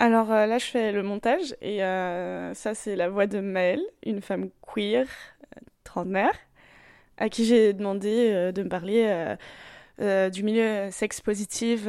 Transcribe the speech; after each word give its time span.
Alors 0.00 0.32
euh, 0.32 0.46
là, 0.46 0.56
je 0.56 0.64
fais 0.64 0.92
le 0.92 1.02
montage 1.02 1.54
et 1.60 1.84
euh, 1.84 2.54
ça, 2.54 2.74
c'est 2.74 2.96
la 2.96 3.10
voix 3.10 3.26
de 3.26 3.38
Maëlle, 3.38 3.82
une 4.06 4.22
femme 4.22 4.48
queer, 4.62 5.04
euh, 5.04 5.60
trentenaire, 5.84 6.32
à 7.18 7.28
qui 7.28 7.44
j'ai 7.44 7.74
demandé 7.74 8.50
de 8.50 8.62
me 8.62 8.68
parler 8.70 9.36
du 10.32 10.42
milieu 10.42 10.90
sexe 10.90 11.20
positif 11.20 11.84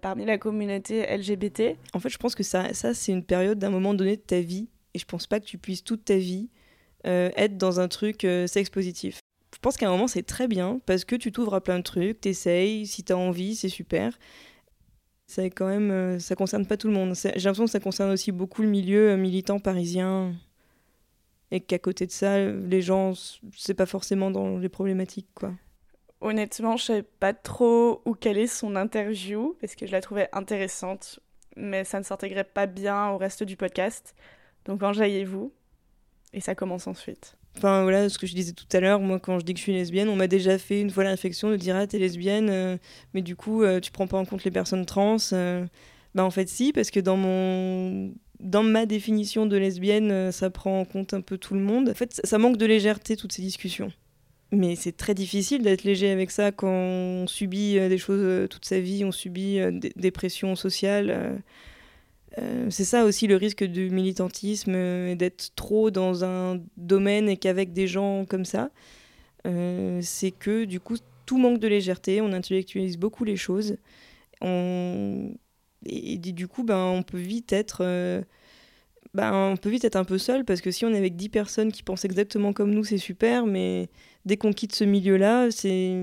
parmi 0.00 0.24
la 0.24 0.38
communauté 0.38 1.04
LGBT. 1.04 1.76
En 1.94 1.98
fait, 1.98 2.10
je 2.10 2.18
pense 2.18 2.36
que 2.36 2.44
ça, 2.44 2.72
ça 2.74 2.94
c'est 2.94 3.10
une 3.10 3.24
période 3.24 3.58
d'un 3.58 3.70
moment 3.70 3.92
donné 3.92 4.16
de 4.16 4.22
ta 4.22 4.38
vie. 4.38 4.68
Et 4.94 5.00
je 5.00 5.04
pense 5.04 5.26
pas 5.26 5.40
que 5.40 5.44
tu 5.44 5.58
puisses 5.58 5.82
toute 5.82 6.04
ta 6.04 6.16
vie 6.16 6.50
être 7.04 7.56
dans 7.56 7.80
un 7.80 7.88
truc 7.88 8.24
sexe 8.46 8.70
positif. 8.70 9.18
Je 9.52 9.58
pense 9.58 9.76
qu'à 9.76 9.88
un 9.88 9.90
moment, 9.90 10.06
c'est 10.06 10.22
très 10.22 10.46
bien 10.46 10.80
parce 10.86 11.04
que 11.04 11.16
tu 11.16 11.32
t'ouvres 11.32 11.54
à 11.54 11.60
plein 11.60 11.78
de 11.78 11.82
trucs, 11.82 12.20
t'essayes, 12.20 12.86
si 12.86 13.02
t'as 13.02 13.14
envie, 13.14 13.56
c'est 13.56 13.68
super. 13.68 14.16
Ça, 15.28 15.44
est 15.44 15.50
quand 15.50 15.66
même, 15.68 15.90
euh, 15.90 16.18
ça 16.18 16.34
concerne 16.34 16.64
pas 16.66 16.78
tout 16.78 16.88
le 16.88 16.94
monde. 16.94 17.14
C'est- 17.14 17.34
J'ai 17.38 17.44
l'impression 17.44 17.66
que 17.66 17.70
ça 17.70 17.80
concerne 17.80 18.10
aussi 18.10 18.32
beaucoup 18.32 18.62
le 18.62 18.68
milieu 18.68 19.10
euh, 19.10 19.16
militant 19.18 19.58
parisien. 19.60 20.34
Et 21.50 21.60
qu'à 21.60 21.78
côté 21.78 22.06
de 22.06 22.10
ça, 22.10 22.46
les 22.46 22.80
gens, 22.82 23.12
c'est 23.56 23.74
pas 23.74 23.86
forcément 23.86 24.30
dans 24.30 24.56
les 24.58 24.68
problématiques, 24.70 25.28
quoi. 25.34 25.52
Honnêtement, 26.22 26.76
je 26.78 26.84
savais 26.84 27.02
pas 27.02 27.32
trop 27.34 28.00
où 28.06 28.14
caler 28.14 28.46
son 28.46 28.74
interview 28.74 29.54
parce 29.60 29.74
que 29.76 29.86
je 29.86 29.92
la 29.92 30.00
trouvais 30.00 30.28
intéressante, 30.32 31.20
mais 31.56 31.84
ça 31.84 31.98
ne 32.00 32.04
s'intégrait 32.04 32.44
pas 32.44 32.66
bien 32.66 33.10
au 33.10 33.18
reste 33.18 33.44
du 33.44 33.56
podcast. 33.56 34.14
Donc 34.64 34.82
enjaillez-vous 34.82 35.52
et 36.32 36.40
ça 36.40 36.54
commence 36.54 36.86
ensuite. 36.86 37.36
Enfin 37.56 37.82
voilà, 37.82 38.08
ce 38.08 38.18
que 38.18 38.26
je 38.26 38.34
disais 38.34 38.52
tout 38.52 38.66
à 38.72 38.80
l'heure, 38.80 39.00
moi 39.00 39.18
quand 39.18 39.38
je 39.40 39.44
dis 39.44 39.52
que 39.52 39.58
je 39.58 39.64
suis 39.64 39.72
lesbienne, 39.72 40.08
on 40.08 40.16
m'a 40.16 40.28
déjà 40.28 40.58
fait 40.58 40.80
une 40.80 40.90
fois 40.90 41.02
la 41.04 41.10
réflexion 41.10 41.50
de 41.50 41.56
dire 41.56 41.74
ah 41.76 41.86
t'es 41.86 41.98
lesbienne, 41.98 42.48
euh, 42.50 42.76
mais 43.14 43.22
du 43.22 43.34
coup 43.34 43.62
euh, 43.62 43.80
tu 43.80 43.90
prends 43.90 44.06
pas 44.06 44.18
en 44.18 44.24
compte 44.24 44.44
les 44.44 44.50
personnes 44.50 44.86
trans. 44.86 45.16
euh. 45.32 45.64
Bah 46.14 46.24
en 46.24 46.30
fait 46.30 46.48
si, 46.48 46.72
parce 46.72 46.90
que 46.90 47.00
dans 47.00 47.16
mon 47.16 48.12
dans 48.40 48.62
ma 48.62 48.86
définition 48.86 49.46
de 49.46 49.56
lesbienne, 49.56 50.30
ça 50.30 50.48
prend 50.50 50.80
en 50.80 50.84
compte 50.84 51.12
un 51.14 51.20
peu 51.20 51.36
tout 51.38 51.54
le 51.54 51.60
monde. 51.60 51.88
En 51.88 51.94
fait, 51.94 52.20
ça- 52.22 52.38
manque 52.38 52.56
de 52.56 52.66
légèreté 52.66 53.16
toutes 53.16 53.32
ces 53.32 53.42
discussions. 53.42 53.90
Mais 54.52 54.76
c'est 54.76 54.96
très 54.96 55.12
difficile 55.14 55.62
d'être 55.62 55.82
léger 55.82 56.10
avec 56.12 56.30
ça 56.30 56.52
quand 56.52 56.68
on 56.70 57.26
subit 57.26 57.74
des 57.74 57.98
choses 57.98 58.48
toute 58.48 58.64
sa 58.64 58.78
vie, 58.78 59.04
on 59.04 59.10
subit 59.10 59.58
des 59.96 60.10
pressions 60.12 60.54
sociales. 60.54 61.42
Euh. 62.42 62.70
C'est 62.70 62.84
ça 62.84 63.04
aussi 63.04 63.26
le 63.26 63.36
risque 63.36 63.64
du 63.64 63.90
militantisme 63.90 64.72
euh, 64.74 65.14
d'être 65.14 65.50
trop 65.56 65.90
dans 65.90 66.24
un 66.24 66.60
domaine 66.76 67.28
et 67.28 67.36
qu'avec 67.36 67.72
des 67.72 67.86
gens 67.86 68.24
comme 68.24 68.44
ça, 68.44 68.70
euh, 69.46 70.00
c'est 70.02 70.30
que 70.30 70.64
du 70.64 70.80
coup 70.80 70.96
tout 71.26 71.38
manque 71.38 71.58
de 71.58 71.68
légèreté, 71.68 72.20
on 72.20 72.32
intellectualise 72.32 72.96
beaucoup 72.96 73.24
les 73.24 73.36
choses, 73.36 73.76
on... 74.40 75.32
et, 75.86 76.16
du 76.18 76.48
coup 76.48 76.64
ben, 76.64 76.84
on 76.84 77.02
peut 77.02 77.18
vite 77.18 77.52
être 77.52 78.24
ben, 79.14 79.32
on 79.52 79.56
peut 79.56 79.70
vite 79.70 79.84
être 79.84 79.96
un 79.96 80.04
peu 80.04 80.18
seul 80.18 80.44
parce 80.44 80.60
que 80.60 80.70
si 80.70 80.84
on 80.84 80.90
est 80.90 80.98
avec 80.98 81.16
10 81.16 81.28
personnes 81.28 81.72
qui 81.72 81.82
pensent 81.82 82.04
exactement 82.04 82.52
comme 82.52 82.70
nous, 82.70 82.84
c'est 82.84 82.98
super, 82.98 83.46
mais 83.46 83.88
dès 84.24 84.36
qu'on 84.36 84.52
quitte 84.52 84.74
ce 84.74 84.84
milieu-là, 84.84 85.50
c'est 85.50 85.94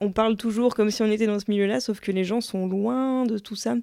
on 0.00 0.12
parle 0.12 0.36
toujours 0.36 0.74
comme 0.74 0.90
si 0.90 1.02
on 1.02 1.10
était 1.10 1.26
dans 1.26 1.40
ce 1.40 1.46
milieu-là, 1.48 1.80
sauf 1.80 2.00
que 2.00 2.12
les 2.12 2.24
gens 2.24 2.40
sont 2.40 2.66
loin 2.66 3.24
de 3.26 3.38
tout 3.38 3.56
ça. 3.56 3.76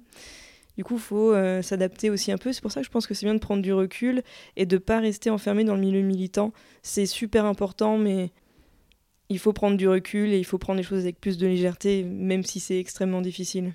Du 0.76 0.84
coup, 0.84 0.94
il 0.94 1.00
faut 1.00 1.32
euh, 1.32 1.62
s'adapter 1.62 2.10
aussi 2.10 2.32
un 2.32 2.38
peu. 2.38 2.52
C'est 2.52 2.60
pour 2.60 2.72
ça 2.72 2.80
que 2.80 2.86
je 2.86 2.90
pense 2.90 3.06
que 3.06 3.14
c'est 3.14 3.26
bien 3.26 3.34
de 3.34 3.40
prendre 3.40 3.62
du 3.62 3.72
recul 3.72 4.22
et 4.56 4.66
de 4.66 4.78
pas 4.78 5.00
rester 5.00 5.30
enfermé 5.30 5.64
dans 5.64 5.74
le 5.74 5.80
milieu 5.80 6.02
militant. 6.02 6.52
C'est 6.82 7.06
super 7.06 7.46
important, 7.46 7.96
mais 7.96 8.30
il 9.28 9.38
faut 9.38 9.52
prendre 9.52 9.76
du 9.76 9.88
recul 9.88 10.32
et 10.32 10.38
il 10.38 10.44
faut 10.44 10.58
prendre 10.58 10.76
les 10.76 10.84
choses 10.84 11.00
avec 11.00 11.20
plus 11.20 11.38
de 11.38 11.46
légèreté, 11.46 12.04
même 12.04 12.44
si 12.44 12.60
c'est 12.60 12.78
extrêmement 12.78 13.22
difficile. 13.22 13.72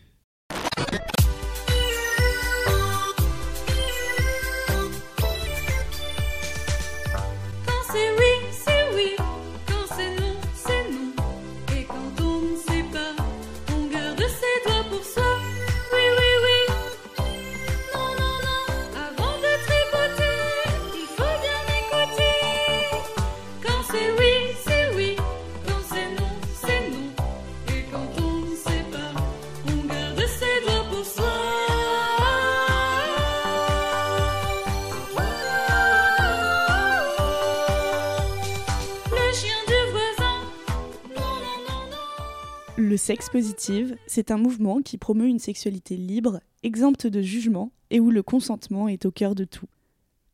Sexe 43.12 43.30
positive, 43.30 43.98
c'est 44.08 44.32
un 44.32 44.38
mouvement 44.38 44.82
qui 44.82 44.98
promeut 44.98 45.28
une 45.28 45.38
sexualité 45.38 45.98
libre, 45.98 46.40
exempte 46.64 47.08
de 47.08 47.22
jugement 47.22 47.74
et 47.90 48.00
où 48.00 48.10
le 48.10 48.24
consentement 48.24 48.88
est 48.88 49.06
au 49.06 49.12
cœur 49.12 49.36
de 49.36 49.44
tout. 49.44 49.66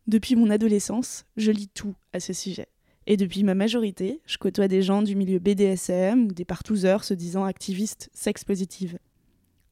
Depuis 0.06 0.36
mon 0.36 0.52
adolescence, 0.52 1.26
je 1.38 1.50
lis 1.50 1.70
tout 1.70 1.96
à 2.14 2.20
ce 2.20 2.34
sujet. 2.34 2.68
Et 3.08 3.18
depuis 3.18 3.44
ma 3.44 3.56
majorité, 3.56 4.22
je 4.28 4.38
côtoie 4.38 4.68
des 4.68 4.84
gens 4.84 5.02
du 5.02 5.16
milieu 5.16 5.40
BDSM 5.40 6.26
ou 6.26 6.34
des 6.34 6.46
partouzeurs 6.46 7.04
se 7.04 7.16
disant 7.16 7.46
activistes 7.46 8.12
sex 8.14 8.44
positive. 8.44 9.00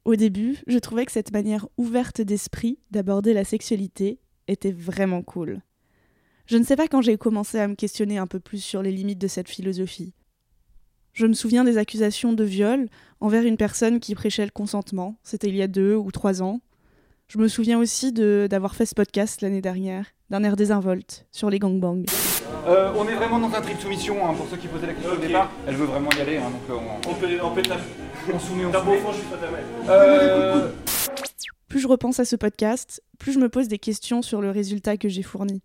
Au 0.03 0.15
début, 0.15 0.57
je 0.65 0.79
trouvais 0.79 1.05
que 1.05 1.11
cette 1.11 1.31
manière 1.31 1.67
ouverte 1.77 2.21
d'esprit 2.21 2.79
d'aborder 2.89 3.35
la 3.35 3.43
sexualité 3.43 4.17
était 4.47 4.71
vraiment 4.71 5.21
cool. 5.21 5.61
Je 6.47 6.57
ne 6.57 6.63
sais 6.63 6.75
pas 6.75 6.87
quand 6.87 7.03
j'ai 7.03 7.19
commencé 7.19 7.59
à 7.59 7.67
me 7.67 7.75
questionner 7.75 8.17
un 8.17 8.25
peu 8.25 8.39
plus 8.39 8.63
sur 8.63 8.81
les 8.81 8.91
limites 8.91 9.21
de 9.21 9.27
cette 9.27 9.49
philosophie. 9.49 10.15
Je 11.15 11.25
me 11.27 11.33
souviens 11.33 11.63
des 11.63 11.77
accusations 11.77 12.33
de 12.33 12.43
viol 12.43 12.87
envers 13.21 13.43
une 13.43 13.55
personne 13.55 14.01
qui 14.01 14.13
prêchait 14.15 14.43
le 14.43 14.51
consentement. 14.51 15.15
C'était 15.23 15.47
il 15.47 15.55
y 15.55 15.61
a 15.61 15.67
deux 15.67 15.95
ou 15.95 16.11
trois 16.11 16.43
ans. 16.43 16.59
Je 17.29 17.37
me 17.37 17.47
souviens 17.47 17.79
aussi 17.79 18.11
de- 18.11 18.47
d'avoir 18.49 18.75
fait 18.75 18.85
ce 18.85 18.93
podcast 18.93 19.39
l'année 19.41 19.61
dernière, 19.61 20.07
d'un 20.29 20.43
air 20.43 20.57
désinvolte, 20.57 21.25
sur 21.31 21.49
les 21.49 21.57
gangbangs. 21.57 22.03
Euh, 22.67 22.91
on 22.97 23.07
est 23.07 23.15
vraiment 23.15 23.39
dans 23.39 23.55
un 23.55 23.61
tri 23.61 23.75
de 23.75 23.79
soumission, 23.79 24.27
hein, 24.27 24.33
pour 24.33 24.45
ceux 24.49 24.57
qui 24.57 24.67
posaient 24.67 24.87
la 24.87 24.93
question 24.93 25.13
au 25.13 25.15
départ. 25.15 25.49
Elle 25.65 25.75
veut 25.75 25.85
vraiment 25.85 26.09
y 26.17 26.19
aller, 26.19 26.35
hein, 26.35 26.49
donc 26.51 26.69
euh, 26.69 26.73
on, 27.07 27.09
On 27.09 27.13
peut, 27.15 27.27
on 27.41 27.51
peut 27.55 27.61
on 28.33 28.39
soumet, 28.39 28.65
on 28.65 28.73
soumet. 28.73 28.97
fond, 28.97 29.11
je 29.13 29.17
suis 29.19 29.27
pas 29.27 29.37
ta 29.37 29.49
mère. 29.49 29.63
Euh, 29.89 30.69
Plus 31.69 31.79
je 31.79 31.87
repense 31.87 32.19
à 32.19 32.25
ce 32.25 32.35
podcast, 32.35 33.01
plus 33.19 33.31
je 33.31 33.39
me 33.39 33.47
pose 33.47 33.69
des 33.69 33.79
questions 33.79 34.21
sur 34.21 34.41
le 34.41 34.51
résultat 34.51 34.97
que 34.97 35.07
j'ai 35.07 35.23
fourni. 35.23 35.61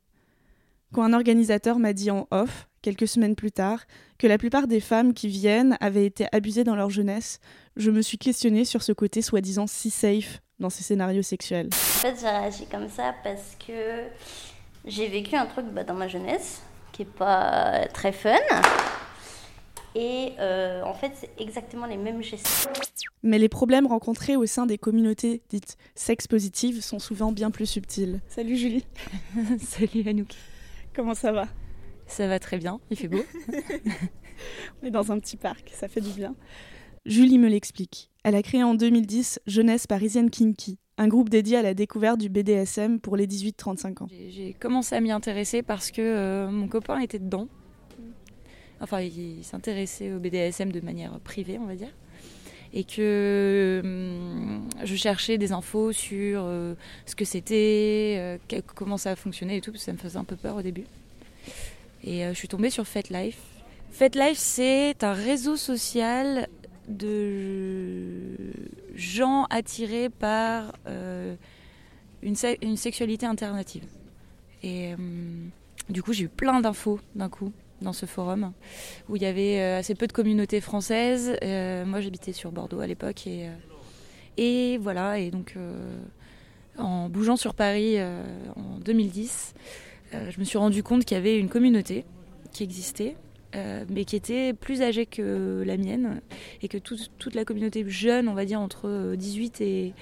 Quand 0.92 1.02
un 1.02 1.12
organisateur 1.12 1.80
m'a 1.80 1.92
dit 1.92 2.10
en 2.12 2.28
off, 2.30 2.68
quelques 2.82 3.08
semaines 3.08 3.34
plus 3.34 3.52
tard, 3.52 3.84
que 4.18 4.26
la 4.26 4.38
plupart 4.38 4.66
des 4.66 4.80
femmes 4.80 5.14
qui 5.14 5.28
viennent 5.28 5.76
avaient 5.80 6.06
été 6.06 6.26
abusées 6.32 6.64
dans 6.64 6.76
leur 6.76 6.90
jeunesse, 6.90 7.40
je 7.76 7.90
me 7.90 8.02
suis 8.02 8.18
questionnée 8.18 8.64
sur 8.64 8.82
ce 8.82 8.92
côté 8.92 9.22
soi-disant 9.22 9.66
si 9.66 9.90
safe 9.90 10.40
dans 10.58 10.70
ces 10.70 10.82
scénarios 10.82 11.22
sexuels. 11.22 11.68
En 11.72 11.76
fait, 11.76 12.16
j'ai 12.20 12.28
réagi 12.28 12.66
comme 12.66 12.88
ça 12.88 13.14
parce 13.22 13.56
que 13.66 14.04
j'ai 14.84 15.08
vécu 15.08 15.36
un 15.36 15.46
truc 15.46 15.66
bah, 15.66 15.84
dans 15.84 15.94
ma 15.94 16.08
jeunesse 16.08 16.62
qui 16.92 17.02
est 17.02 17.12
pas 17.12 17.86
très 17.92 18.12
fun. 18.12 18.34
Et 19.94 20.32
euh, 20.38 20.82
en 20.82 20.94
fait, 20.94 21.12
c'est 21.20 21.30
exactement 21.38 21.86
les 21.86 21.96
mêmes 21.96 22.22
gestes. 22.22 22.68
Mais 23.22 23.38
les 23.38 23.48
problèmes 23.48 23.86
rencontrés 23.86 24.36
au 24.36 24.46
sein 24.46 24.64
des 24.66 24.78
communautés 24.78 25.42
dites 25.50 25.76
sex 25.94 26.26
positives 26.26 26.80
sont 26.80 26.98
souvent 26.98 27.32
bien 27.32 27.50
plus 27.50 27.66
subtils. 27.66 28.20
Salut 28.28 28.56
Julie, 28.56 28.84
Salut 29.60 30.08
Anouk. 30.08 30.34
comment 30.94 31.14
ça 31.14 31.32
va? 31.32 31.46
Ça 32.10 32.26
va 32.26 32.40
très 32.40 32.58
bien, 32.58 32.80
il 32.90 32.96
fait 32.96 33.08
beau. 33.08 33.22
On 34.82 34.86
est 34.86 34.90
dans 34.90 35.12
un 35.12 35.18
petit 35.20 35.36
parc, 35.36 35.70
ça 35.72 35.86
fait 35.86 36.00
du 36.00 36.10
bien. 36.10 36.34
Julie 37.06 37.38
me 37.38 37.48
l'explique. 37.48 38.10
Elle 38.24 38.34
a 38.34 38.42
créé 38.42 38.62
en 38.64 38.74
2010 38.74 39.40
Jeunesse 39.46 39.86
parisienne 39.86 40.28
Kinky, 40.28 40.78
un 40.98 41.06
groupe 41.06 41.28
dédié 41.28 41.56
à 41.56 41.62
la 41.62 41.72
découverte 41.72 42.18
du 42.18 42.28
BDSM 42.28 43.00
pour 43.00 43.16
les 43.16 43.26
18-35 43.26 44.02
ans. 44.02 44.08
J'ai 44.10 44.54
commencé 44.54 44.96
à 44.96 45.00
m'y 45.00 45.12
intéresser 45.12 45.62
parce 45.62 45.92
que 45.92 46.02
euh, 46.02 46.50
mon 46.50 46.66
copain 46.66 46.98
était 46.98 47.20
dedans. 47.20 47.48
Enfin, 48.80 49.00
il 49.00 49.44
s'intéressait 49.44 50.12
au 50.12 50.18
BDSM 50.18 50.72
de 50.72 50.80
manière 50.80 51.18
privée, 51.20 51.58
on 51.60 51.66
va 51.66 51.76
dire. 51.76 51.94
Et 52.72 52.84
que 52.84 53.80
hum, 53.84 54.68
je 54.82 54.96
cherchais 54.96 55.38
des 55.38 55.52
infos 55.52 55.92
sur 55.92 56.42
euh, 56.44 56.74
ce 57.06 57.14
que 57.14 57.24
c'était, 57.24 58.16
euh, 58.18 58.60
comment 58.74 58.96
ça 58.96 59.14
fonctionnait 59.16 59.58
et 59.58 59.60
tout, 59.60 59.70
parce 59.70 59.82
que 59.82 59.86
ça 59.86 59.92
me 59.92 59.98
faisait 59.98 60.18
un 60.18 60.24
peu 60.24 60.36
peur 60.36 60.56
au 60.56 60.62
début. 60.62 60.84
Et 62.04 62.24
euh, 62.24 62.30
je 62.32 62.38
suis 62.38 62.48
tombée 62.48 62.70
sur 62.70 62.86
FetLife. 62.86 63.38
FetLife, 63.90 64.38
c'est 64.38 65.02
un 65.04 65.12
réseau 65.12 65.56
social 65.56 66.48
de 66.88 68.52
gens 68.94 69.46
attirés 69.50 70.08
par 70.08 70.72
euh, 70.86 71.34
une, 72.22 72.36
se- 72.36 72.56
une 72.64 72.76
sexualité 72.76 73.26
alternative. 73.26 73.84
Et 74.62 74.92
euh, 74.92 74.96
du 75.88 76.02
coup, 76.02 76.12
j'ai 76.12 76.24
eu 76.24 76.28
plein 76.28 76.60
d'infos 76.60 77.00
d'un 77.14 77.28
coup 77.28 77.52
dans 77.80 77.92
ce 77.94 78.06
forum 78.06 78.52
où 79.08 79.16
il 79.16 79.22
y 79.22 79.26
avait 79.26 79.60
assez 79.60 79.94
peu 79.94 80.06
de 80.06 80.12
communautés 80.12 80.60
françaises. 80.60 81.30
Moi, 81.42 82.00
j'habitais 82.00 82.32
sur 82.32 82.52
Bordeaux 82.52 82.80
à 82.80 82.86
l'époque 82.86 83.26
et, 84.36 84.78
voilà. 84.78 85.18
Et 85.18 85.30
donc, 85.30 85.54
en 86.78 87.08
bougeant 87.08 87.36
sur 87.36 87.54
Paris 87.54 87.96
en 88.02 88.78
2010, 88.84 89.54
euh, 89.54 89.58
je 90.12 90.38
me 90.40 90.44
suis 90.44 90.58
rendu 90.58 90.82
compte 90.82 91.04
qu'il 91.04 91.16
y 91.16 91.20
avait 91.20 91.38
une 91.38 91.48
communauté 91.48 92.04
qui 92.52 92.62
existait. 92.64 93.16
euh, 93.56 93.84
mais 93.88 94.04
qui 94.04 94.14
était 94.14 94.52
plus 94.52 94.80
âgée 94.80 95.06
que 95.06 95.64
la 95.66 95.76
mienne 95.76 96.20
et 96.62 96.68
que 96.68 96.78
tout- 96.78 97.08
toute 97.18 97.34
la 97.34 97.44
communauté 97.44 97.84
jeune, 97.88 98.28
on 98.28 98.34
va 98.34 98.44
dire 98.44 98.60
entre 98.60 98.86
euh, 98.88 99.16
18 99.16 99.60
et, 99.60 99.92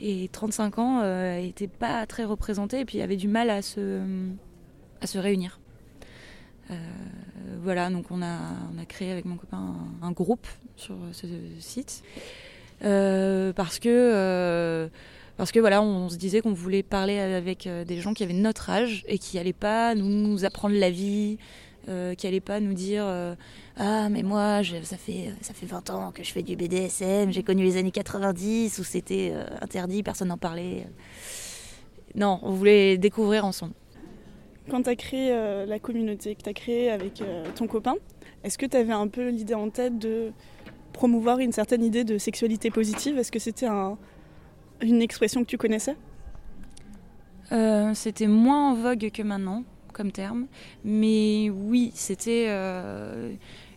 et 0.00 0.28
35 0.28 0.78
ans, 0.78 1.02
n'était 1.40 1.66
pas 1.66 2.06
très 2.06 2.22
représentée 2.24 2.78
et 2.78 2.84
puis 2.84 3.00
avait 3.00 3.16
du 3.16 3.26
mal 3.26 3.50
à 3.50 3.60
se, 3.60 4.00
réunir. 5.16 5.58
Euh, 6.70 6.74
voilà, 7.60 7.90
donc 7.90 8.06
on 8.10 8.22
a, 8.22 8.38
créé 8.88 9.10
avec 9.10 9.24
mon 9.24 9.36
copain 9.36 9.74
un, 10.00 10.12
groupe 10.12 10.46
sur 10.76 10.96
ce 11.10 11.26
site 11.58 12.04
Euh, 12.84 13.52
parce 13.52 13.78
que 13.78 13.88
euh, 13.88 14.88
parce 15.36 15.50
que 15.52 15.60
voilà, 15.60 15.82
on 15.82 16.08
se 16.08 16.16
disait 16.16 16.40
qu'on 16.40 16.52
voulait 16.52 16.82
parler 16.82 17.18
avec 17.18 17.66
euh, 17.66 17.84
des 17.84 18.00
gens 18.00 18.12
qui 18.14 18.22
avaient 18.22 18.32
notre 18.34 18.70
âge 18.70 19.04
et 19.08 19.18
qui 19.18 19.36
n'allaient 19.36 19.52
pas 19.52 19.94
nous 19.94 20.44
apprendre 20.44 20.74
la 20.76 20.90
vie, 20.90 21.38
euh, 21.88 22.14
qui 22.14 22.26
n'allaient 22.26 22.40
pas 22.40 22.60
nous 22.60 22.74
dire 22.74 23.02
euh, 23.04 23.34
ah 23.76 24.08
mais 24.08 24.22
moi 24.22 24.60
ça 24.84 24.96
fait 24.96 25.32
ça 25.40 25.52
fait 25.54 25.66
20 25.66 25.90
ans 25.90 26.12
que 26.12 26.22
je 26.22 26.30
fais 26.32 26.42
du 26.42 26.54
BDSM, 26.54 27.32
j'ai 27.32 27.42
connu 27.42 27.64
les 27.64 27.76
années 27.76 27.90
90 27.90 28.78
où 28.78 28.84
c'était 28.84 29.32
interdit, 29.60 30.02
personne 30.02 30.28
n'en 30.28 30.38
parlait. 30.38 30.86
Non, 32.14 32.38
on 32.42 32.52
voulait 32.52 32.98
découvrir 32.98 33.44
ensemble. 33.46 33.72
Quand 34.70 34.82
tu 34.82 34.90
as 34.90 34.96
créé 34.96 35.30
la 35.66 35.78
communauté 35.78 36.34
que 36.36 36.42
tu 36.42 36.48
as 36.48 36.52
créée 36.52 36.90
avec 36.90 37.22
ton 37.56 37.66
copain, 37.66 37.94
est-ce 38.44 38.58
que 38.58 38.66
tu 38.66 38.76
avais 38.76 38.92
un 38.92 39.08
peu 39.08 39.28
l'idée 39.30 39.54
en 39.54 39.70
tête 39.70 39.98
de 39.98 40.30
promouvoir 40.92 41.38
une 41.38 41.52
certaine 41.52 41.82
idée 41.82 42.04
de 42.04 42.18
sexualité 42.18 42.70
positive? 42.70 43.18
Est-ce 43.18 43.32
que 43.32 43.38
c'était 43.38 43.66
un- 43.66 43.96
une 44.82 45.02
expression 45.02 45.42
que 45.42 45.48
tu 45.48 45.58
connaissais? 45.58 45.96
Euh, 47.52 47.92
c'était 47.94 48.26
moins 48.26 48.70
en 48.70 48.74
vogue 48.74 49.10
que 49.12 49.22
maintenant 49.22 49.64
comme 49.92 50.10
terme, 50.10 50.46
mais 50.84 51.50
oui, 51.50 51.92
c'était 51.94 52.46
euh, 52.48 53.34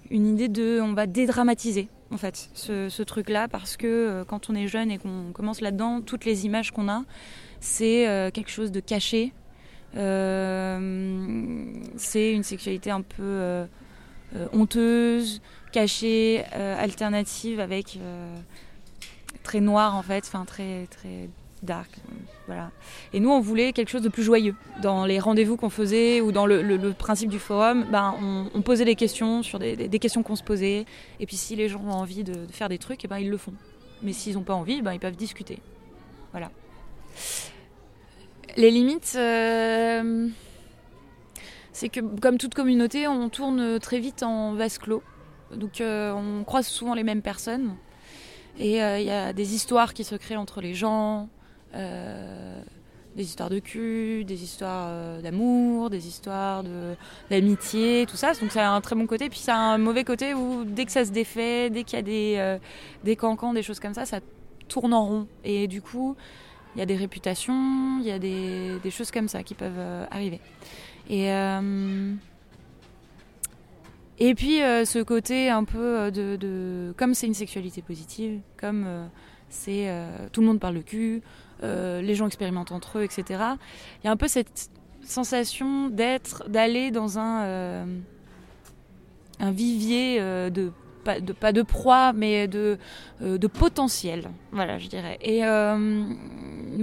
une 0.10 0.28
idée 0.28 0.48
de 0.48 0.80
on 0.82 0.94
va 0.94 1.08
dédramatiser 1.08 1.90
en 2.10 2.18
fait 2.18 2.50
ce, 2.54 3.04
truc-là. 3.04 3.50
Parce 3.50 3.76
que 3.76 3.88
euh, 3.88 4.24
quand 4.24 4.50
on 4.50 4.56
est 4.56 4.68
jeune 4.68 4.92
et 4.92 4.98
qu'on 4.98 5.32
commence 5.34 5.60
là-dedans, 5.60 6.00
toutes 6.02 6.24
les 6.24 6.46
images 6.46 6.72
qu'on 6.72 6.88
a, 6.88 7.04
c'est 7.60 8.32
quelque 8.34 8.50
chose 8.50 8.72
de 8.72 8.80
caché. 8.80 9.34
C'est 9.94 10.02
une 12.34 12.44
sexualité 12.44 12.92
un 12.92 13.02
peu 13.02 13.66
honteuse, 14.54 15.42
cachée, 15.72 16.44
alternative 16.54 17.60
avec 17.60 18.00
très 19.46 19.62
noire 19.62 19.96
en 19.96 20.02
fait, 20.02 20.26
enfin 20.28 20.44
très 20.44 20.88
très 20.88 21.30
dark, 21.64 21.90
voilà. 22.48 22.72
Et 23.14 23.20
nous, 23.20 23.30
on 23.30 23.40
voulait 23.40 23.74
quelque 23.74 23.90
chose 23.90 24.02
de 24.02 24.10
plus 24.10 24.24
joyeux. 24.24 24.56
Dans 24.82 25.06
les 25.06 25.20
rendez-vous 25.20 25.58
qu'on 25.58 25.70
faisait 25.70 26.22
ou 26.22 26.32
dans 26.32 26.46
le, 26.46 26.92
principe 26.94 27.30
du 27.30 27.40
forum, 27.40 27.86
ben, 27.92 28.14
on, 28.54 28.62
posait 28.62 28.86
des 28.86 28.96
questions 28.96 29.42
sur 29.44 29.60
des, 29.60 30.00
questions 30.00 30.24
qu'on 30.24 30.36
se 30.36 30.44
posait. 30.44 30.86
Et 31.20 31.26
puis 31.26 31.36
si 31.38 31.56
les 31.56 31.70
gens 31.70 31.82
ont 31.86 31.92
envie 31.92 32.24
de, 32.24 32.46
faire 32.52 32.70
des 32.70 32.78
trucs, 32.78 33.04
eh 33.06 33.08
ben, 33.08 33.18
ils 33.18 33.30
le 33.30 33.38
font. 33.38 33.54
Mais 34.04 34.14
s'ils 34.14 34.36
n'ont 34.36 34.44
pas 34.44 34.54
envie, 34.54 34.82
ben, 34.82 34.94
ils 34.94 35.00
peuvent 35.00 35.16
discuter. 35.16 35.60
Voilà. 36.32 36.52
Les 38.58 38.72
limites, 38.72 39.14
euh, 39.16 40.28
c'est 41.74 41.90
que 41.90 42.00
comme 42.20 42.38
toute 42.38 42.54
communauté, 42.54 43.08
on 43.08 43.30
tourne 43.30 43.80
très 43.80 44.00
vite 44.00 44.24
en 44.24 44.54
vase 44.54 44.78
clos. 44.78 45.04
Donc 45.54 45.82
euh, 45.82 46.12
on 46.14 46.44
croise 46.44 46.68
souvent 46.68 46.94
les 46.94 47.04
mêmes 47.04 47.22
personnes. 47.22 47.76
Et 48.60 48.82
euh, 48.82 49.00
il 49.00 49.06
y 49.06 49.12
a 49.12 49.34
des 49.34 49.54
histoires 49.54 49.94
qui 49.94 50.04
se 50.04 50.16
créent 50.16 50.38
entre 50.38 50.62
les 50.62 50.74
gens. 50.74 51.30
Euh, 51.74 52.62
des 53.16 53.24
histoires 53.24 53.50
de 53.50 53.60
cul, 53.60 54.26
des 54.26 54.44
histoires 54.44 54.88
euh, 54.90 55.22
d'amour, 55.22 55.90
des 55.90 56.06
histoires 56.06 56.64
d'amitié, 57.30 58.06
tout 58.10 58.18
ça. 58.18 58.34
Donc 58.34 58.52
ça 58.52 58.70
a 58.70 58.74
un 58.74 58.82
très 58.82 58.96
bon 58.96 59.08
côté. 59.08 59.30
Puis 59.30 59.40
ça 59.40 59.56
a 59.56 59.60
un 59.60 59.78
mauvais 59.78 60.04
côté 60.04 60.34
où 60.34 60.66
dès 60.66 60.86
que 60.86 60.92
ça 60.92 61.06
se 61.06 61.12
défait, 61.12 61.70
dès 61.70 61.86
qu'il 61.86 61.98
y 61.98 62.00
a 62.00 62.02
des, 62.02 62.58
des 63.06 63.16
cancans, 63.16 63.54
des 63.54 63.64
choses 63.64 63.80
comme 63.80 63.94
ça, 63.94 64.06
ça 64.06 64.20
tourne 64.68 64.94
en 64.94 65.06
rond. 65.06 65.28
Et 65.46 65.68
du 65.68 65.82
coup, 65.82 66.18
il 66.76 66.80
y 66.80 66.82
a 66.82 66.86
des 66.86 66.98
réputations, 66.98 68.00
il 68.02 68.06
y 68.06 68.12
a 68.12 68.20
des, 68.20 68.80
des 68.84 68.92
choses 68.92 69.12
comme 69.12 69.30
ça 69.30 69.44
qui 69.44 69.54
peuvent 69.54 70.08
arriver. 70.12 70.42
Et, 71.10 71.30
et 74.20 74.34
puis 74.36 74.62
euh, 74.62 74.86
ce 74.86 75.00
côté 75.00 75.50
un 75.50 75.64
peu 75.64 76.00
euh, 76.00 76.12
de... 76.12 76.94
comme 76.98 77.14
c'est 77.14 77.28
une 77.28 77.34
sexualité 77.34 77.82
positive, 77.82 78.40
comme 78.58 78.86
euh, 78.88 79.06
c'est... 79.50 79.90
tout 80.32 80.42
le 80.42 80.48
monde 80.48 80.60
parle 80.60 80.76
de 80.76 80.82
cul, 80.82 81.22
les 81.62 82.16
gens 82.16 82.28
expérimentent 82.28 82.72
entre 82.72 83.00
eux, 83.00 83.04
etc. 83.04 83.24
Il 84.02 84.06
y 84.06 84.08
a 84.08 84.12
un 84.12 84.18
peu 84.18 84.28
cette 84.28 84.70
sensation 85.04 85.90
d'être, 85.90 86.50
d'aller 86.50 86.92
dans 86.92 87.20
un, 87.20 87.88
un 89.40 89.52
vivier 89.52 90.20
de 90.20 90.72
pas, 91.04 91.20
de 91.20 91.32
pas 91.32 91.54
de 91.54 91.62
proie, 91.62 92.12
mais 92.14 92.48
de, 92.48 92.78
de 93.22 93.48
potentiel, 93.48 94.30
voilà, 94.52 94.78
je 94.78 94.88
dirais. 94.88 95.18
Et 95.22 95.42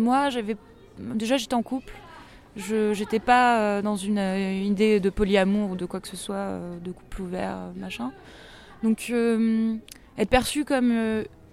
moi, 0.00 0.30
j'avais 0.30 0.56
déjà 0.98 1.36
j'étais 1.36 1.54
en 1.54 1.62
couple. 1.62 1.92
Je 2.56 2.92
j'étais 2.92 3.18
pas 3.18 3.60
euh, 3.60 3.82
dans 3.82 3.96
une, 3.96 4.18
euh, 4.18 4.52
idée 4.52 5.00
de 5.00 5.10
polyamour 5.10 5.70
ou 5.70 5.76
de 5.76 5.86
quoi 5.86 6.00
que 6.00 6.08
ce 6.08 6.16
soit, 6.16 6.34
euh, 6.34 6.78
de 6.80 6.92
couple 6.92 7.22
ouvert, 7.22 7.56
machin. 7.76 8.12
Donc 8.82 9.12
être 10.18 10.28
perçu 10.28 10.64
comme 10.64 10.92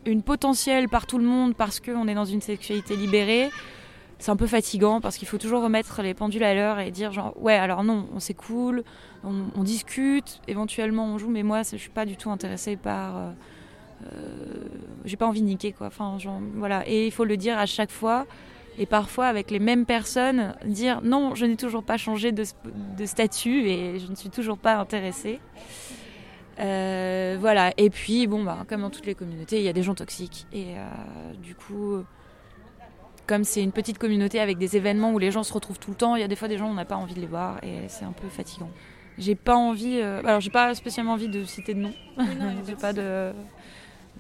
une 0.06 0.24
potentielle 0.24 0.90
par 0.90 1.06
tout 1.06 1.19
le 1.19 1.24
monde 1.24 1.56
parce 1.56 1.80
qu'on 1.80 2.07
est 2.07 2.16
dans 2.16 2.25
une 2.25 2.42
sexualité 2.42 2.96
libérée, 2.96 3.51
c'est 4.18 4.32
un 4.32 4.36
peu 4.36 4.48
fatigant 4.48 5.00
parce 5.00 5.15
qu'il 5.15 5.27
faut 5.27 5.38
toujours 5.38 5.62
remettre 5.62 6.01
les 6.01 6.15
pendules 6.15 6.44
à 6.44 6.56
l'heure 6.56 6.79
et 6.79 6.89
dire 6.89 7.12
genre 7.12 7.36
ouais 7.39 7.53
alors 7.53 7.84
non, 7.84 8.08
on 8.15 8.34
cool, 8.34 8.84
on, 9.24 9.44
on 9.56 9.63
discute, 9.63 10.41
éventuellement 10.48 11.06
on 11.06 11.20
joue, 11.20 11.29
mais 11.29 11.44
moi 11.44 11.62
je 11.62 11.77
suis 11.77 11.91
pas 11.91 12.06
du 12.06 12.18
tout 12.18 12.32
intéressée 12.32 12.77
par 12.77 13.34
euh, 14.06 14.65
j'ai 15.06 15.18
pas 15.18 15.27
envie 15.27 15.41
de 15.41 15.48
niquer 15.48 15.72
quoi. 15.72 15.88
Enfin 15.88 16.18
genre, 16.18 16.39
voilà 16.56 16.88
et 16.88 17.08
il 17.08 17.12
faut 17.12 17.25
le 17.25 17.38
dire 17.38 17.58
à 17.58 17.65
chaque 17.65 17.91
fois 17.91 18.25
et 18.79 18.86
parfois 18.86 19.27
avec 19.27 19.51
les 19.51 19.59
mêmes 19.59 19.86
personnes 19.86 20.55
dire 20.65 21.01
non 21.03 21.36
je 21.36 21.45
n'ai 21.45 21.57
toujours 21.57 21.83
pas 21.83 21.98
changé 21.98 22.31
de, 22.31 22.43
de 22.98 23.05
statut 23.05 23.67
et 23.67 24.00
je 24.00 24.09
ne 24.09 24.15
suis 24.15 24.29
toujours 24.29 24.57
pas 24.57 24.77
intéressée. 24.77 25.39
Euh, 26.59 27.38
voilà, 27.39 27.71
et 27.77 27.89
puis 27.89 28.27
bon, 28.27 28.43
bah, 28.43 28.65
comme 28.67 28.81
dans 28.81 28.89
toutes 28.89 29.05
les 29.05 29.15
communautés, 29.15 29.57
il 29.57 29.63
y 29.63 29.69
a 29.69 29.74
des 29.74 29.83
gens 29.83 29.95
toxiques. 29.95 30.45
Et 30.51 30.75
euh, 30.75 31.33
du 31.41 31.55
coup, 31.55 32.03
comme 33.27 33.43
c'est 33.43 33.63
une 33.63 33.71
petite 33.71 33.98
communauté 33.98 34.39
avec 34.39 34.57
des 34.57 34.75
événements 34.75 35.13
où 35.13 35.19
les 35.19 35.31
gens 35.31 35.43
se 35.43 35.53
retrouvent 35.53 35.79
tout 35.79 35.91
le 35.91 35.95
temps, 35.95 36.15
il 36.15 36.21
y 36.21 36.24
a 36.24 36.27
des 36.27 36.36
fois 36.36 36.48
des 36.48 36.57
gens 36.57 36.67
où 36.67 36.71
on 36.71 36.74
n'a 36.74 36.86
pas 36.86 36.98
envie 36.98 37.13
de 37.13 37.21
les 37.21 37.27
voir 37.27 37.63
et 37.63 37.88
c'est 37.88 38.03
un 38.03 38.12
peu 38.12 38.27
fatigant. 38.27 38.69
J'ai 39.17 39.36
pas 39.36 39.55
envie, 39.55 40.00
euh, 40.01 40.21
alors 40.25 40.39
j'ai 40.39 40.50
pas 40.50 40.74
spécialement 40.75 41.13
envie 41.13 41.27
de 41.27 41.43
citer 41.43 41.74
de 41.74 41.79
nom. 41.79 41.93
j'ai 42.67 42.75
pas 42.75 42.93
de. 42.93 43.31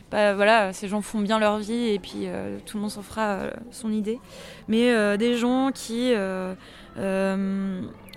Pas- 0.09 0.33
voilà, 0.33 0.73
ces 0.73 0.87
gens 0.87 1.01
font 1.01 1.19
bien 1.19 1.39
leur 1.39 1.57
vie 1.59 1.89
et 1.89 1.99
puis 1.99 2.23
euh, 2.25 2.57
tout 2.65 2.77
le 2.77 2.81
monde 2.81 2.91
s'en 2.91 3.01
fera 3.01 3.27
euh, 3.33 3.51
son 3.71 3.91
idée. 3.91 4.19
Mais 4.67 4.91
euh, 4.91 5.17
des 5.17 5.37
gens 5.37 5.71
qui 5.71 6.13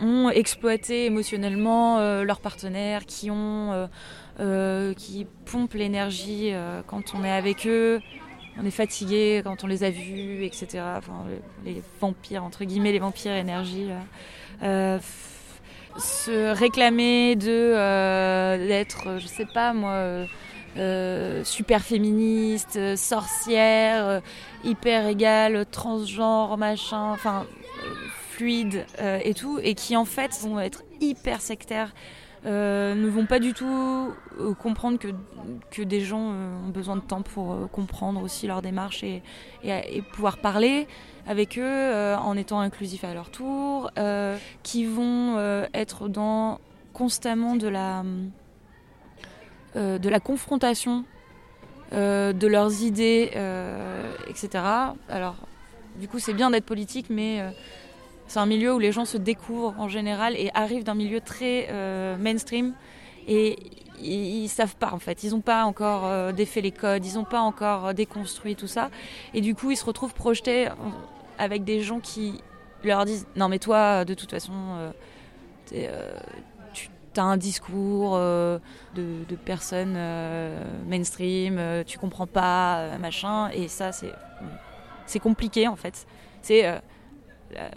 ont 0.01 0.31
exploité 0.31 1.07
émotionnellement 1.07 2.23
leur 2.23 2.41
partenaire, 2.41 3.07
qui 3.07 3.31
ont 3.31 3.89
qui 4.97 5.27
pompent 5.45 5.75
l'énergie 5.75 6.53
quand 6.87 7.15
on 7.15 7.23
est 7.25 7.33
avec 7.33 7.67
eux. 7.67 8.01
On 8.59 8.67
est 8.67 8.71
fatigué 8.71 9.41
quand 9.45 9.65
on 9.65 9.67
les 9.67 9.83
a 9.85 9.91
vus, 9.91 10.45
etc. 10.45 10.67
Les, 11.65 11.83
vampires, 12.01 12.45
entre 12.45 12.65
guillemets, 12.65 12.93
les 12.93 12.99
vampires 12.99 13.33
énergie. 13.35 13.89
se 14.61 16.53
réclamer 16.53 17.37
de 17.37 18.67
d'être, 18.67 19.19
je 19.19 19.27
sais 19.27 19.47
pas 19.47 19.73
moi, 19.73 20.27
euh, 20.77 21.45
super 21.45 21.83
féministe, 21.83 22.77
euh, 22.77 22.97
sorcière, 22.97 24.07
euh, 24.07 24.21
hyper 24.65 25.07
égale, 25.07 25.67
transgenre, 25.71 26.57
machin, 26.57 27.13
enfin 27.13 27.45
euh, 27.85 27.95
fluide 28.31 28.87
et 29.25 29.35
tout, 29.35 29.59
et 29.63 29.75
qui 29.75 29.95
en 29.97 30.05
fait 30.07 30.33
vont 30.43 30.59
être 30.59 30.83
hyper 31.01 31.41
sectaires. 31.43 31.93
Ne 32.45 33.09
vont 33.09 33.27
pas 33.27 33.39
du 33.39 33.53
tout 33.53 34.11
comprendre 34.59 34.99
que, 34.99 35.09
que 35.71 35.83
des 35.83 36.01
gens 36.01 36.19
ont 36.65 36.69
besoin 36.73 36.97
de 36.97 37.03
temps 37.03 37.23
pour 37.23 37.71
comprendre 37.71 38.21
aussi 38.23 38.47
leur 38.49 38.63
démarche 38.63 39.05
et, 39.05 39.23
et- 39.63 39.99
et 39.99 40.03
pouvoir 40.03 40.39
parler 40.39 40.89
avec 41.29 41.57
eux 41.59 42.15
en 42.19 42.37
étant 42.37 42.59
inclusifs 42.61 43.05
à 43.05 43.15
leur 43.15 43.31
tour, 43.31 43.91
qui 44.65 44.87
vont 44.87 45.37
être 45.75 46.09
dans 46.09 46.59
constamment 46.95 47.55
de 47.57 47.69
la, 47.69 48.03
euh, 49.77 49.99
de 49.99 50.09
la 50.09 50.21
confrontation 50.21 51.05
euh, 51.93 52.33
de 52.33 52.47
leurs 52.47 52.83
idées, 52.83 53.33
euh, 53.37 54.13
etc. 54.29 54.65
Alors, 55.09 55.37
du 55.97 56.09
coup, 56.09 56.19
c'est 56.19 56.33
bien 56.33 56.51
d'être 56.51 56.65
politique, 56.65 57.07
mais 57.11 57.43
c'est 58.27 58.39
un 58.39 58.47
milieu 58.47 58.75
où 58.75 58.79
les 58.79 58.93
gens 58.93 59.05
se 59.05 59.19
découvrent 59.19 59.75
en 59.79 59.89
général 59.89 60.35
et 60.37 60.51
arrivent 60.55 60.85
d'un 60.85 60.95
milieu 60.95 61.21
très 61.21 61.69
mainstream. 62.19 62.73
Et 63.29 63.59
ils, 64.01 64.45
ils 64.45 64.49
savent 64.49 64.75
pas 64.77 64.91
en 64.93 64.99
fait, 64.99 65.23
ils 65.23 65.33
n'ont 65.33 65.43
pas 65.43 65.65
encore 65.65 66.33
défait 66.33 66.63
les 66.63 66.73
codes, 66.73 67.05
ils 67.05 67.15
n'ont 67.17 67.25
pas 67.25 67.41
encore 67.41 67.93
déconstruit 67.93 68.57
tout 68.57 68.67
ça. 68.67 68.91
Et 69.35 69.43
du 69.43 69.55
coup 69.55 69.71
ils 69.71 69.77
se 69.77 69.85
retrouvent 69.85 70.15
projetés 70.15 70.69
avec 71.39 71.63
des 71.65 71.83
gens 71.83 72.01
qui 72.01 72.41
leur 72.85 73.05
disent 73.05 73.27
non 73.37 73.49
mais 73.49 73.59
toi 73.59 74.05
de 74.05 74.15
toute 74.15 74.31
façon 74.31 74.53
euh, 74.53 74.91
t'es, 75.67 75.89
euh, 75.91 76.19
tu 77.13 77.21
as 77.21 77.25
un 77.25 77.37
discours 77.37 78.13
euh, 78.15 78.59
de, 78.95 79.37
personnes 79.37 79.95
euh, 79.97 80.65
mainstream, 80.87 81.57
euh, 81.59 81.85
tu 81.85 81.99
comprends 81.99 82.27
pas 82.27 82.99
machin 82.99 83.49
et 83.51 83.69
ça 83.69 83.91
c'est 83.93 85.19
compliqué 85.19 85.69
en 85.69 85.77
fait. 85.77 86.07
C'est 86.43 86.67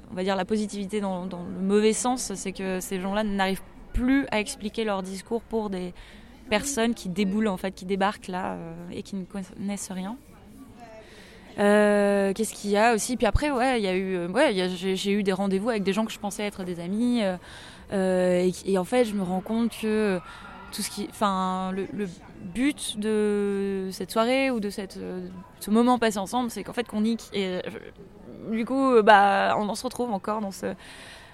on 0.10 0.16
va 0.16 0.24
dire 0.24 0.36
la 0.36 0.46
positivité 0.46 1.02
dans, 1.02 1.26
le 1.26 1.62
mauvais 1.62 1.94
sens, 1.94 2.34
c'est 2.34 2.54
que 2.54 2.80
ces 2.80 3.00
gens-là 3.02 3.24
n'arrivent 3.24 3.62
plus 3.94 4.26
à 4.32 4.40
expliquer 4.40 4.84
leur 4.84 5.04
discours 5.04 5.42
pour 5.42 5.70
des 5.70 5.94
personnes 6.50 6.94
qui 6.94 7.10
déboulent 7.10 7.48
en 7.48 7.58
fait, 7.58 7.72
qui 7.72 7.86
débarquent 7.86 8.30
là 8.30 8.58
et 8.92 9.04
qui 9.04 9.16
ne 9.16 9.26
connaissent 9.26 9.92
rien. 9.92 10.18
Qu'est-ce 11.58 12.54
qu'il 12.54 12.72
y 12.72 12.78
a 12.78 12.94
aussi? 12.94 13.18
Puis 13.18 13.28
après, 13.28 13.52
ouais, 13.52 13.80
il 13.80 13.84
y 13.84 13.88
a 13.88 13.96
eu, 13.96 14.28
ouais, 14.28 14.70
j'ai 14.78 15.12
eu 15.12 15.24
des 15.24 15.34
rendez-vous 15.34 15.70
avec 15.70 15.84
des 15.84 15.94
gens 15.94 16.06
que 16.06 16.12
je 16.12 16.20
pensais 16.20 16.44
être 16.44 16.64
des 16.64 16.80
amis, 16.80 17.22
et, 17.92 18.52
et 18.66 18.78
en 18.78 18.84
fait, 18.84 19.06
je 19.06 19.14
me 19.14 19.24
rends 19.24 19.42
compte 19.42 19.72
que 19.82 20.20
tout 20.72 20.82
ce 20.82 20.90
qui, 20.90 21.08
enfin, 21.10 21.72
le, 21.72 22.08
but 22.42 23.00
de 23.00 23.90
cette 23.92 24.12
soirée 24.12 24.52
ou 24.52 24.60
de 24.60 24.70
euh, 24.78 25.28
ce 25.60 25.72
moment 25.72 25.98
passé 25.98 26.20
ensemble, 26.20 26.52
c'est 26.52 26.64
qu'en 26.64 26.74
fait 26.74 26.88
qu'on 26.88 27.02
nique. 27.02 27.24
Et 27.34 27.62
du 28.52 28.66
coup, 28.66 28.92
euh, 28.92 29.02
bah, 29.02 29.56
on 29.58 29.68
en 29.70 29.76
se 29.76 29.84
retrouve 29.84 30.12
encore 30.12 30.42
dans 30.42 30.52
ce. 30.52 30.68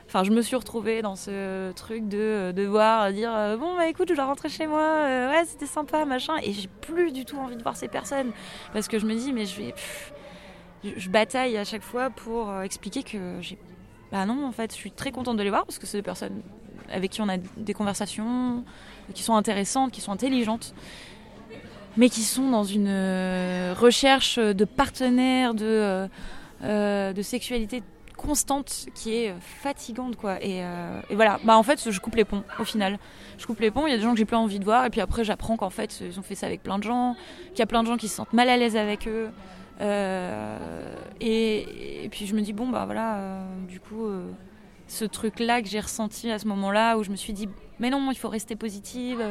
Enfin, 0.07 0.23
je 0.23 0.31
me 0.31 0.41
suis 0.41 0.55
retrouvée 0.57 1.01
dans 1.01 1.15
ce 1.15 1.71
truc 1.71 2.07
de 2.07 2.51
devoir 2.53 3.13
dire 3.13 3.31
euh, 3.33 3.55
bon 3.55 3.75
bah 3.77 3.87
écoute, 3.87 4.09
je 4.09 4.13
dois 4.13 4.25
rentrer 4.25 4.49
chez 4.49 4.67
moi. 4.67 4.81
euh, 4.81 5.31
ouais, 5.31 5.45
c'était 5.45 5.65
sympa, 5.65 6.03
machin. 6.05 6.35
Et 6.43 6.51
j'ai 6.51 6.67
plus 6.67 7.11
du 7.11 7.23
tout 7.23 7.37
envie 7.37 7.55
de 7.55 7.63
voir 7.63 7.77
ces 7.77 7.87
personnes 7.87 8.31
parce 8.73 8.87
que 8.89 8.99
je 8.99 9.05
me 9.05 9.15
dis 9.15 9.31
mais 9.31 9.45
je 9.45 9.61
vais, 9.61 9.73
je, 10.83 11.09
bataille 11.09 11.57
à 11.57 11.63
chaque 11.63 11.81
fois 11.81 12.09
pour 12.09 12.49
euh, 12.49 12.63
expliquer 12.63 13.03
que 13.03 13.37
j'ai. 13.39 13.57
Bah 14.11 14.25
non, 14.25 14.45
en 14.45 14.51
fait, 14.51 14.71
je 14.71 14.75
suis 14.77 14.91
très 14.91 15.11
contente 15.11 15.37
de 15.37 15.43
les 15.43 15.49
voir 15.49 15.65
parce 15.65 15.79
que 15.79 15.87
c'est 15.87 15.97
des 15.97 16.03
personnes 16.03 16.41
avec 16.91 17.11
qui 17.11 17.21
on 17.21 17.29
a 17.29 17.37
des 17.37 17.73
conversations 17.73 18.63
qui 19.13 19.23
sont 19.23 19.35
intéressantes, 19.35 19.91
qui 19.91 20.01
sont 20.01 20.11
intelligentes 20.11 20.73
mais 21.97 22.09
qui 22.09 22.21
sont 22.21 22.49
dans 22.49 22.63
une 22.63 22.87
euh, 22.87 23.73
recherche 23.77 24.39
de 24.39 24.65
partenaires, 24.65 25.53
de, 25.53 25.65
euh, 25.65 26.07
euh, 26.63 27.13
de 27.13 27.21
sexualité 27.21 27.83
constante 28.15 28.85
qui 28.93 29.15
est 29.15 29.33
fatigante 29.39 30.15
quoi. 30.15 30.41
Et, 30.43 30.61
voilà. 31.09 31.39
Bah 31.43 31.57
en 31.57 31.63
fait 31.63 31.89
je 31.89 31.99
coupe 31.99 32.15
les 32.15 32.25
ponts 32.25 32.43
au 32.59 32.63
final. 32.63 32.99
Je 33.39 33.47
coupe 33.47 33.59
les 33.59 33.71
ponts. 33.71 33.87
Il 33.87 33.91
y 33.91 33.93
a 33.93 33.97
des 33.97 34.03
gens 34.03 34.11
que 34.11 34.19
j'ai 34.19 34.25
plus 34.25 34.35
envie 34.35 34.59
de 34.59 34.63
voir. 34.63 34.85
Et 34.85 34.91
puis 34.91 35.01
après 35.01 35.23
j'apprends 35.23 35.57
qu'en 35.57 35.71
fait 35.71 36.01
ils 36.01 36.19
ont 36.19 36.21
fait 36.21 36.35
ça 36.35 36.45
avec 36.45 36.61
plein 36.61 36.77
de 36.77 36.83
gens 36.83 37.15
qu'il 37.49 37.59
y 37.59 37.63
a 37.63 37.65
plein 37.65 37.81
de 37.81 37.87
gens 37.87 37.97
qui 37.97 38.07
se 38.07 38.15
sentent 38.15 38.33
mal 38.33 38.47
à 38.49 38.57
l'aise 38.57 38.77
avec 38.77 39.07
eux 39.07 39.29
et, 39.81 42.05
et 42.05 42.09
puis 42.09 42.27
je 42.27 42.35
me 42.35 42.41
dis 42.41 42.53
bon 42.53 42.69
bah 42.69 42.85
voilà 42.85 43.17
euh, 43.17 43.43
du 43.67 43.79
coup 43.79 44.05
euh, 44.05 44.29
ce 44.87 45.05
truc 45.05 45.39
là 45.39 45.61
que 45.61 45.67
j'ai 45.67 45.79
ressenti 45.79 46.29
à 46.29 46.39
ce 46.39 46.47
moment 46.47 46.71
là 46.71 46.97
où 46.97 47.03
je 47.03 47.09
me 47.09 47.15
suis 47.15 47.33
dit 47.33 47.49
mais 47.79 47.89
non 47.89 48.11
il 48.11 48.17
faut 48.17 48.29
rester 48.29 48.55
positive 48.55 49.23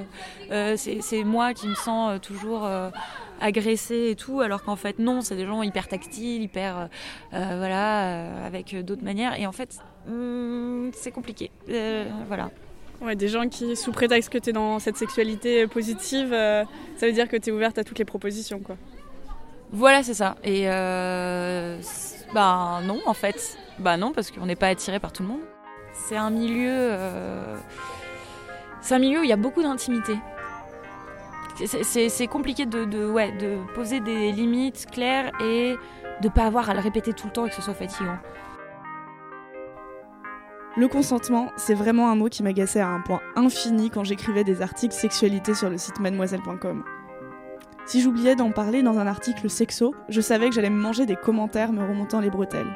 euh, 0.51 0.77
c'est 0.77 1.25
moi 1.25 1.55
qui 1.55 1.69
me 1.69 1.75
sens 1.75 2.13
euh, 2.13 2.19
toujours 2.19 2.65
euh, 2.65 2.91
agressée 3.41 4.11
et 4.11 4.17
tout, 4.17 4.41
alors 4.41 4.63
qu'en 4.63 4.77
fait 4.77 4.99
non, 4.99 5.21
c'est 5.21 5.37
des 5.37 5.47
gens 5.47 5.63
hyper 5.63 5.89
tactiles, 5.89 6.43
hyper 6.43 6.79
euh, 6.79 6.87
euh, 7.35 7.55
voilà, 7.59 8.05
euh, 8.05 8.47
avec 8.47 8.75
euh, 8.75 8.83
d'autres 8.83 9.05
manières. 9.05 9.39
Et 9.39 9.47
en 9.47 9.53
fait, 9.53 9.79
hum, 10.07 10.91
c'est 10.93 11.11
compliqué. 11.11 11.51
Euh, 11.69 12.05
voilà. 12.27 12.51
Ouais, 13.01 13.17
des 13.17 13.29
gens 13.29 13.49
qui, 13.49 13.77
sous 13.77 13.93
prétexte 13.93 14.29
que 14.29 14.37
tu 14.37 14.51
es 14.51 14.53
dans 14.53 14.79
cette 14.79 14.97
sexualité 14.97 15.67
positive, 15.67 16.35
euh, 16.35 16.65
ça 16.97 17.07
veut 17.07 17.13
dire 17.13 17.29
que 17.29 17.37
tu 17.37 17.49
es 17.49 17.53
ouverte 17.53 17.79
à 17.79 17.85
toutes 17.85 17.99
les 17.99 18.05
propositions, 18.05 18.61
quoi. 18.61 18.77
Voilà, 19.73 20.03
c'est 20.03 20.15
ça. 20.15 20.37
Et 20.43 20.65
euh, 20.67 21.79
bah 22.35 22.81
non, 22.85 23.01
en 23.07 23.15
fait, 23.15 23.57
bah 23.79 23.97
non, 23.97 24.13
parce 24.13 24.31
qu'on 24.31 24.47
n'est 24.47 24.57
pas 24.57 24.69
attiré 24.69 24.99
par 24.99 25.13
tout 25.13 25.23
le 25.23 25.29
monde. 25.29 25.41
C'est 25.93 26.17
un 26.17 26.31
milieu, 26.31 26.71
euh, 26.71 27.57
c'est 28.81 28.95
un 28.95 28.99
milieu 28.99 29.21
où 29.21 29.23
il 29.23 29.29
y 29.31 29.33
a 29.33 29.37
beaucoup 29.37 29.63
d'intimité. 29.63 30.17
C'est- 31.67 32.27
compliqué 32.27 32.65
de 32.67 33.59
poser 33.75 34.01
des 34.01 34.33
limites 34.33 34.87
claires 34.91 35.31
et 35.43 35.77
de 36.23 36.29
pas 36.29 36.45
avoir 36.47 36.71
à 36.71 36.75
le 36.75 36.81
répéter 36.81 37.13
tout 37.13 37.27
le 37.27 37.33
temps 37.33 37.47
et 37.47 37.51
que 37.51 37.55
ce 37.55 37.63
soit 37.63 37.75
fatigant. 37.75 38.17
Le 40.77 40.89
consentement, 40.89 41.51
c'est 41.57 41.75
vraiment 41.75 42.11
un 42.11 42.15
mot 42.15 42.29
qui 42.29 42.43
m'agaçait 42.43 42.81
à 42.81 42.89
un 42.89 43.01
point 43.01 43.21
infini 43.37 43.91
quand 43.91 44.05
j'écrivais 44.05 44.45
des 44.45 44.63
articles 44.63 44.95
sexualité 44.95 45.53
sur 45.53 45.69
le 45.69 45.77
site 45.77 45.99
mademoiselle.com. 46.01 46.85
Si 47.91 48.01
j'oubliais 48.01 48.37
d'en 48.37 48.53
parler 48.53 48.85
dans 48.85 49.01
un 49.01 49.09
article 49.09 49.51
sexo, 49.51 49.97
je 50.09 50.21
savais 50.21 50.49
que 50.49 50.55
j'allais 50.55 50.71
me 50.71 50.81
manger 50.81 51.07
des 51.07 51.17
commentaires 51.17 51.73
me 51.73 51.83
remontant 51.83 52.21
les 52.21 52.31
bretelles. 52.31 52.71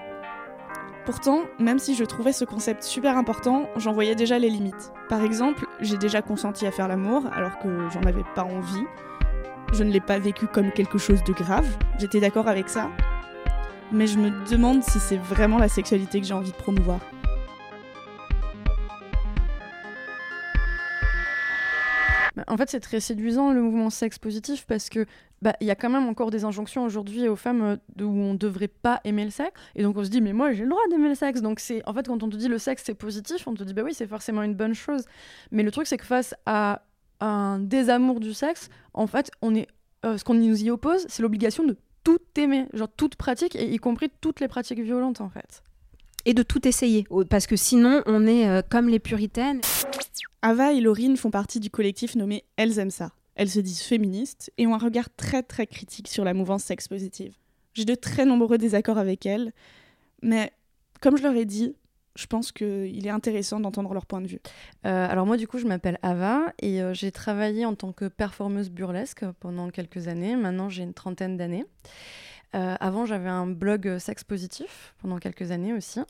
Pourtant, 1.05 1.43
même 1.61 1.79
si 1.79 1.95
je 1.95 2.03
trouvais 2.03 2.33
ce 2.33 2.45
concept 2.45 2.83
super 2.83 3.17
important, 3.17 3.69
j'en 3.77 3.93
voyais 3.93 4.17
déjà 4.17 4.41
les 4.41 4.51
limites. 4.51 4.93
Par 5.09 5.23
exemple, 5.23 5.67
j'ai 5.79 5.99
déjà 5.99 6.21
consenti 6.21 6.67
à 6.67 6.73
faire 6.73 6.89
l'amour 6.89 7.29
alors 7.33 7.61
que 7.61 7.89
j'en 7.91 8.03
avais 8.03 8.25
pas 8.35 8.43
envie. 8.43 8.83
Je 9.73 9.85
ne 9.85 9.93
l'ai 9.93 10.01
pas 10.01 10.19
vécu 10.19 10.49
comme 10.49 10.73
quelque 10.73 10.99
chose 10.99 11.23
de 11.23 11.33
grave, 11.33 11.69
j'étais 12.01 12.19
d'accord 12.19 12.49
avec 12.49 12.69
ça. 12.69 12.91
Mais 13.93 14.09
je 14.09 14.19
me 14.19 14.31
demande 14.51 14.83
si 14.83 14.99
c'est 14.99 15.17
vraiment 15.17 15.59
la 15.59 15.69
sexualité 15.69 16.21
que 16.21 16.27
j'ai 16.27 16.35
envie 16.35 16.51
de 16.51 16.57
promouvoir. 16.57 16.99
Bah, 22.37 22.45
en 22.49 22.57
fait, 22.57 22.71
c'est 22.71 22.81
très 22.81 23.01
séduisant 23.01 23.53
le 23.53 23.63
mouvement 23.63 23.91
sexe 23.91 24.19
positif 24.19 24.67
parce 24.67 24.89
que 24.89 25.07
bah, 25.45 25.55
il 25.61 25.67
y 25.67 25.71
a 25.71 25.75
quand 25.75 25.91
même 25.91 26.09
encore 26.09 26.31
des 26.31 26.45
injonctions 26.45 26.85
aujourd'hui 26.85 27.29
aux 27.29 27.37
femmes 27.37 27.63
euh, 27.63 28.03
où 28.03 28.09
on 28.09 28.35
devrait 28.35 28.67
pas 28.69 29.03
aimer 29.05 29.27
le 29.27 29.31
sexe. 29.31 29.53
Et 29.75 29.83
donc 29.83 29.97
on 29.99 30.03
se 30.03 30.09
dit 30.09 30.23
mais 30.23 30.33
moi 30.33 30.53
j'ai 30.53 30.63
le 30.63 30.71
droit 30.71 30.81
d'aimer 30.91 31.11
le 31.11 31.15
sexe. 31.15 31.43
Donc 31.43 31.61
c'est 31.61 31.87
en 31.87 31.93
fait 31.93 32.07
quand 32.07 32.23
on 32.23 32.31
te 32.31 32.37
dit 32.37 32.49
le 32.49 32.59
sexe 32.59 32.83
c'est 32.87 32.95
positif, 32.95 33.47
on 33.47 33.53
te 33.53 33.63
dit 33.63 33.75
bah 33.75 33.83
oui 33.85 33.93
c'est 33.93 34.07
forcément 34.07 34.43
une 34.43 34.55
bonne 34.55 34.73
chose. 34.75 35.05
Mais 35.51 35.63
le 35.63 35.71
truc 35.71 35.87
c'est 35.87 35.99
que 35.99 36.07
face 36.07 36.35
à 36.47 36.83
un 37.21 37.59
désamour 37.59 38.21
du 38.21 38.33
sexe, 38.33 38.71
en 38.95 39.07
fait 39.07 39.31
on 39.43 39.55
est 39.55 39.69
euh, 40.07 40.17
ce 40.17 40.25
qu'on 40.25 40.33
nous 40.33 40.65
y 40.65 40.71
oppose, 40.71 41.05
c'est 41.09 41.23
l'obligation 41.23 41.63
de 41.63 41.77
tout 42.05 42.19
aimer, 42.37 42.67
genre 42.73 42.89
toute 42.97 43.17
pratique 43.17 43.55
y 43.55 43.77
compris 43.77 44.11
toutes 44.23 44.41
les 44.41 44.49
pratiques 44.49 44.81
violentes 44.81 45.21
en 45.21 45.29
fait. 45.29 45.63
Et 46.25 46.33
de 46.33 46.43
tout 46.43 46.67
essayer, 46.67 47.07
parce 47.29 47.47
que 47.47 47.57
sinon 47.57 48.03
on 48.07 48.27
est 48.27 48.49
euh, 48.49 48.63
comme 48.67 48.89
les 48.89 48.99
puritaines. 48.99 49.61
Ava 50.43 50.73
et 50.73 50.81
Laurine 50.81 51.17
font 51.17 51.31
partie 51.31 51.61
du 51.61 51.71
collectif 51.71 52.17
nommé 52.17 52.45
Elles 52.57 52.79
aiment 52.79 52.91
ça. 52.91 53.13
Elles 53.35 53.51
se 53.51 53.61
disent 53.61 53.83
féministes 53.83 54.53
et 54.59 54.67
ont 54.67 54.75
un 54.75 54.79
regard 54.79 55.09
très 55.17 55.43
très 55.43 55.67
critique 55.67 56.09
sur 56.09 56.25
la 56.25 56.35
mouvance 56.35 56.65
sexe 56.65 56.89
positive. 56.89 57.35
J'ai 57.75 57.85
de 57.85 57.95
très 57.95 58.25
nombreux 58.25 58.59
désaccords 58.59 58.99
avec 58.99 59.27
elles, 59.27 59.53
mais 60.23 60.53
comme 61.01 61.17
je 61.17 61.23
leur 61.23 61.35
ai 61.35 61.45
dit, 61.45 61.75
je 62.15 62.27
pense 62.27 62.53
qu'il 62.53 63.07
est 63.07 63.11
intéressant 63.11 63.59
d'entendre 63.59 63.93
leur 63.93 64.07
point 64.07 64.21
de 64.21 64.29
vue. 64.29 64.41
Euh, 64.87 65.09
alors 65.09 65.27
moi 65.27 65.37
du 65.37 65.49
coup 65.49 65.59
je 65.59 65.67
m'appelle 65.67 65.99
Ava 66.03 66.53
et 66.61 66.81
euh, 66.81 66.95
j'ai 66.95 67.11
travaillé 67.11 67.67
en 67.67 67.75
tant 67.75 67.93
que 67.93 68.05
performeuse 68.07 68.71
burlesque 68.71 69.25
pendant 69.41 69.71
quelques 69.71 70.07
années. 70.07 70.37
Maintenant 70.37 70.69
j'ai 70.69 70.85
une 70.85 70.95
trentaine 70.95 71.37
d'années. 71.37 71.65
Euh, 72.55 72.77
avant 72.79 73.05
j'avais 73.05 73.29
un 73.29 73.49
blog 73.49 73.89
euh, 73.89 73.99
sexe 73.99 74.23
positif 74.23 74.95
pendant 75.03 75.19
quelques 75.19 75.51
années 75.51 75.73
aussi. 75.73 76.01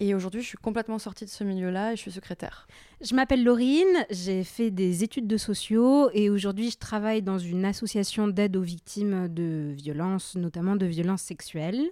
Et 0.00 0.14
aujourd'hui 0.14 0.42
je 0.42 0.48
suis 0.48 0.58
complètement 0.58 0.98
sortie 0.98 1.24
de 1.24 1.30
ce 1.30 1.44
milieu-là 1.44 1.92
et 1.92 1.96
je 1.96 2.00
suis 2.00 2.10
secrétaire. 2.10 2.66
Je 3.00 3.14
m'appelle 3.14 3.44
Laurine, 3.44 4.04
j'ai 4.10 4.42
fait 4.42 4.72
des 4.72 5.04
études 5.04 5.28
de 5.28 5.36
sociaux 5.36 6.10
et 6.12 6.30
aujourd'hui 6.30 6.70
je 6.70 6.78
travaille 6.78 7.22
dans 7.22 7.38
une 7.38 7.64
association 7.64 8.26
d'aide 8.26 8.56
aux 8.56 8.62
victimes 8.62 9.28
de 9.28 9.72
violences, 9.76 10.34
notamment 10.34 10.74
de 10.74 10.86
violences 10.86 11.22
sexuelles. 11.22 11.84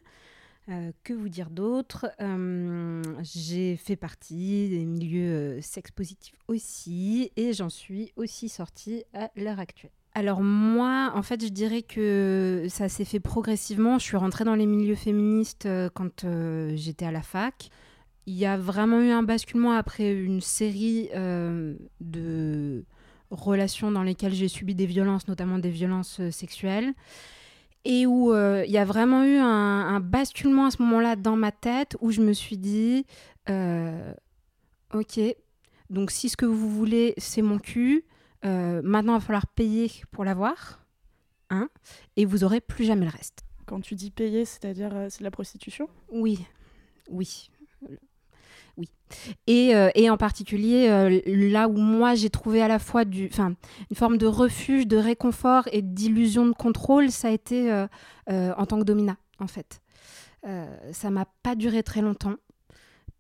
Euh, 0.69 0.91
que 1.05 1.13
vous 1.13 1.29
dire 1.29 1.51
d'autre? 1.51 2.07
J'ai 3.23 3.77
fait 3.77 3.97
partie 3.97 4.69
des 4.69 4.85
milieux 4.85 5.61
sex 5.61 5.93
positifs 5.93 6.37
aussi 6.49 7.31
et 7.37 7.53
j'en 7.53 7.69
suis 7.69 8.13
aussi 8.17 8.49
sortie 8.49 9.05
à 9.15 9.31
l'heure 9.37 9.61
actuelle. 9.61 9.93
Alors 10.15 10.43
moi, 10.43 11.11
en 11.15 11.23
fait, 11.23 11.43
je 11.43 11.49
dirais 11.49 11.81
que 11.81 12.67
ça 12.69 12.89
s'est 12.91 13.07
fait 13.07 13.21
progressivement. 13.21 13.99
Je 13.99 14.05
suis 14.05 14.17
rentrée 14.19 14.45
dans 14.45 14.55
les 14.55 14.67
milieux 14.67 14.95
féministes 14.95 15.65
euh, 15.65 15.89
quand 15.93 16.25
euh, 16.25 16.73
j'étais 16.77 17.07
à 17.07 17.11
la 17.11 17.23
fac. 17.23 17.71
il 18.27 18.35
y 18.35 18.45
a 18.45 18.59
vraiment 18.59 19.01
eu 19.01 19.11
un 19.11 19.23
basculement 19.23 19.73
après 19.73 20.13
une 20.13 20.43
série 20.43 21.09
euh, 21.15 21.75
de 22.01 22.85
relations 23.31 23.91
dans 23.91 24.03
lesquelles 24.03 24.35
j'ai 24.35 24.49
subi 24.49 24.75
des 24.75 24.85
violences, 24.87 25.29
notamment 25.29 25.59
des 25.59 25.71
violences 25.71 26.21
sexuelles, 26.31 26.93
et 27.87 28.07
où 28.07 28.35
il 28.35 28.71
y 28.71 28.79
a 28.79 28.85
vraiment 28.85 29.25
eu 29.25 29.39
un, 29.39 29.47
un 29.47 30.01
basculement 30.01 30.67
à 30.67 30.71
ce 30.71 30.83
moment-là 30.83 31.17
dans 31.17 31.37
ma 31.37 31.51
tête 31.51 31.97
où 32.01 32.11
je 32.11 32.21
me 32.21 32.35
suis 32.35 32.59
dit, 32.59 33.07
ok, 33.49 35.21
donc 35.89 36.11
si 36.11 36.29
ce 36.29 36.37
que 36.37 36.47
vous 36.47 36.69
voulez 36.71 37.15
c'est 37.17 37.43
mon 37.43 37.59
cul, 37.59 38.05
maintenant 38.43 39.15
il 39.15 39.21
va 39.21 39.27
falloir 39.27 39.47
payer 39.47 39.91
pour 40.11 40.25
l'avoir, 40.25 40.81
hein, 41.51 41.69
et 42.17 42.25
vous 42.25 42.45
aurez 42.45 42.61
plus 42.61 42.85
jamais 42.85 43.07
le 43.07 43.13
reste. 43.13 43.43
Quand 43.67 43.81
tu 43.81 43.95
dis 43.95 44.11
payer, 44.11 44.45
c'est-à-dire 44.45 44.91
euh, 44.95 45.07
c'est 45.09 45.21
de 45.21 45.25
la 45.25 45.31
prostitution? 45.31 45.89
Oui, 46.11 46.45
oui. 47.09 47.51
Oui. 48.79 48.89
Et, 49.47 49.77
euh, 49.77 49.91
et 49.95 50.09
en 50.09 50.17
particulier, 50.17 50.89
euh, 50.89 51.21
là 51.27 51.69
où 51.69 51.77
moi 51.77 52.15
j'ai 52.15 52.31
trouvé 52.31 52.63
à 52.63 52.69
la 52.69 52.79
fois 52.79 53.05
du, 53.05 53.31
une 53.39 53.97
forme 53.97 54.17
de 54.17 54.27
refuge, 54.27 54.87
de 54.87 54.97
réconfort 54.97 55.69
et 55.73 55.83
d'illusion 55.83 56.47
de 56.47 56.53
contrôle, 56.53 57.11
ça 57.11 57.29
a 57.29 57.31
été 57.31 57.71
euh, 57.71 57.87
euh, 58.31 58.55
en 58.57 58.65
tant 58.65 58.79
que 58.79 58.85
domina, 58.85 59.19
en 59.39 59.47
fait. 59.47 59.83
Euh, 60.47 60.67
ça 60.93 61.11
m'a 61.11 61.27
pas 61.43 61.55
duré 61.55 61.83
très 61.83 62.01
longtemps 62.01 62.37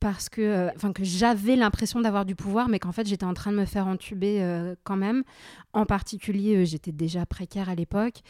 parce 0.02 0.28
que, 0.28 0.40
euh, 0.40 0.70
enfin, 0.74 0.92
que 0.92 1.04
j'avais 1.04 1.54
l'impression 1.54 2.00
d'avoir 2.00 2.24
du 2.24 2.34
pouvoir, 2.34 2.68
mais 2.68 2.80
qu'en 2.80 2.90
fait 2.90 3.06
j'étais 3.06 3.24
en 3.24 3.34
train 3.34 3.52
de 3.52 3.56
me 3.56 3.64
faire 3.64 3.86
entuber 3.86 4.42
euh, 4.42 4.74
quand 4.82 4.96
même. 4.96 5.22
En 5.74 5.86
particulier, 5.86 6.56
euh, 6.56 6.64
j'étais 6.64 6.90
déjà 6.90 7.24
précaire 7.24 7.68
à 7.68 7.76
l'époque. 7.76 8.22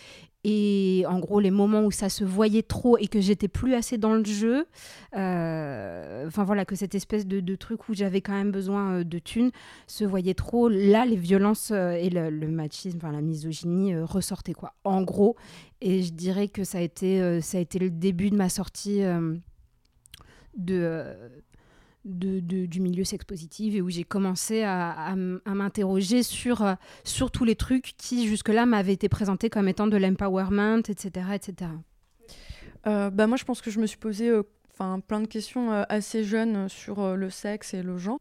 Et 0.45 1.05
en 1.09 1.19
gros, 1.19 1.41
les 1.41 1.51
moments 1.51 1.83
où 1.83 1.91
ça 1.91 2.11
se 2.11 2.25
voyait 2.25 2.63
trop 2.63 2.99
et 2.99 3.07
que 3.07 3.23
j'étais 3.23 3.49
plus 3.49 3.75
assez 3.75 3.97
dans 3.97 4.13
le 4.13 4.25
jeu, 4.25 4.67
voilà, 5.13 6.65
que 6.67 6.75
cette 6.75 6.95
espèce 6.95 7.27
de, 7.27 7.55
truc 7.55 7.89
où 7.89 7.95
j'avais 7.95 8.21
quand 8.21 8.33
même 8.33 8.51
besoin 8.51 9.03
de 9.03 9.19
thunes 9.19 9.53
se 9.87 10.05
voyait 10.05 10.35
trop, 10.35 10.69
là, 10.69 11.07
les 11.07 11.17
violences 11.17 11.71
et 11.71 12.11
le, 12.11 12.49
machisme, 12.49 12.99
enfin 12.99 13.13
la 13.13 13.21
misogynie 13.21 13.97
ressortaient 13.97 14.53
quoi. 14.53 14.75
En 14.83 15.03
gros, 15.03 15.37
et 15.81 16.03
je 16.03 16.13
dirais 16.13 16.49
que 16.49 16.65
ça 16.65 16.79
a 16.79 16.81
été, 16.81 17.41
ça 17.41 17.59
a 17.59 17.61
été 17.61 17.79
le 17.79 17.91
début 17.91 18.31
de 18.31 18.37
ma 18.37 18.49
sortie 18.49 19.03
de, 20.57 21.05
du 22.05 22.81
milieu 22.81 23.05
sex 23.05 23.25
positive 23.25 23.77
et 23.77 23.83
où 23.83 23.91
j'ai 23.91 24.05
commencé 24.05 24.63
à, 24.63 24.91
à 24.91 25.55
m'interroger 25.55 26.23
sur, 26.23 26.63
euh, 26.63 26.75
sur 27.05 27.31
tous 27.31 27.45
les 27.45 27.57
trucs 27.57 27.95
qui 27.97 28.27
jusque-là 28.27 28.67
m'avaient 28.67 28.93
été 28.93 29.09
présentés 29.09 29.51
comme 29.51 29.69
étant 29.69 29.87
de 29.87 29.97
l'empowerment, 29.97 30.83
etc., 30.89 31.27
etc. 31.35 31.71
Euh, 32.87 33.11
bah 33.11 33.27
moi, 33.27 33.37
je 33.37 33.45
pense 33.45 33.61
que 33.61 33.71
je 33.71 33.79
me 33.79 33.87
suis 33.87 33.99
posé 33.99 34.29
euh, 34.29 34.43
plein 35.07 35.21
de 35.21 35.27
questions 35.27 35.73
euh, 35.73 35.85
assez 35.89 36.25
jeunes 36.25 36.69
sur 36.69 37.17
le 37.17 37.31
sexe 37.31 37.75
et 37.75 37.83
le 37.83 37.99
genre. 37.99 38.19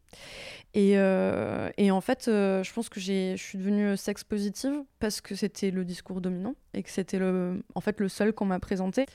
Et, 0.74 0.92
et 0.92 1.90
en 1.90 2.00
fait, 2.00 2.24
je 2.26 2.72
pense 2.72 2.88
que 2.88 3.00
je 3.00 3.34
suis 3.36 3.58
devenue 3.58 3.96
sex 3.96 4.24
positive 4.24 4.82
parce 5.00 5.20
que 5.20 5.34
c'était 5.34 5.70
le 5.70 5.84
discours 5.84 6.20
dominant 6.20 6.54
et 6.72 6.82
que 6.82 6.90
c'était 6.90 7.18
le, 7.18 7.62
en 7.74 7.80
fait, 7.80 8.00
le 8.00 8.08
seul 8.08 8.32
qu'on 8.32 8.46
m'a 8.46 8.60
présenté. 8.60 9.06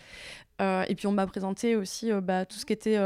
Et 0.59 0.95
puis 0.95 1.07
on 1.07 1.13
m'a 1.13 1.25
présenté 1.25 1.75
aussi 1.75 2.11
bah, 2.21 2.45
tout 2.45 2.57
ce 2.57 2.65
qui 2.65 2.73
était 2.73 2.97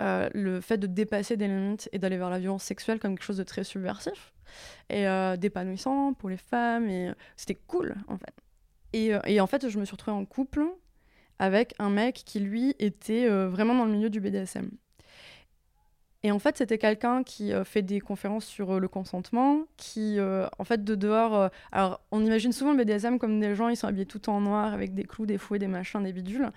euh, 0.00 0.28
le 0.34 0.60
fait 0.60 0.78
de 0.78 0.86
dépasser 0.86 1.36
des 1.36 1.48
limites 1.48 1.88
et 1.92 1.98
d'aller 1.98 2.16
vers 2.16 2.30
la 2.30 2.38
violence 2.38 2.64
sexuelle 2.64 2.98
comme 2.98 3.16
quelque 3.16 3.24
chose 3.24 3.38
de 3.38 3.44
très 3.44 3.64
subversif 3.64 4.32
et 4.90 5.06
euh, 5.06 5.36
d'épanouissant 5.36 6.14
pour 6.14 6.28
les 6.28 6.36
femmes. 6.36 6.88
Et 6.88 7.08
euh, 7.08 7.14
c'était 7.36 7.58
cool, 7.66 7.94
en 8.08 8.16
fait. 8.16 8.34
Et, 8.92 9.14
euh, 9.14 9.20
et 9.26 9.40
en 9.40 9.46
fait, 9.46 9.68
je 9.68 9.78
me 9.78 9.84
suis 9.84 9.92
retrouvée 9.92 10.16
en 10.16 10.24
couple 10.24 10.64
avec 11.38 11.74
un 11.78 11.90
mec 11.90 12.22
qui, 12.24 12.40
lui, 12.40 12.74
était 12.78 13.28
vraiment 13.28 13.72
dans 13.72 13.84
le 13.84 13.92
milieu 13.92 14.10
du 14.10 14.20
BDSM. 14.20 14.70
Et 16.24 16.32
en 16.32 16.40
fait, 16.40 16.56
c'était 16.58 16.78
quelqu'un 16.78 17.22
qui 17.22 17.52
euh, 17.52 17.62
fait 17.62 17.82
des 17.82 18.00
conférences 18.00 18.44
sur 18.44 18.72
euh, 18.74 18.80
le 18.80 18.88
consentement, 18.88 19.62
qui, 19.76 20.18
euh, 20.18 20.48
en 20.58 20.64
fait, 20.64 20.82
de 20.82 20.96
dehors... 20.96 21.34
euh, 21.36 21.48
alors, 21.70 22.00
on 22.10 22.24
imagine 22.24 22.50
souvent 22.50 22.72
le 22.72 22.82
BDSM 22.84 23.20
comme 23.20 23.38
des 23.38 23.54
gens, 23.54 23.68
ils 23.68 23.76
sont 23.76 23.86
habillés 23.86 24.04
tout 24.04 24.28
en 24.28 24.40
noir, 24.40 24.74
avec 24.74 24.94
des 24.94 25.04
clous, 25.04 25.26
des 25.26 25.38
fouets, 25.38 25.60
des 25.60 25.68
machins, 25.68 26.02
des 26.02 26.12
bidules. 26.12 26.50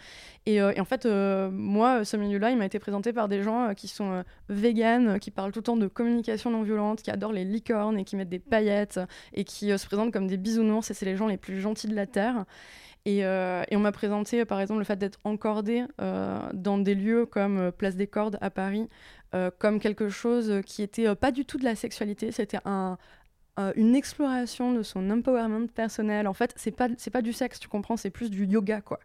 Et, 0.48 0.56
et 0.56 0.80
en 0.80 0.86
fait, 0.86 1.06
moi, 1.06 2.03
ce 2.03 2.18
milieu-là, 2.18 2.50
il 2.50 2.58
m'a 2.58 2.65
été 2.65 2.80
présenté 2.80 3.13
par 3.13 3.27
des 3.27 3.44
gens 3.44 3.75
qui 3.75 3.88
sont 3.88 4.24
véganes, 4.50 5.20
qui 5.20 5.29
parlent 5.29 5.51
tout 5.51 5.59
le 5.59 5.64
temps 5.64 5.77
de 5.77 5.88
communication 5.88 6.50
non 6.50 6.64
violente, 6.64 7.03
qui 7.03 7.12
adorent 7.12 7.31
les 7.33 7.46
licornes 7.46 8.00
et 8.00 8.03
qui 8.03 8.16
mettent 8.16 8.29
des 8.29 8.40
paillettes, 8.40 9.00
et 9.33 9.44
qui 9.44 9.77
se 9.77 9.86
présentent 9.86 10.12
comme 10.12 10.25
des 10.25 10.38
bisounours, 10.38 10.90
et 10.90 10.96
c'est 10.96 11.05
les 11.05 11.16
gens 11.16 11.27
les 11.27 11.38
plus 11.38 11.62
gentils 11.62 11.88
de 11.88 11.96
la 11.96 12.07
Terre. 12.07 12.46
Et, 13.05 13.25
euh, 13.25 13.64
et 13.70 13.75
on 13.75 13.79
m'a 13.79 13.92
présenté, 13.92 14.46
par 14.46 14.59
exemple, 14.61 14.79
le 14.79 14.85
fait 14.85 14.98
d'être 14.98 15.20
encordé 15.24 15.83
euh, 16.00 16.40
dans 16.53 16.77
des 16.77 16.94
lieux 16.94 17.25
comme 17.25 17.57
euh, 17.57 17.72
Place 17.72 17.96
des 17.96 18.07
Cordes 18.07 18.37
à 18.42 18.51
Paris, 18.51 18.87
euh, 19.33 19.50
comme 19.57 19.79
quelque 19.79 20.09
chose 20.09 20.61
qui 20.66 20.83
était 20.83 21.07
euh, 21.07 21.16
pas 21.16 21.31
du 21.31 21.46
tout 21.46 21.57
de 21.57 21.64
la 21.64 21.75
sexualité, 21.75 22.31
c'était 22.31 22.59
un, 22.66 23.00
euh, 23.59 23.74
une 23.75 23.96
exploration 23.96 24.72
de 24.72 24.83
son 24.83 25.09
empowerment 25.09 25.68
personnel. 25.68 26.27
En 26.27 26.33
fait, 26.33 26.53
c'est 26.57 26.70
pas, 26.75 26.90
c'est 26.98 27.09
pas 27.09 27.24
du 27.24 27.33
sexe, 27.33 27.59
tu 27.59 27.68
comprends, 27.68 27.98
c'est 27.98 28.11
plus 28.11 28.29
du 28.29 28.46
yoga, 28.46 28.81
quoi. 28.81 29.00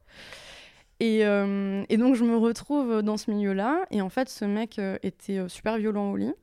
Et, 1.00 1.24
euh, 1.24 1.84
donc, 1.90 2.16
je 2.16 2.24
me 2.24 2.36
retrouve 2.36 3.02
dans 3.02 3.16
ce 3.16 3.30
milieu-là, 3.30 3.86
et 3.90 4.02
en 4.02 4.10
fait, 4.10 4.28
ce 4.28 4.44
mec 4.44 4.78
euh, 4.78 4.98
était 5.02 5.38
euh, 5.38 5.48
super 5.48 5.78
violent 5.78 6.10
au 6.10 6.16
lit. 6.16 6.34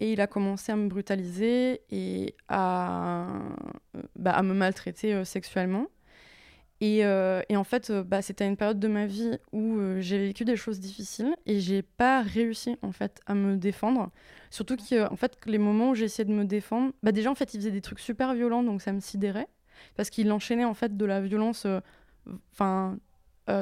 Et 0.00 0.12
il 0.12 0.20
a 0.20 0.28
commencé 0.28 0.70
à 0.70 0.76
me 0.76 0.88
brutaliser 0.88 1.80
et 1.90 2.36
à, 2.48 3.26
euh, 3.96 4.02
bah, 4.14 4.40
me 4.42 4.54
maltraiter 4.54 5.12
euh, 5.12 5.24
sexuellement. 5.24 5.86
Et, 6.80 7.04
euh, 7.04 7.42
et 7.48 7.56
en 7.56 7.64
fait, 7.64 7.90
euh, 7.90 8.04
bah, 8.04 8.22
c'était 8.22 8.46
une 8.46 8.56
période 8.56 8.78
de 8.78 8.86
ma 8.86 9.06
vie 9.06 9.36
où 9.52 9.78
euh, 9.78 10.00
j'ai 10.00 10.18
vécu 10.18 10.44
des 10.44 10.56
choses 10.56 10.78
difficiles 10.78 11.34
et 11.44 11.58
j'ai 11.58 11.82
pas 11.82 12.22
réussi 12.22 12.76
en 12.82 12.92
fait 12.92 13.20
à 13.26 13.34
me 13.34 13.56
défendre. 13.56 14.10
Surtout 14.50 14.76
que 14.76 15.10
en 15.10 15.16
fait, 15.16 15.36
les 15.46 15.58
moments 15.58 15.90
où 15.90 15.94
essayé 15.96 16.24
de 16.24 16.32
me 16.32 16.44
défendre, 16.44 16.92
bah, 17.02 17.10
déjà 17.10 17.30
en 17.30 17.34
fait, 17.34 17.52
il 17.54 17.58
faisait 17.58 17.72
des 17.72 17.80
trucs 17.80 17.98
super 17.98 18.32
violents, 18.34 18.62
donc 18.62 18.80
ça 18.80 18.92
me 18.92 19.00
sidérait 19.00 19.48
parce 19.96 20.10
qu'il 20.10 20.30
enchaînait 20.32 20.64
en 20.64 20.74
fait 20.74 20.96
de 20.96 21.04
la 21.04 21.20
violence, 21.20 21.66
enfin 22.52 22.98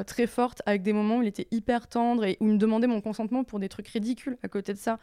très 0.05 0.27
forte, 0.27 0.61
avec 0.65 0.81
des 0.81 0.91
moments 0.93 1.19
où 1.19 1.21
il 1.21 1.27
était 1.27 1.47
hyper 1.51 1.87
tendre 1.87 2.25
et 2.25 2.37
où 2.41 2.47
il 2.47 2.53
me 2.53 2.57
demandait 2.57 2.87
mon 2.87 3.01
consentement 3.01 3.43
pour 3.43 3.59
des 3.59 3.69
trucs 3.69 3.87
ridicules 3.87 4.37
à 4.43 4.47
côté 4.47 4.73
de 4.73 4.77
ça. 4.79 4.99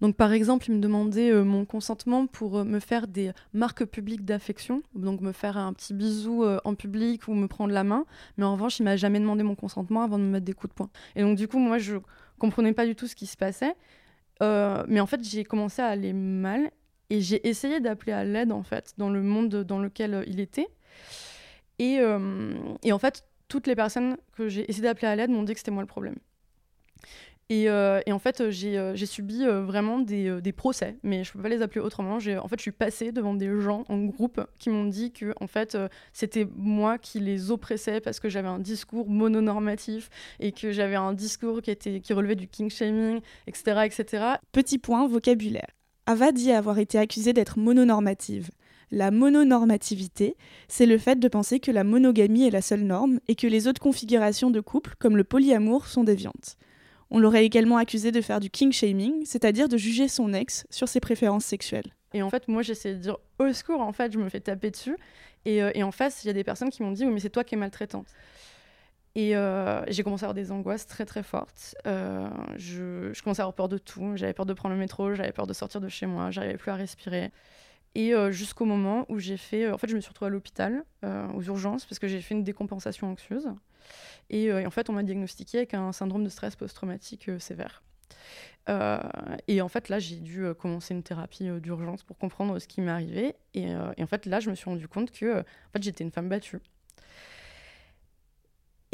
Donc 0.00 0.16
par 0.16 0.32
exemple, 0.32 0.66
il 0.68 0.74
me 0.74 0.80
demandait 0.80 1.30
euh, 1.30 1.44
mon 1.44 1.64
consentement 1.64 2.26
pour 2.26 2.58
euh, 2.58 2.64
me 2.64 2.80
faire 2.80 3.06
des 3.06 3.32
marques 3.52 3.84
publiques 3.84 4.24
d'affection, 4.24 4.82
donc 4.94 5.20
me 5.20 5.32
faire 5.32 5.56
un 5.56 5.72
petit 5.72 5.94
bisou 5.94 6.44
euh, 6.44 6.58
en 6.64 6.74
public 6.74 7.28
ou 7.28 7.34
me 7.34 7.46
prendre 7.46 7.72
la 7.72 7.84
main, 7.84 8.04
mais 8.36 8.44
en 8.44 8.52
revanche, 8.52 8.78
il 8.78 8.82
m'a 8.84 8.96
jamais 8.96 9.20
demandé 9.20 9.42
mon 9.42 9.54
consentement 9.54 10.02
avant 10.02 10.18
de 10.18 10.24
me 10.24 10.30
mettre 10.30 10.44
des 10.44 10.52
coups 10.52 10.72
de 10.72 10.74
poing. 10.74 10.90
Et 11.14 11.22
donc 11.22 11.36
du 11.36 11.48
coup, 11.48 11.58
moi, 11.58 11.78
je 11.78 11.96
comprenais 12.38 12.72
pas 12.72 12.86
du 12.86 12.94
tout 12.94 13.06
ce 13.06 13.16
qui 13.16 13.26
se 13.26 13.36
passait, 13.36 13.74
mais 14.40 15.00
en 15.00 15.06
fait, 15.06 15.24
j'ai 15.24 15.44
commencé 15.44 15.80
à 15.80 15.86
aller 15.86 16.12
mal 16.12 16.70
et 17.08 17.20
j'ai 17.20 17.46
essayé 17.48 17.80
d'appeler 17.80 18.12
à 18.12 18.24
l'aide 18.24 18.52
en 18.52 18.62
fait 18.62 18.92
dans 18.98 19.08
le 19.08 19.22
monde 19.22 19.64
dans 19.64 19.78
lequel 19.78 20.24
il 20.26 20.40
était. 20.40 20.68
Et, 21.78 22.00
et 22.82 22.92
en 22.92 22.98
fait, 22.98 23.24
toutes 23.48 23.66
les 23.66 23.74
personnes 23.74 24.16
que 24.32 24.48
j'ai 24.48 24.68
essayé 24.70 24.82
d'appeler 24.82 25.08
à 25.08 25.16
l'aide 25.16 25.30
m'ont 25.30 25.42
dit 25.42 25.52
que 25.52 25.58
c'était 25.58 25.70
moi 25.70 25.82
le 25.82 25.88
problème. 25.88 26.16
Et, 27.48 27.68
euh, 27.68 28.00
et 28.06 28.12
en 28.12 28.18
fait, 28.18 28.40
euh, 28.40 28.50
j'ai 28.50 28.76
euh, 28.76 28.96
j'ai 28.96 29.06
subi 29.06 29.44
vraiment 29.46 30.00
des, 30.00 30.52
procès, 30.56 30.96
mais 31.04 31.22
je 31.22 31.32
peux 31.32 31.40
pas 31.40 31.48
les 31.48 31.62
appeler 31.62 31.80
autrement. 31.80 32.16
En 32.16 32.48
fait, 32.48 32.56
je 32.56 32.62
suis 32.62 32.72
passée 32.72 33.12
devant 33.12 33.34
des 33.34 33.60
gens 33.60 33.84
en 33.88 34.04
groupe 34.04 34.40
qui 34.58 34.70
m'ont 34.70 34.86
dit 34.86 35.12
que 35.12 35.32
en 35.40 35.46
fait, 35.46 35.76
c'était 36.12 36.46
moi 36.56 36.98
qui 36.98 37.20
les 37.20 37.50
oppressais 37.50 38.00
parce 38.00 38.20
que 38.20 38.28
j'avais 38.28 38.48
un 38.48 38.58
discours 38.58 39.08
mononormatif 39.08 40.08
et 40.40 40.52
que 40.52 40.72
j'avais 40.72 40.96
un 40.96 41.12
discours 41.12 41.62
qui, 41.62 41.70
était, 41.70 42.00
qui 42.00 42.12
relevait 42.12 42.36
du 42.36 42.48
king 42.48 42.70
shaming, 42.70 43.20
etc., 43.46 43.82
etc. 43.84 44.24
Petit 44.52 44.78
point 44.78 45.06
vocabulaire. 45.06 45.68
Ava 46.06 46.32
dit 46.32 46.52
avoir 46.52 46.78
été 46.78 46.98
accusée 46.98 47.32
d'être 47.32 47.58
mononormative. 47.58 48.50
La 48.90 49.10
mononormativité, 49.10 50.36
c'est 50.68 50.86
le 50.86 50.98
fait 50.98 51.18
de 51.18 51.28
penser 51.28 51.58
que 51.58 51.72
la 51.72 51.84
monogamie 51.84 52.46
est 52.46 52.52
la 52.52 52.62
seule 52.62 52.84
norme 52.84 53.18
et 53.26 53.34
que 53.34 53.48
les 53.48 53.66
autres 53.66 53.80
configurations 53.80 54.50
de 54.50 54.60
couple, 54.60 54.94
comme 54.98 55.16
le 55.16 55.24
polyamour, 55.24 55.86
sont 55.86 56.04
déviantes. 56.04 56.56
On 57.10 57.18
l'aurait 57.18 57.44
également 57.44 57.76
accusée 57.76 58.12
de 58.12 58.20
faire 58.20 58.40
du 58.40 58.50
king 58.50 58.72
shaming, 58.72 59.24
c'est-à-dire 59.24 59.68
de 59.68 59.76
juger 59.76 60.08
son 60.08 60.32
ex 60.32 60.66
sur 60.70 60.88
ses 60.88 61.00
préférences 61.00 61.44
sexuelles. 61.44 61.94
Et 62.12 62.22
en 62.22 62.30
fait, 62.30 62.48
moi, 62.48 62.62
j'essayais 62.62 62.94
de 62.94 63.00
dire 63.00 63.18
au 63.38 63.52
secours, 63.52 63.80
en 63.80 63.92
fait, 63.92 64.12
je 64.12 64.18
me 64.18 64.28
fais 64.28 64.40
taper 64.40 64.70
dessus. 64.70 64.96
Et, 65.44 65.62
euh, 65.62 65.70
et 65.74 65.82
en 65.82 65.92
face, 65.92 66.24
il 66.24 66.26
y 66.26 66.30
a 66.30 66.32
des 66.32 66.44
personnes 66.44 66.70
qui 66.70 66.82
m'ont 66.82 66.92
dit, 66.92 67.04
oui, 67.04 67.12
mais 67.12 67.20
c'est 67.20 67.30
toi 67.30 67.44
qui 67.44 67.54
es 67.54 67.58
maltraitante. 67.58 68.08
Et 69.14 69.36
euh, 69.36 69.82
j'ai 69.88 70.02
commencé 70.02 70.24
à 70.24 70.26
avoir 70.26 70.34
des 70.34 70.52
angoisses 70.52 70.86
très 70.86 71.06
très 71.06 71.22
fortes. 71.22 71.74
Euh, 71.86 72.28
je, 72.56 73.12
je 73.14 73.22
commençais 73.22 73.40
à 73.40 73.44
avoir 73.44 73.54
peur 73.54 73.68
de 73.68 73.78
tout. 73.78 74.12
J'avais 74.16 74.34
peur 74.34 74.44
de 74.44 74.52
prendre 74.52 74.74
le 74.74 74.78
métro, 74.78 75.14
j'avais 75.14 75.32
peur 75.32 75.46
de 75.46 75.54
sortir 75.54 75.80
de 75.80 75.88
chez 75.88 76.04
moi, 76.04 76.30
j'arrivais 76.30 76.58
plus 76.58 76.70
à 76.70 76.74
respirer. 76.74 77.30
Et 77.96 78.12
euh, 78.12 78.30
jusqu'au 78.30 78.66
moment 78.66 79.06
où 79.08 79.18
j'ai 79.18 79.38
fait. 79.38 79.70
en 79.70 79.78
fait, 79.78 79.88
je 79.88 79.96
me 79.96 80.02
suis 80.02 80.10
retrouvée 80.10 80.26
à 80.26 80.30
l'hôpital, 80.30 80.84
euh, 81.02 81.26
aux 81.28 81.42
urgences, 81.42 81.86
parce 81.86 81.98
que 81.98 82.06
j'ai 82.06 82.20
fait 82.20 82.34
une 82.34 82.44
décompensation 82.44 83.10
anxieuse. 83.10 83.48
Et, 84.28 84.52
euh, 84.52 84.66
en 84.66 84.70
fait, 84.70 84.90
on 84.90 84.92
m'a 84.92 85.02
diagnostiqué 85.02 85.56
avec 85.56 85.72
un 85.72 85.92
syndrome 85.92 86.22
de 86.22 86.28
stress 86.28 86.56
post-traumatique 86.56 87.30
euh, 87.30 87.38
sévère. 87.38 87.82
Euh, 88.68 88.98
et 89.48 89.62
en 89.62 89.68
fait, 89.68 89.88
là, 89.88 89.98
j'ai 89.98 90.16
dû 90.16 90.44
euh, 90.44 90.52
commencer 90.52 90.92
une 90.92 91.02
thérapie 91.02 91.48
euh, 91.48 91.58
d'urgence 91.58 92.02
pour 92.02 92.18
comprendre 92.18 92.58
ce 92.58 92.68
qui 92.68 92.82
arrivé. 92.82 93.34
Et, 93.54 93.74
euh, 93.74 93.94
et 93.96 94.02
en 94.02 94.06
fait, 94.06 94.26
là, 94.26 94.40
je 94.40 94.50
me 94.50 94.54
suis 94.54 94.68
rendu 94.68 94.88
compte 94.88 95.10
que 95.10 95.24
euh, 95.24 95.40
en 95.40 95.72
fait, 95.72 95.82
j'étais 95.82 96.04
une 96.04 96.12
femme 96.12 96.28
battue. 96.28 96.58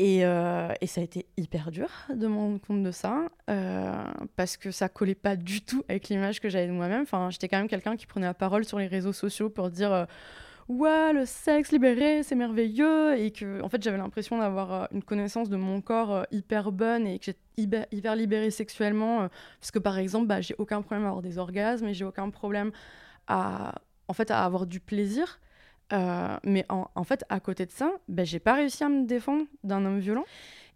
Et, 0.05 0.25
euh, 0.25 0.73
et 0.81 0.88
ça 0.88 1.01
a 1.01 1.05
été 1.05 1.27
hyper 1.37 1.71
dur 1.71 1.88
de 2.12 2.27
me 2.27 2.35
rendre 2.35 2.61
compte 2.61 2.83
de 2.83 2.91
ça, 2.91 3.29
euh, 3.49 4.03
parce 4.35 4.57
que 4.57 4.73
ça 4.73 4.88
collait 4.88 5.15
pas 5.15 5.37
du 5.37 5.61
tout 5.61 5.85
avec 5.88 6.09
l'image 6.09 6.41
que 6.41 6.49
j'avais 6.49 6.67
de 6.67 6.73
moi-même. 6.73 7.03
Enfin, 7.03 7.31
j'étais 7.31 7.47
quand 7.47 7.59
même 7.59 7.69
quelqu'un 7.69 7.95
qui 7.97 8.07
prenait 8.07 8.27
la 8.27 8.35
parole 8.35 8.65
sur 8.65 8.81
les 8.81 8.88
réseaux 8.88 9.12
sociaux 9.12 9.49
pour 9.49 9.71
dire 9.71 9.93
euh, 9.93 10.05
ouais, 10.69 11.12
le 11.12 11.25
sexe 11.25 11.71
libéré, 11.71 12.25
c'est 12.25 12.35
merveilleux, 12.35 13.17
et 13.17 13.31
que 13.31 13.62
en 13.62 13.69
fait 13.69 13.81
j'avais 13.81 13.97
l'impression 13.97 14.38
d'avoir 14.38 14.73
euh, 14.73 14.85
une 14.91 15.05
connaissance 15.05 15.49
de 15.49 15.57
mon 15.57 15.81
corps 15.81 16.27
hyper 16.33 16.73
bonne 16.73 17.07
et 17.07 17.21
que 17.21 17.27
j'étais 17.27 17.38
hyper, 17.57 17.87
hyper 17.93 18.17
libérée 18.17 18.51
sexuellement, 18.51 19.29
parce 19.61 19.71
que 19.71 19.79
par 19.79 19.99
exemple, 19.99 20.27
bah, 20.27 20.41
j'ai 20.41 20.57
aucun 20.59 20.83
problème 20.83 21.05
à 21.05 21.11
avoir 21.11 21.23
des 21.23 21.38
orgasmes 21.38 21.87
et 21.87 21.95
j'ai 21.95 22.05
aucun 22.05 22.29
problème 22.31 22.73
à 23.29 23.77
en 24.09 24.15
fait 24.15 24.33
à 24.33 24.45
avoir 24.45 24.67
du 24.67 24.81
plaisir. 24.81 25.38
Euh, 25.92 26.37
mais 26.44 26.64
en, 26.68 26.87
en 26.94 27.05
fait, 27.05 27.24
à 27.28 27.40
côté 27.40 27.66
de 27.66 27.70
ça, 27.70 27.92
ben, 28.09 28.24
j'ai 28.24 28.38
pas 28.38 28.55
réussi 28.55 28.83
à 28.83 28.88
me 28.88 29.05
défendre 29.07 29.44
d'un 29.62 29.85
homme 29.85 29.98
violent. 29.98 30.24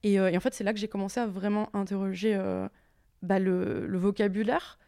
Et, 0.03 0.21
euh, 0.21 0.35
en 0.35 0.41
fait, 0.41 0.55
c'est 0.55 0.65
là 0.65 0.73
que 0.73 0.79
j'ai 0.79 0.89
commencé 0.89 1.21
à 1.21 1.27
vraiment 1.27 1.71
interroger 1.75 2.35
euh, 2.35 2.69
bah, 3.23 3.39
le, 3.39 3.87
le 3.87 3.99
vocabulaire, 3.99 4.79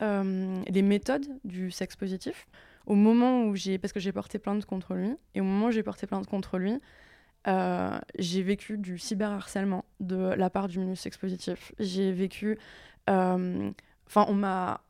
les 0.00 0.82
méthodes 0.82 1.26
du 1.44 1.70
sexe 1.70 1.96
positif. 1.96 2.46
Au 2.86 2.94
moment 2.94 3.44
où 3.44 3.56
j'ai, 3.56 3.78
parce 3.78 3.92
que 3.92 4.00
j'ai 4.00 4.12
porté 4.12 4.38
plainte 4.38 4.64
contre 4.64 4.94
lui, 4.94 5.16
et 5.34 5.40
au 5.40 5.44
moment 5.44 5.66
où 5.66 5.70
j'ai 5.70 5.82
porté 5.82 6.06
plainte 6.06 6.26
contre 6.26 6.58
lui, 6.58 6.78
j'ai 7.44 8.42
vécu 8.42 8.78
du 8.78 8.96
cyberharcèlement 8.98 9.84
de 9.98 10.16
la 10.16 10.50
part 10.50 10.68
du 10.68 10.78
milieu 10.78 10.94
sexe 10.94 11.16
positif. 11.16 11.72
J'ai 11.80 12.12
vécu, 12.12 12.58
enfin, 13.08 13.74
on 14.28 14.34
m'a, 14.34 14.82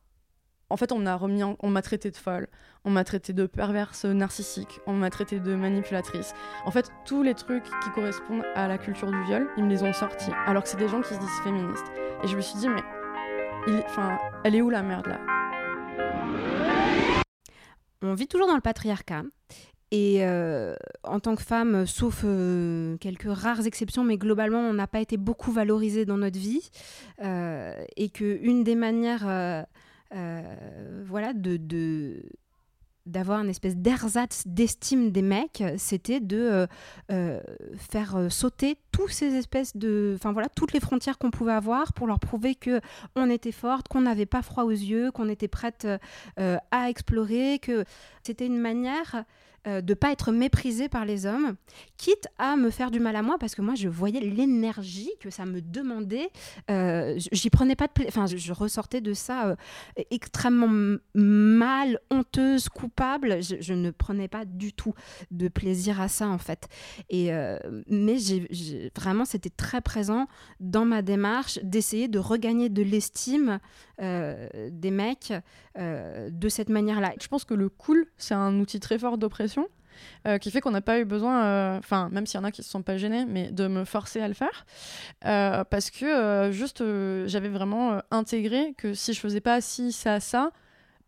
en 0.69 0.77
fait, 0.77 0.91
on 0.91 0.99
m'a 0.99 1.15
remis, 1.15 1.43
on 1.43 1.69
m'a 1.69 1.81
traité 1.81 2.11
de 2.11 2.17
folle, 2.17 2.47
on 2.85 2.91
m'a 2.91 3.03
traité 3.03 3.33
de 3.33 3.45
perverse 3.47 4.05
narcissique, 4.05 4.79
on 4.85 4.93
m'a 4.93 5.09
traité 5.09 5.39
de 5.39 5.55
manipulatrice. 5.55 6.33
En 6.65 6.71
fait, 6.71 6.91
tous 7.05 7.23
les 7.23 7.33
trucs 7.33 7.63
qui 7.63 7.89
correspondent 7.95 8.45
à 8.55 8.67
la 8.67 8.77
culture 8.77 9.09
du 9.09 9.23
viol, 9.25 9.49
ils 9.57 9.63
me 9.63 9.69
les 9.69 9.83
ont 9.83 9.93
sortis, 9.93 10.31
alors 10.45 10.63
que 10.63 10.69
c'est 10.69 10.77
des 10.77 10.87
gens 10.87 11.01
qui 11.01 11.13
se 11.13 11.19
disent 11.19 11.41
féministes. 11.43 11.91
Et 12.23 12.27
je 12.27 12.35
me 12.35 12.41
suis 12.41 12.59
dit, 12.59 12.69
mais, 12.69 12.83
enfin, 13.85 14.17
elle 14.43 14.55
est 14.55 14.61
où 14.61 14.69
la 14.69 14.83
merde 14.83 15.07
là? 15.07 15.19
On 18.01 18.13
vit 18.13 18.27
toujours 18.27 18.47
dans 18.47 18.55
le 18.55 18.61
patriarcat. 18.61 19.23
Et 19.91 20.19
euh, 20.21 20.75
en 21.03 21.19
tant 21.19 21.35
que 21.35 21.41
femme, 21.41 21.87
sauf 21.87 22.21
euh, 22.23 22.95
quelques 22.97 23.27
rares 23.27 23.65
exceptions, 23.65 24.03
mais 24.03 24.17
globalement, 24.17 24.59
on 24.59 24.73
n'a 24.73 24.85
pas 24.85 24.99
été 24.99 25.17
beaucoup 25.17 25.51
valorisé 25.51 26.05
dans 26.05 26.17
notre 26.17 26.37
vie. 26.37 26.69
Euh, 27.23 27.73
et 27.97 28.09
qu'une 28.09 28.63
des 28.63 28.75
manières 28.75 29.65
voilà, 30.11 31.33
de, 31.33 31.57
d'avoir 33.09 33.41
une 33.41 33.49
espèce 33.49 33.75
d'ersatz 33.75 34.43
d'estime 34.45 35.11
des 35.11 35.21
mecs, 35.21 35.63
c'était 35.77 36.19
de 36.19 36.37
euh, 36.37 36.67
euh, 37.11 37.41
faire 37.75 38.15
euh, 38.15 38.29
sauter 38.29 38.77
tous 38.91 39.07
ces 39.07 39.35
espèces 39.35 39.75
de, 39.75 40.13
enfin 40.15 40.31
voilà, 40.31 40.47
toutes 40.49 40.73
les 40.73 40.79
frontières 40.79 41.17
qu'on 41.17 41.31
pouvait 41.31 41.53
avoir 41.53 41.93
pour 41.93 42.07
leur 42.07 42.19
prouver 42.19 42.55
que 42.55 42.79
on 43.15 43.29
était 43.29 43.51
forte, 43.51 43.87
qu'on 43.87 44.01
n'avait 44.01 44.27
pas 44.27 44.41
froid 44.41 44.63
aux 44.63 44.69
yeux, 44.69 45.11
qu'on 45.11 45.27
était 45.27 45.47
prête 45.47 45.87
euh, 46.39 46.57
à 46.71 46.89
explorer, 46.89 47.59
que 47.59 47.83
c'était 48.23 48.45
une 48.45 48.59
manière 48.59 49.25
euh, 49.67 49.81
de 49.81 49.93
pas 49.93 50.11
être 50.11 50.31
méprisée 50.31 50.89
par 50.89 51.05
les 51.05 51.25
hommes, 51.25 51.55
quitte 51.97 52.27
à 52.37 52.55
me 52.55 52.69
faire 52.69 52.91
du 52.91 52.99
mal 52.99 53.15
à 53.15 53.21
moi 53.21 53.37
parce 53.39 53.55
que 53.55 53.61
moi 53.61 53.75
je 53.75 53.89
voyais 53.89 54.19
l'énergie 54.19 55.11
que 55.19 55.29
ça 55.29 55.45
me 55.45 55.61
demandait. 55.61 56.29
Euh, 56.69 57.19
J'y 57.31 57.49
prenais 57.49 57.75
pas 57.75 57.87
de 57.87 57.91
plaisir. 57.91 58.13
Enfin, 58.15 58.25
je, 58.25 58.53
ressortais 58.53 59.01
de 59.01 59.13
ça 59.13 59.49
euh, 59.49 59.55
extrêmement 60.11 60.97
mal, 61.13 61.99
honteuse, 62.09 62.69
coupable. 62.69 63.39
Je, 63.41 63.73
ne 63.73 63.91
prenais 63.91 64.27
pas 64.27 64.45
du 64.45 64.73
tout 64.73 64.93
de 65.31 65.47
plaisir 65.47 66.01
à 66.01 66.07
ça 66.07 66.27
en 66.27 66.37
fait. 66.37 66.67
Et 67.09 67.33
euh, 67.33 67.59
mais 67.87 68.17
vraiment 68.95 69.25
c'était 69.25 69.49
très 69.49 69.81
présent 69.81 70.27
dans 70.59 70.85
ma 70.85 71.01
démarche 71.01 71.59
d'essayer 71.63 72.07
de 72.07 72.19
regagner 72.19 72.69
de 72.69 72.81
l'estime 72.81 73.59
des 73.99 74.91
mecs 74.91 75.33
euh, 75.77 76.29
de 76.31 76.49
cette 76.49 76.69
manière-là. 76.69 77.13
Je 77.21 77.27
pense 77.27 77.43
que 77.45 77.53
le 77.53 77.69
cool, 77.69 78.05
c'est 78.17 78.33
un 78.33 78.59
outil 78.59 78.79
très 78.79 78.97
fort 78.99 79.17
d'oppression. 79.17 79.67
euh, 80.27 80.37
qui 80.37 80.49
fait 80.49 80.61
qu'on 80.61 80.71
n'a 80.71 80.81
pas 80.81 80.99
eu 80.99 81.05
besoin, 81.05 81.43
euh, 81.43 81.77
enfin, 81.77 82.09
même 82.13 82.25
s'il 82.25 82.39
y 82.39 82.41
en 82.41 82.45
a 82.45 82.51
qui 82.51 82.63
se 82.63 82.69
sont 82.69 82.83
pas 82.83 82.95
gênés, 82.97 83.25
mais 83.25 83.51
de 83.51 83.67
me 83.67 83.83
forcer 83.83 84.21
à 84.21 84.27
le 84.29 84.33
faire. 84.33 84.65
Euh, 85.25 85.63
parce 85.65 85.91
que 85.91 86.05
euh, 86.05 86.51
juste, 86.53 86.79
euh, 86.81 87.27
j'avais 87.27 87.49
vraiment 87.49 87.93
euh, 87.93 87.99
intégré 88.11 88.73
que 88.77 88.93
si 88.93 89.11
je 89.13 89.19
faisais 89.19 89.41
pas 89.41 89.59
ci, 89.59 89.91
ça, 89.91 90.21
ça, 90.21 90.51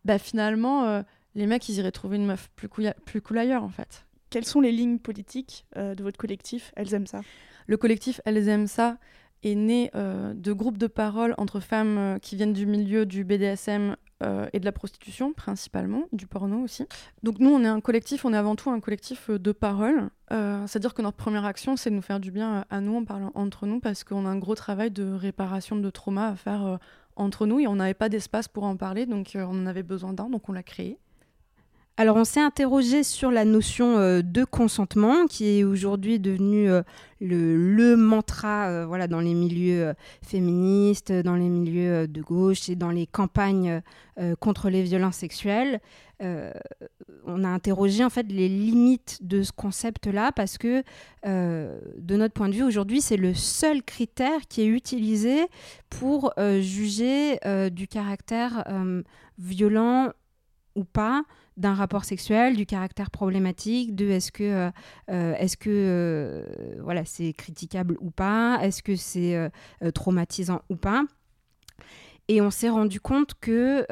bah 0.04 0.18
finalement, 0.18 0.86
euh, 0.86 1.04
les 1.36 1.48
mecs, 1.48 1.70
ils 1.70 1.76
iraient 1.78 1.92
trouver 1.92 2.18
une 2.18 2.26
meuf 2.26 2.50
plus, 2.58 2.68
couilla- 2.68 2.96
plus 3.06 3.22
cool 3.22 3.38
ailleurs, 3.38 3.64
en 3.64 3.70
fait. 3.70 4.06
Quelles 4.30 4.46
sont 4.46 4.60
les 4.62 4.72
lignes 4.74 5.00
politiques 5.00 5.66
euh, 5.78 5.96
de 5.96 6.04
votre 6.04 6.18
collectif? 6.18 6.74
Elles 6.76 6.94
aiment 6.94 7.08
ça? 7.08 7.22
Le 7.68 7.78
collectif 7.78 8.20
Elles 8.26 8.50
aiment 8.50 8.68
ça 8.68 8.98
est 9.44 9.56
né 9.56 9.92
euh, 9.96 10.34
de 10.34 10.54
groupes 10.54 10.78
de 10.78 10.88
parole 10.88 11.34
entre 11.38 11.60
femmes 11.60 11.98
euh, 11.98 12.20
qui 12.20 12.36
viennent 12.36 12.54
du 12.54 12.66
milieu 12.66 13.06
du 13.06 13.24
BDSM 13.24 13.96
euh, 14.24 14.48
et 14.54 14.60
de 14.60 14.66
la 14.66 14.72
prostitution 14.72 15.34
principalement, 15.34 16.04
du 16.12 16.28
porno 16.28 16.60
aussi. 16.60 16.86
Donc 17.24 17.40
nous, 17.40 17.50
on 17.50 17.64
est 17.64 17.68
un 17.68 17.82
collectif, 17.82 18.24
on 18.26 18.34
est 18.34 18.38
avant 18.38 18.56
tout 18.56 18.70
un 18.70 18.80
collectif 18.80 19.30
de 19.30 19.52
parole. 19.52 20.10
C'est-à-dire 20.30 20.94
que 20.94 21.02
notre 21.02 21.18
première 21.18 21.44
action, 21.44 21.76
c'est 21.76 21.90
de 21.90 21.96
nous 21.96 22.02
faire 22.02 22.22
du 22.22 22.32
bien 22.32 22.64
à 22.70 22.80
nous 22.80 22.96
en 22.96 23.04
parlant 23.04 23.34
entre 23.36 23.66
nous 23.66 23.82
parce 23.82 24.06
qu'on 24.06 24.26
a 24.26 24.30
un 24.30 24.38
gros 24.38 24.56
travail 24.56 24.90
de 24.90 25.12
réparation 25.12 25.76
de 25.76 25.90
trauma 25.90 26.30
à 26.30 26.36
faire 26.36 26.80
entre 27.18 27.46
nous 27.46 27.60
et 27.60 27.68
on 27.68 27.76
n'avait 27.76 27.94
pas 27.94 28.08
d'espace 28.08 28.48
pour 28.48 28.64
en 28.64 28.78
parler, 28.78 29.06
donc 29.06 29.32
on 29.36 29.62
en 29.62 29.66
avait 29.66 29.84
besoin 29.84 30.14
d'un, 30.14 30.30
donc 30.30 30.48
on 30.48 30.54
l'a 30.54 30.64
créé. 30.64 30.98
Alors 31.98 32.16
on 32.16 32.24
s'est 32.24 32.40
interrogé 32.40 33.04
sur 33.04 33.32
la 33.32 33.44
notion 33.44 33.98
euh, 33.98 34.22
de 34.22 34.46
consentement 34.46 35.28
qui 35.28 35.60
est 35.60 35.64
aujourd'hui 35.64 36.20
devenu 36.20 36.70
euh, 36.70 36.82
le, 37.20 37.96
mantra 37.96 38.70
euh, 38.70 38.86
voilà, 38.86 39.08
dans 39.08 39.20
les 39.20 39.34
milieux 39.34 39.94
féministes, 40.26 41.12
dans 41.12 41.36
les 41.36 41.50
milieux 41.50 42.08
de 42.08 42.22
gauche 42.22 42.70
et 42.70 42.76
dans 42.76 42.90
les 42.90 43.08
campagnes 43.08 43.82
contre 44.40 44.70
les 44.70 44.84
violences 44.84 45.18
sexuelles. 45.18 45.80
On 46.20 47.44
a 47.44 47.48
interrogé 47.48 48.04
en 48.04 48.10
fait 48.10 48.32
les 48.32 48.48
limites 48.48 49.20
de 49.22 49.42
ce 49.42 49.52
concept-là 49.52 50.32
parce 50.32 50.60
que 50.60 50.84
de 51.26 52.16
notre 52.16 52.34
point 52.34 52.50
de 52.50 52.54
vue 52.54 52.64
aujourd'hui 52.64 53.02
c'est 53.02 53.18
le 53.18 53.34
seul 53.34 53.82
critère 53.82 54.42
qui 54.48 54.62
est 54.62 54.68
utilisé 54.68 55.48
pour 55.90 56.34
juger 56.60 57.40
du 57.72 57.88
caractère 57.88 58.64
violent 59.40 60.12
ou 60.76 60.84
pas 60.84 61.24
d'un 61.58 61.74
rapport 61.74 62.06
sexuel, 62.06 62.56
du 62.56 62.66
caractère 62.66 63.12
problématique, 63.12 63.96
de 63.96 64.10
est-ce 64.10 64.32
que 64.32 64.44
euh, 64.44 64.72
euh, 65.10 65.36
est-ce 65.36 65.58
que 65.58 65.70
euh, 65.70 66.80
voilà 66.82 67.06
c'est 67.06 67.34
critiquable 67.34 67.98
ou 68.00 68.10
pas, 68.10 68.60
est-ce 68.62 68.82
que 68.82 68.96
c'est 68.96 69.52
traumatisant 69.94 70.62
ou 70.70 70.76
pas. 70.76 71.04
Et 72.28 72.42
on 72.42 72.52
s'est 72.52 72.70
rendu 72.70 73.00
compte 73.02 73.34
que 73.42 73.86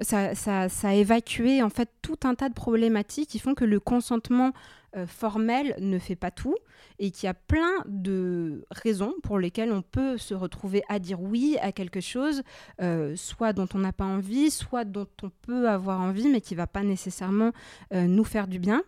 ça, 0.00 0.34
ça, 0.34 0.68
ça 0.68 0.88
a 0.88 0.94
évacué 0.94 1.62
en 1.62 1.68
fait 1.68 1.90
tout 2.00 2.18
un 2.24 2.34
tas 2.34 2.48
de 2.48 2.54
problématiques 2.54 3.28
qui 3.28 3.38
font 3.38 3.54
que 3.54 3.64
le 3.64 3.78
consentement 3.78 4.52
euh, 4.96 5.06
formel 5.06 5.74
ne 5.78 5.98
fait 5.98 6.16
pas 6.16 6.30
tout 6.30 6.56
et 6.98 7.10
qu'il 7.10 7.26
y 7.26 7.30
a 7.30 7.34
plein 7.34 7.84
de 7.86 8.64
raisons 8.70 9.14
pour 9.22 9.38
lesquelles 9.38 9.72
on 9.72 9.82
peut 9.82 10.18
se 10.18 10.34
retrouver 10.34 10.82
à 10.88 10.98
dire 10.98 11.20
oui 11.20 11.56
à 11.60 11.72
quelque 11.72 12.00
chose, 12.00 12.42
euh, 12.80 13.14
soit 13.16 13.52
dont 13.52 13.68
on 13.74 13.78
n'a 13.78 13.92
pas 13.92 14.04
envie, 14.04 14.50
soit 14.50 14.84
dont 14.84 15.06
on 15.22 15.30
peut 15.42 15.68
avoir 15.68 16.00
envie, 16.00 16.28
mais 16.28 16.40
qui 16.40 16.54
va 16.54 16.66
pas 16.66 16.82
nécessairement 16.82 17.52
euh, 17.92 18.06
nous 18.06 18.24
faire 18.24 18.48
du 18.48 18.58
bien. 18.58 18.82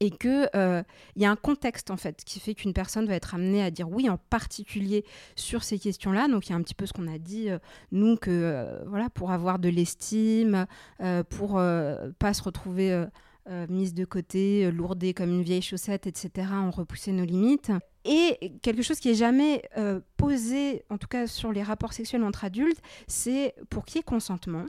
Et 0.00 0.10
qu'il 0.10 0.50
il 0.52 1.22
y 1.22 1.24
a 1.24 1.30
un 1.30 1.36
contexte 1.36 1.90
en 1.90 1.96
fait 1.96 2.24
qui 2.24 2.40
fait 2.40 2.54
qu'une 2.54 2.72
personne 2.72 3.06
va 3.06 3.14
être 3.14 3.34
amenée 3.34 3.62
à 3.62 3.70
dire 3.70 3.88
oui, 3.88 4.10
en 4.10 4.18
particulier 4.18 5.04
sur 5.36 5.62
ces 5.62 5.78
questions-là. 5.78 6.28
Donc 6.28 6.48
il 6.48 6.50
y 6.50 6.52
a 6.52 6.56
un 6.56 6.62
petit 6.62 6.74
peu 6.74 6.84
ce 6.84 6.92
qu'on 6.92 7.06
a 7.06 7.18
dit 7.18 7.48
euh, 7.48 7.58
nous 7.92 8.16
que 8.16 8.30
euh, 8.30 8.84
voilà 8.86 9.08
pour 9.08 9.30
avoir 9.30 9.58
de 9.58 9.68
l'estime, 9.68 10.66
euh, 11.00 11.22
pour 11.22 11.58
euh, 11.58 12.10
pas 12.18 12.34
se 12.34 12.42
retrouver 12.42 13.04
euh, 13.48 13.54
euh, 13.54 13.66
mise 13.68 13.94
de 13.94 14.04
côté, 14.04 14.66
euh, 14.66 14.70
lourdée 14.70 15.14
comme 15.14 15.30
une 15.30 15.42
vieille 15.42 15.62
chaussette, 15.62 16.06
etc. 16.06 16.48
On 16.52 16.70
repoussait 16.70 17.12
nos 17.12 17.24
limites. 17.24 17.72
Et 18.04 18.52
quelque 18.62 18.82
chose 18.82 19.00
qui 19.00 19.10
est 19.10 19.14
jamais 19.14 19.62
euh, 19.76 20.00
posé, 20.16 20.84
en 20.90 20.98
tout 20.98 21.08
cas 21.08 21.26
sur 21.26 21.52
les 21.52 21.62
rapports 21.62 21.92
sexuels 21.92 22.22
entre 22.22 22.44
adultes, 22.44 22.80
c'est 23.06 23.54
pour 23.70 23.84
qui 23.84 23.98
est 23.98 24.02
consentement. 24.02 24.66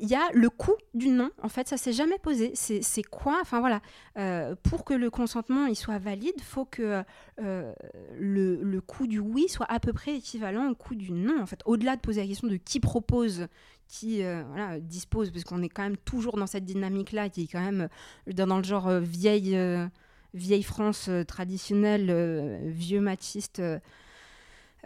Il 0.00 0.08
y 0.08 0.14
a 0.14 0.30
le 0.32 0.48
coût 0.48 0.74
du 0.94 1.08
non, 1.08 1.30
en 1.42 1.48
fait, 1.48 1.68
ça 1.68 1.76
s'est 1.76 1.92
jamais 1.92 2.18
posé. 2.18 2.52
C'est 2.54 3.02
quoi 3.02 3.38
Enfin 3.40 3.60
voilà, 3.60 3.80
euh, 4.18 4.54
pour 4.62 4.84
que 4.84 4.94
le 4.94 5.10
consentement 5.10 5.66
il 5.66 5.76
soit 5.76 5.98
valide, 5.98 6.40
faut 6.40 6.64
que 6.64 7.02
euh, 7.40 7.72
le, 8.18 8.62
le 8.62 8.80
coût 8.80 9.06
du 9.06 9.18
oui 9.18 9.48
soit 9.48 9.70
à 9.70 9.80
peu 9.80 9.92
près 9.92 10.16
équivalent 10.16 10.70
au 10.70 10.74
coût 10.74 10.94
du 10.94 11.12
non. 11.12 11.40
En 11.40 11.46
fait, 11.46 11.60
au-delà 11.66 11.96
de 11.96 12.00
poser 12.00 12.22
la 12.22 12.26
question 12.26 12.48
de 12.48 12.56
qui 12.56 12.80
propose, 12.80 13.46
qui 13.86 14.22
euh, 14.22 14.42
dispose, 14.80 15.30
parce 15.30 15.44
qu'on 15.44 15.62
est 15.62 15.68
quand 15.68 15.82
même 15.82 15.98
toujours 15.98 16.36
dans 16.36 16.46
cette 16.46 16.64
dynamique-là, 16.64 17.28
qui 17.28 17.44
est 17.44 17.52
quand 17.52 17.60
même 17.60 17.88
dans, 18.26 18.58
le 18.58 18.64
genre 18.64 18.90
vieille, 19.00 19.58
vieille 20.32 20.62
France 20.62 21.10
traditionnelle, 21.26 22.62
vieux 22.64 23.00
machiste. 23.00 23.62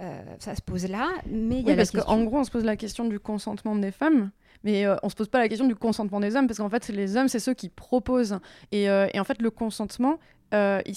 Euh, 0.01 0.21
ça 0.39 0.55
se 0.55 0.63
pose 0.63 0.89
là, 0.89 1.09
mais 1.27 1.57
il 1.57 1.63
y 1.63 1.65
Oui, 1.65 1.71
a 1.71 1.71
la 1.71 1.77
parce 1.77 1.91
question. 1.91 2.09
qu'en 2.11 2.25
gros, 2.25 2.39
on 2.39 2.45
se 2.45 2.51
pose 2.51 2.65
la 2.65 2.77
question 2.77 3.07
du 3.07 3.19
consentement 3.19 3.77
des 3.77 3.91
femmes, 3.91 4.31
mais 4.63 4.85
euh, 4.85 4.97
on 5.03 5.09
se 5.09 5.15
pose 5.15 5.29
pas 5.29 5.39
la 5.39 5.49
question 5.49 5.67
du 5.67 5.75
consentement 5.77 6.21
des 6.21 6.37
hommes, 6.37 6.47
parce 6.47 6.59
qu'en 6.59 6.69
fait, 6.69 6.89
les 6.89 7.17
hommes, 7.17 7.29
c'est 7.29 7.39
ceux 7.41 7.55
qui 7.55 7.69
proposent. 7.69 8.39
Et, 8.73 8.91
euh, 8.91 9.07
et 9.15 9.21
en 9.21 9.25
fait, 9.25 9.41
le 9.41 9.51
consentement, 9.51 10.19
euh, 10.55 10.81
il 10.87 10.95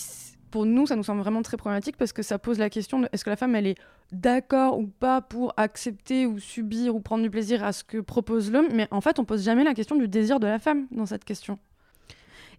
pour 0.51 0.65
nous, 0.65 0.87
ça 0.87 0.95
nous 0.95 1.03
semble 1.03 1.21
vraiment 1.21 1.43
très 1.43 1.57
problématique 1.57 1.95
parce 1.95 2.11
que 2.11 2.23
ça 2.23 2.39
pose 2.39 2.57
la 2.57 2.71
question 2.71 3.07
est-ce 3.13 3.23
que 3.23 3.29
la 3.29 3.35
femme, 3.35 3.55
elle 3.55 3.67
est 3.67 3.77
d'accord 4.11 4.79
ou 4.79 4.87
pas 4.87 5.21
pour 5.21 5.53
accepter 5.57 6.25
ou 6.25 6.39
subir 6.39 6.95
ou 6.95 7.01
prendre 7.01 7.21
du 7.21 7.29
plaisir 7.29 7.63
à 7.63 7.71
ce 7.71 7.83
que 7.83 7.99
propose 7.99 8.51
l'homme, 8.51 8.69
mais 8.73 8.87
en 8.89 8.99
fait, 8.99 9.19
on 9.19 9.25
pose 9.25 9.43
jamais 9.43 9.63
la 9.63 9.75
question 9.75 9.95
du 9.95 10.07
désir 10.07 10.39
de 10.39 10.47
la 10.47 10.57
femme 10.57 10.87
dans 10.89 11.05
cette 11.05 11.23
question. 11.23 11.59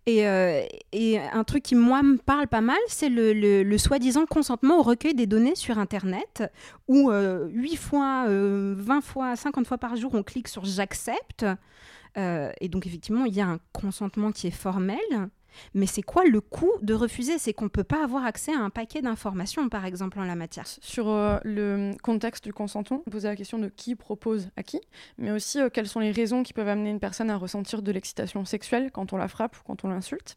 Et, 0.07 0.27
euh, 0.27 0.63
et 0.93 1.19
un 1.19 1.45
truc 1.45 1.63
qui, 1.63 1.75
moi, 1.75 2.03
me 2.03 2.17
parle 2.17 2.49
pas 2.49 2.61
mal, 2.61 2.79
c'est 2.89 3.09
le 3.11 3.79
soi-disant 3.79 4.27
consentement 4.27 4.79
au 4.79 4.83
recueil 4.83 5.15
des 5.15 5.27
données 5.27 5.55
sur 5.55 5.79
Internet, 5.79 6.51
où 6.89 7.11
euh, 7.11 7.49
8 7.53 7.77
fois, 7.77 8.25
euh, 8.29 8.75
20 8.79 9.01
fois, 9.03 9.37
50 9.37 9.67
fois 9.67 9.79
par 9.79 9.97
jour, 9.97 10.15
on 10.15 10.23
clique 10.23 10.49
sur 10.49 10.65
j'accepte. 10.65 11.45
Euh, 12.17 12.51
et 12.61 12.69
donc, 12.69 12.87
effectivement, 12.87 13.25
il 13.25 13.35
y 13.35 13.41
a 13.41 13.47
un 13.47 13.59
consentement 13.73 14.33
qui 14.33 14.47
est 14.47 14.53
formel. 14.53 14.99
Mais 15.75 15.87
c'est 15.87 16.03
quoi 16.03 16.25
le 16.25 16.41
coût 16.41 16.73
de 16.83 16.95
refuser? 16.95 17.39
C'est 17.39 17.53
qu'on 17.53 17.65
ne 17.65 17.71
peut 17.71 17.85
pas 17.85 18.03
avoir 18.03 18.25
accès 18.25 18.53
à 18.53 18.59
un 18.59 18.71
paquet 18.71 19.03
d'informations, 19.03 19.69
par 19.69 19.85
exemple, 19.85 20.19
en 20.19 20.25
la 20.25 20.37
matière. 20.37 20.67
Sur 20.67 21.09
euh, 21.09 21.39
le 21.45 21.93
contexte 22.03 22.45
du 22.45 22.53
consentement, 22.53 23.03
poser 23.11 23.29
la 23.29 23.37
question 23.37 23.59
de 23.59 23.69
qui 23.69 23.95
propose 23.95 24.51
à 24.57 24.63
qui, 24.63 24.81
mais 25.19 25.31
aussi 25.31 25.61
euh, 25.61 25.69
quelles 25.69 25.89
sont 25.89 26.01
les 26.01 26.13
raisons 26.13 26.43
qui 26.43 26.53
peuvent 26.53 26.69
amener 26.69 26.91
une 26.91 27.01
personne 27.01 27.31
à 27.31 27.37
ressentir 27.37 27.83
de 27.83 27.93
l'excitation 27.93 28.45
sexuelle 28.45 28.91
quand 28.93 29.13
on 29.13 29.17
la 29.17 29.29
frappe 29.29 29.57
ou 29.57 29.61
quand 29.67 29.85
on 29.85 29.89
l'insulte. 29.89 30.37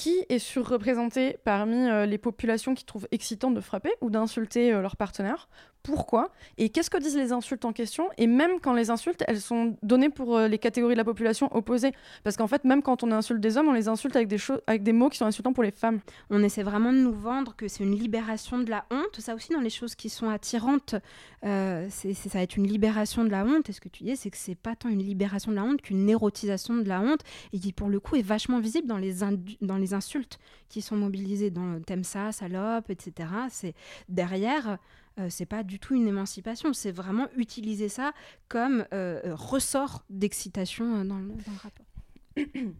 Qui 0.00 0.24
est 0.30 0.38
surreprésenté 0.38 1.36
parmi 1.44 1.76
euh, 1.76 2.06
les 2.06 2.16
populations 2.16 2.74
qui 2.74 2.86
trouvent 2.86 3.06
excitant 3.12 3.50
de 3.50 3.60
frapper 3.60 3.90
ou 4.00 4.08
d'insulter 4.08 4.72
euh, 4.72 4.80
leur 4.80 4.96
partenaire? 4.96 5.50
Pourquoi? 5.82 6.30
Et 6.58 6.68
qu'est-ce 6.68 6.90
que 6.90 6.98
disent 6.98 7.16
les 7.16 7.32
insultes 7.32 7.64
en 7.64 7.72
question? 7.72 8.08
Et 8.18 8.26
même 8.26 8.60
quand 8.60 8.74
les 8.74 8.90
insultes, 8.90 9.24
elles 9.28 9.40
sont 9.40 9.76
données 9.82 10.10
pour 10.10 10.36
euh, 10.36 10.48
les 10.48 10.58
catégories 10.58 10.94
de 10.94 10.98
la 10.98 11.04
population 11.04 11.54
opposées. 11.54 11.92
Parce 12.22 12.38
qu'en 12.38 12.46
fait, 12.46 12.64
même 12.64 12.82
quand 12.82 13.02
on 13.02 13.12
insulte 13.12 13.40
des 13.40 13.58
hommes, 13.58 13.68
on 13.68 13.72
les 13.74 13.88
insulte 13.88 14.16
avec 14.16 14.28
des, 14.28 14.38
avec 14.66 14.82
des 14.82 14.92
mots 14.94 15.10
qui 15.10 15.18
sont 15.18 15.26
insultants 15.26 15.52
pour 15.52 15.62
les 15.62 15.70
femmes. 15.70 16.00
On 16.30 16.42
essaie 16.42 16.62
vraiment 16.62 16.94
de 16.94 16.98
nous 16.98 17.14
vendre 17.14 17.54
que 17.54 17.68
c'est 17.68 17.84
une 17.84 17.94
libération 17.94 18.58
de 18.58 18.70
la 18.70 18.86
honte. 18.90 19.20
Ça 19.20 19.34
aussi, 19.34 19.52
dans 19.52 19.60
les 19.60 19.70
choses 19.70 19.94
qui 19.94 20.08
sont 20.08 20.30
attirantes, 20.30 20.94
ça 21.42 21.80
va 22.32 22.42
être 22.42 22.56
une 22.56 22.66
libération 22.66 23.24
de 23.24 23.30
la 23.30 23.44
honte. 23.44 23.70
Et 23.70 23.72
ce 23.72 23.80
que 23.80 23.88
tu 23.88 24.04
dis, 24.04 24.16
c'est 24.16 24.30
que 24.30 24.36
c'est 24.36 24.54
pas 24.54 24.76
tant 24.76 24.90
une 24.90 25.02
libération 25.02 25.50
de 25.50 25.56
la 25.56 25.64
honte 25.64 25.80
qu'une 25.80 26.08
érotisation 26.08 26.76
de 26.76 26.88
la 26.88 27.00
honte, 27.00 27.20
et 27.54 27.58
qui, 27.58 27.72
pour 27.72 27.88
le 27.88 28.00
coup, 28.00 28.16
est 28.16 28.22
vachement 28.22 28.60
visible 28.60 28.86
dans 28.86 28.98
les, 28.98 29.14
dans 29.62 29.76
les 29.78 29.89
insultes 29.94 30.38
qui 30.68 30.82
sont 30.82 30.96
mobilisées 30.96 31.50
dans 31.50 31.80
t'aimes 31.80 32.04
ça, 32.04 32.32
salope, 32.32 32.90
etc. 32.90 33.28
C'est 33.50 33.74
derrière. 34.08 34.78
euh, 35.18 35.26
c'est 35.28 35.46
pas 35.46 35.62
du 35.62 35.78
tout 35.78 35.94
une 35.94 36.06
émancipation, 36.06 36.72
c'est 36.72 36.92
vraiment 36.92 37.28
utiliser 37.36 37.88
ça 37.88 38.12
comme 38.48 38.86
euh, 38.92 39.20
euh, 39.24 39.34
ressort 39.34 40.04
d'excitation 40.08 40.96
euh, 40.96 41.04
dans, 41.04 41.18
le, 41.18 41.32
rapport. 41.62 41.86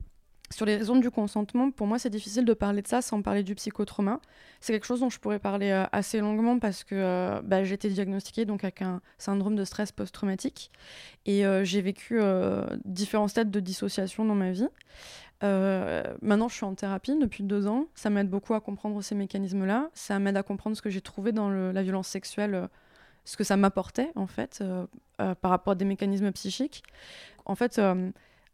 Sur 0.52 0.66
les 0.66 0.76
raisons 0.76 0.96
du 0.96 1.12
consentement, 1.12 1.70
pour 1.70 1.86
moi, 1.86 2.00
c'est 2.00 2.10
difficile 2.10 2.44
de 2.44 2.54
parler 2.54 2.82
de 2.82 2.88
ça 2.88 3.02
sans 3.02 3.22
parler 3.22 3.44
du 3.44 3.54
psychotrauma. 3.54 4.20
C'est 4.60 4.72
quelque 4.72 4.86
chose 4.86 4.98
dont 4.98 5.08
je 5.08 5.20
pourrais 5.20 5.38
parler 5.38 5.70
assez 5.92 6.18
longuement 6.18 6.58
parce 6.58 6.82
que 6.82 7.40
bah, 7.42 7.62
j'ai 7.62 7.74
été 7.74 7.88
diagnostiquée 7.88 8.46
donc, 8.46 8.64
avec 8.64 8.82
un 8.82 9.00
syndrome 9.16 9.54
de 9.54 9.64
stress 9.64 9.92
post-traumatique 9.92 10.72
et 11.24 11.44
j'ai 11.62 11.80
vécu 11.80 12.20
différents 12.84 13.28
stades 13.28 13.52
de 13.52 13.60
dissociation 13.60 14.24
dans 14.24 14.34
ma 14.34 14.50
vie. 14.50 14.66
Euh, 15.42 16.02
maintenant, 16.20 16.48
je 16.48 16.54
suis 16.54 16.64
en 16.64 16.74
thérapie 16.74 17.16
depuis 17.18 17.42
deux 17.42 17.66
ans. 17.66 17.86
Ça 17.94 18.10
m'aide 18.10 18.28
beaucoup 18.28 18.54
à 18.54 18.60
comprendre 18.60 19.00
ces 19.02 19.14
mécanismes-là. 19.14 19.90
Ça 19.94 20.18
m'aide 20.18 20.36
à 20.36 20.42
comprendre 20.42 20.76
ce 20.76 20.82
que 20.82 20.90
j'ai 20.90 21.00
trouvé 21.00 21.32
dans 21.32 21.48
la 21.50 21.82
violence 21.82 22.08
sexuelle, 22.08 22.54
euh, 22.54 22.66
ce 23.24 23.36
que 23.36 23.44
ça 23.44 23.56
m'apportait, 23.56 24.10
en 24.16 24.26
fait, 24.26 24.62
euh, 24.62 24.86
par 25.16 25.50
rapport 25.50 25.72
à 25.72 25.74
des 25.74 25.84
mécanismes 25.84 26.30
psychiques. 26.32 26.82
En 27.46 27.54
fait, 27.54 27.80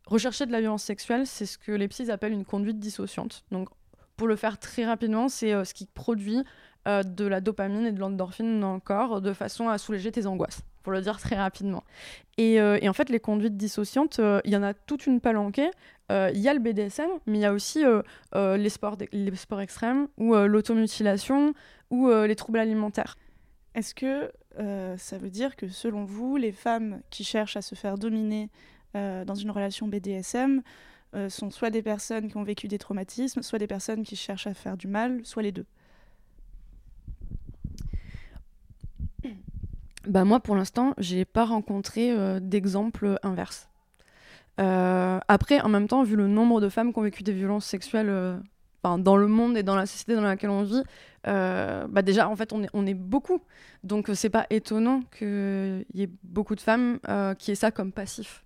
rechercher 0.07 0.47
de 0.47 0.53
la 0.53 0.61
violence 0.61 0.83
sexuelle, 0.83 1.27
c'est 1.27 1.47
ce 1.47 1.59
que 1.59 1.73
les 1.73 1.89
psys 1.89 2.11
appellent 2.11 2.33
une 2.33 2.45
conduite 2.45 2.79
dissociante. 2.79 3.45
Donc, 3.51 3.69
pour 4.17 4.27
le 4.27 4.37
faire 4.37 4.59
très 4.59 4.85
rapidement, 4.85 5.29
c'est 5.29 5.65
ce 5.65 5.75
qui 5.75 5.87
produit 5.87 6.43
de 6.87 7.27
la 7.27 7.41
dopamine 7.41 7.87
et 7.87 7.93
de 7.93 8.01
l'endorphine 8.01 8.61
dans 8.61 8.75
le 8.75 8.81
corps 8.81 9.21
de 9.21 9.33
façon 9.33 9.69
à 9.69 9.79
soulager 9.79 10.11
tes 10.11 10.27
angoisses, 10.27 10.63
pour 10.87 10.93
le 10.93 11.01
dire 11.01 11.19
très 11.19 11.35
rapidement. 11.35 11.83
Et, 12.39 12.61
euh, 12.61 12.79
en 12.87 12.93
fait, 12.93 13.11
les 13.11 13.19
conduites 13.19 13.57
dissociantes, 13.57 14.21
euh, 14.21 14.41
il 14.45 14.53
y 14.53 14.57
en 14.57 14.63
a 14.63 14.73
toute 14.73 15.09
une 15.09 15.21
palanquée. 15.21 15.69
Euh, 16.13 16.31
Il 16.33 16.39
y 16.39 16.49
a 16.49 16.55
le 16.55 16.61
BDSM, 16.61 17.09
mais 17.27 17.39
il 17.39 17.41
y 17.41 17.45
a 17.45 17.53
aussi 17.53 17.83
les, 18.33 18.69
sports 18.69 18.97
les 19.11 19.35
sports 19.35 19.61
extrêmes, 19.61 20.07
ou 20.17 20.37
l'automutilation, 20.37 21.55
ou 21.91 22.09
les 22.09 22.37
troubles 22.37 22.61
alimentaires. 22.61 23.19
Est-ce 23.75 23.97
que 23.97 24.31
ça 24.97 25.19
veut 25.19 25.31
dire 25.31 25.57
que 25.57 25.67
selon 25.67 26.05
vous, 26.05 26.37
les 26.37 26.53
femmes 26.53 27.01
qui 27.11 27.25
cherchent 27.25 27.57
à 27.57 27.63
se 27.63 27.75
faire 27.75 27.99
dominer 27.99 28.49
dans 28.95 29.35
une 29.35 29.51
relation 29.51 29.89
BDSM 29.89 30.63
sont 31.29 31.51
soit 31.51 31.71
des 31.71 31.83
personnes 31.83 32.29
qui 32.29 32.37
ont 32.37 32.45
vécu 32.45 32.69
des 32.69 32.79
traumatismes, 32.79 33.43
soit 33.43 33.59
des 33.59 33.67
personnes 33.67 34.05
qui 34.05 34.15
cherchent 34.15 34.47
à 34.47 34.55
faire 34.55 34.77
du 34.77 34.87
mal, 34.87 35.23
soit 35.25 35.43
les 35.43 35.51
deux? 35.51 35.67
Bah 40.07 40.25
moi, 40.25 40.41
pour 40.41 40.55
l'instant, 40.55 40.95
j'ai 40.99 41.25
pas 41.25 41.45
rencontré 41.45 42.13
euh, 42.13 42.39
d'exemple 42.41 43.19
inverse. 43.23 43.69
Euh, 44.61 45.19
après, 45.27 45.61
en 45.61 45.69
même 45.69 45.89
temps, 45.89 46.03
vu 46.05 46.17
le 46.17 46.29
nombre 46.29 46.61
de 46.61 46.69
femmes 46.69 46.93
qui 46.93 46.99
ont 46.99 47.03
vécu 47.03 47.23
des 47.23 47.33
violences 47.33 47.67
sexuelles 47.67 48.09
euh, 48.09 48.39
dans 48.99 49.17
le 49.17 49.27
monde 49.27 49.57
et 49.57 49.65
dans 49.65 49.75
la 49.75 49.85
société 49.85 50.15
dans 50.15 50.23
laquelle 50.23 50.51
on 50.51 50.63
vit, 50.63 50.83
bah 51.25 52.03
déjà, 52.03 52.29
en 52.29 52.37
fait, 52.37 52.53
on 52.53 52.87
est, 52.87 52.95
beaucoup. 52.95 53.41
Donc, 53.83 54.09
c'est 54.15 54.31
pas 54.31 54.47
étonnant 54.49 55.03
qu'il 55.19 55.85
y 55.93 56.03
ait 56.03 56.11
beaucoup 56.23 56.55
de 56.55 56.61
femmes 56.61 57.01
qui 57.37 57.51
aient 57.51 57.57
ça 57.57 57.73
comme 57.73 57.91
passif. 57.91 58.46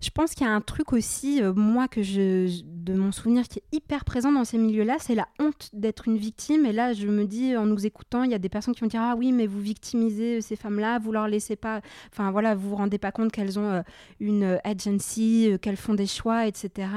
Je 0.00 0.10
pense 0.10 0.34
qu'il 0.34 0.46
y 0.46 0.50
a 0.50 0.52
un 0.52 0.60
truc 0.60 0.92
aussi, 0.92 1.42
euh, 1.42 1.52
moi, 1.52 1.88
que 1.88 2.02
je, 2.02 2.62
de 2.64 2.94
mon 2.94 3.12
souvenir, 3.12 3.48
qui 3.48 3.58
est 3.58 3.76
hyper 3.76 4.04
présent 4.04 4.30
dans 4.30 4.44
ces 4.44 4.58
milieux-là, 4.58 4.96
c'est 4.98 5.14
la 5.14 5.28
honte 5.40 5.70
d'être 5.72 6.08
une 6.08 6.16
victime. 6.16 6.66
Et 6.66 6.72
là, 6.72 6.92
je 6.92 7.06
me 7.06 7.24
dis, 7.24 7.56
en 7.56 7.66
nous 7.66 7.86
écoutant, 7.86 8.22
il 8.22 8.30
y 8.30 8.34
a 8.34 8.38
des 8.38 8.48
personnes 8.48 8.74
qui 8.74 8.80
vont 8.80 8.86
dire 8.86 9.02
Ah 9.02 9.14
oui, 9.16 9.32
mais 9.32 9.46
vous 9.46 9.60
victimisez 9.60 10.38
euh, 10.38 10.40
ces 10.40 10.56
femmes-là, 10.56 10.98
vous 10.98 11.12
leur 11.12 11.28
laissez 11.28 11.56
pas. 11.56 11.80
Enfin 12.12 12.30
voilà, 12.30 12.54
vous 12.54 12.70
vous 12.70 12.76
rendez 12.76 12.98
pas 12.98 13.12
compte 13.12 13.32
qu'elles 13.32 13.58
ont 13.58 13.70
euh, 13.70 13.82
une 14.20 14.60
agency, 14.64 15.50
qu'elles 15.60 15.76
font 15.76 15.94
des 15.94 16.06
choix, 16.06 16.46
etc. 16.46 16.88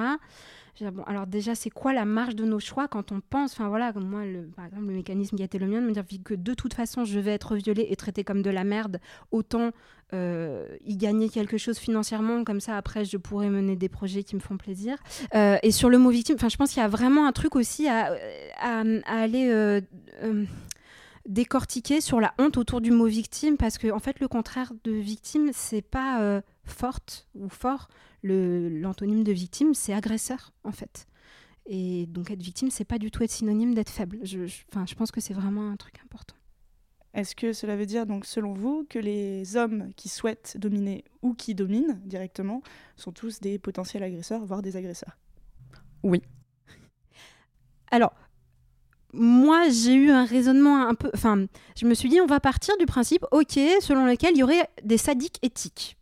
Bon, 0.89 1.03
alors 1.03 1.27
déjà, 1.27 1.53
c'est 1.53 1.69
quoi 1.69 1.93
la 1.93 2.05
marge 2.05 2.35
de 2.35 2.43
nos 2.43 2.59
choix 2.59 2.87
quand 2.87 3.11
on 3.11 3.21
pense, 3.21 3.53
enfin 3.53 3.69
voilà, 3.69 3.93
comme 3.93 4.07
moi, 4.07 4.21
par 4.55 4.65
exemple, 4.65 4.87
le 4.87 4.93
mécanisme 4.93 5.35
qui 5.35 5.43
a 5.43 5.45
été 5.45 5.59
le 5.59 5.67
mien, 5.67 5.79
de 5.79 5.85
me 5.85 5.91
dire 5.91 6.03
que 6.23 6.33
de 6.33 6.53
toute 6.55 6.73
façon, 6.73 7.03
je 7.05 7.19
vais 7.19 7.31
être 7.31 7.55
violée 7.55 7.87
et 7.89 7.95
traitée 7.95 8.23
comme 8.23 8.41
de 8.41 8.49
la 8.49 8.63
merde, 8.63 8.99
autant 9.31 9.71
euh, 10.13 10.65
y 10.85 10.97
gagner 10.97 11.29
quelque 11.29 11.57
chose 11.57 11.77
financièrement, 11.77 12.43
comme 12.43 12.59
ça 12.59 12.77
après 12.77 13.05
je 13.05 13.17
pourrais 13.17 13.49
mener 13.49 13.75
des 13.75 13.89
projets 13.89 14.23
qui 14.23 14.35
me 14.35 14.41
font 14.41 14.57
plaisir. 14.57 14.97
Euh, 15.35 15.57
et 15.63 15.71
sur 15.71 15.89
le 15.89 15.97
mot 15.97 16.09
victime, 16.09 16.37
je 16.39 16.57
pense 16.57 16.71
qu'il 16.71 16.81
y 16.81 16.85
a 16.85 16.89
vraiment 16.89 17.25
un 17.27 17.31
truc 17.31 17.55
aussi 17.55 17.87
à, 17.87 18.15
à 18.59 18.83
aller 19.05 19.49
euh, 19.49 19.81
euh, 20.23 20.45
décortiquer 21.27 22.01
sur 22.01 22.19
la 22.19 22.33
honte 22.39 22.57
autour 22.57 22.81
du 22.81 22.91
mot 22.91 23.05
victime, 23.05 23.57
parce 23.57 23.77
que 23.77 23.87
fait 23.99 24.19
le 24.19 24.27
contraire 24.27 24.73
de 24.83 24.91
victime, 24.91 25.51
c'est 25.53 25.81
pas 25.81 26.21
euh, 26.21 26.41
forte 26.63 27.27
ou 27.35 27.49
fort. 27.49 27.87
L'antonyme 28.23 29.23
de 29.23 29.31
victime, 29.31 29.73
c'est 29.73 29.93
agresseur 29.93 30.53
en 30.63 30.71
fait. 30.71 31.07
Et 31.65 32.05
donc 32.07 32.31
être 32.31 32.41
victime, 32.41 32.69
c'est 32.71 32.85
pas 32.85 32.97
du 32.97 33.11
tout 33.11 33.23
être 33.23 33.31
synonyme 33.31 33.73
d'être 33.73 33.89
faible. 33.89 34.19
Je, 34.23 34.45
je 34.45 34.95
pense 34.95 35.11
que 35.11 35.21
c'est 35.21 35.33
vraiment 35.33 35.69
un 35.69 35.75
truc 35.75 35.99
important. 36.03 36.35
Est-ce 37.13 37.35
que 37.35 37.51
cela 37.51 37.75
veut 37.75 37.85
dire, 37.85 38.05
donc, 38.05 38.25
selon 38.25 38.53
vous, 38.53 38.85
que 38.89 38.97
les 38.97 39.57
hommes 39.57 39.91
qui 39.97 40.07
souhaitent 40.07 40.55
dominer 40.57 41.03
ou 41.21 41.33
qui 41.33 41.55
dominent 41.55 41.99
directement 42.05 42.61
sont 42.95 43.11
tous 43.11 43.41
des 43.41 43.59
potentiels 43.59 44.03
agresseurs, 44.03 44.45
voire 44.45 44.61
des 44.61 44.77
agresseurs? 44.77 45.17
Oui. 46.03 46.21
Alors, 47.91 48.13
moi, 49.13 49.67
j'ai 49.69 49.93
eu 49.93 50.09
un 50.09 50.23
raisonnement 50.23 50.87
un 50.87 50.95
peu. 50.95 51.11
Enfin, 51.13 51.45
je 51.75 51.85
me 51.85 51.93
suis 51.93 52.07
dit, 52.07 52.21
on 52.21 52.27
va 52.27 52.39
partir 52.39 52.77
du 52.77 52.85
principe, 52.85 53.25
ok, 53.31 53.59
selon 53.81 54.05
lequel 54.05 54.31
il 54.35 54.37
y 54.37 54.43
aurait 54.43 54.69
des 54.83 54.97
sadiques 54.97 55.39
éthiques. 55.41 55.97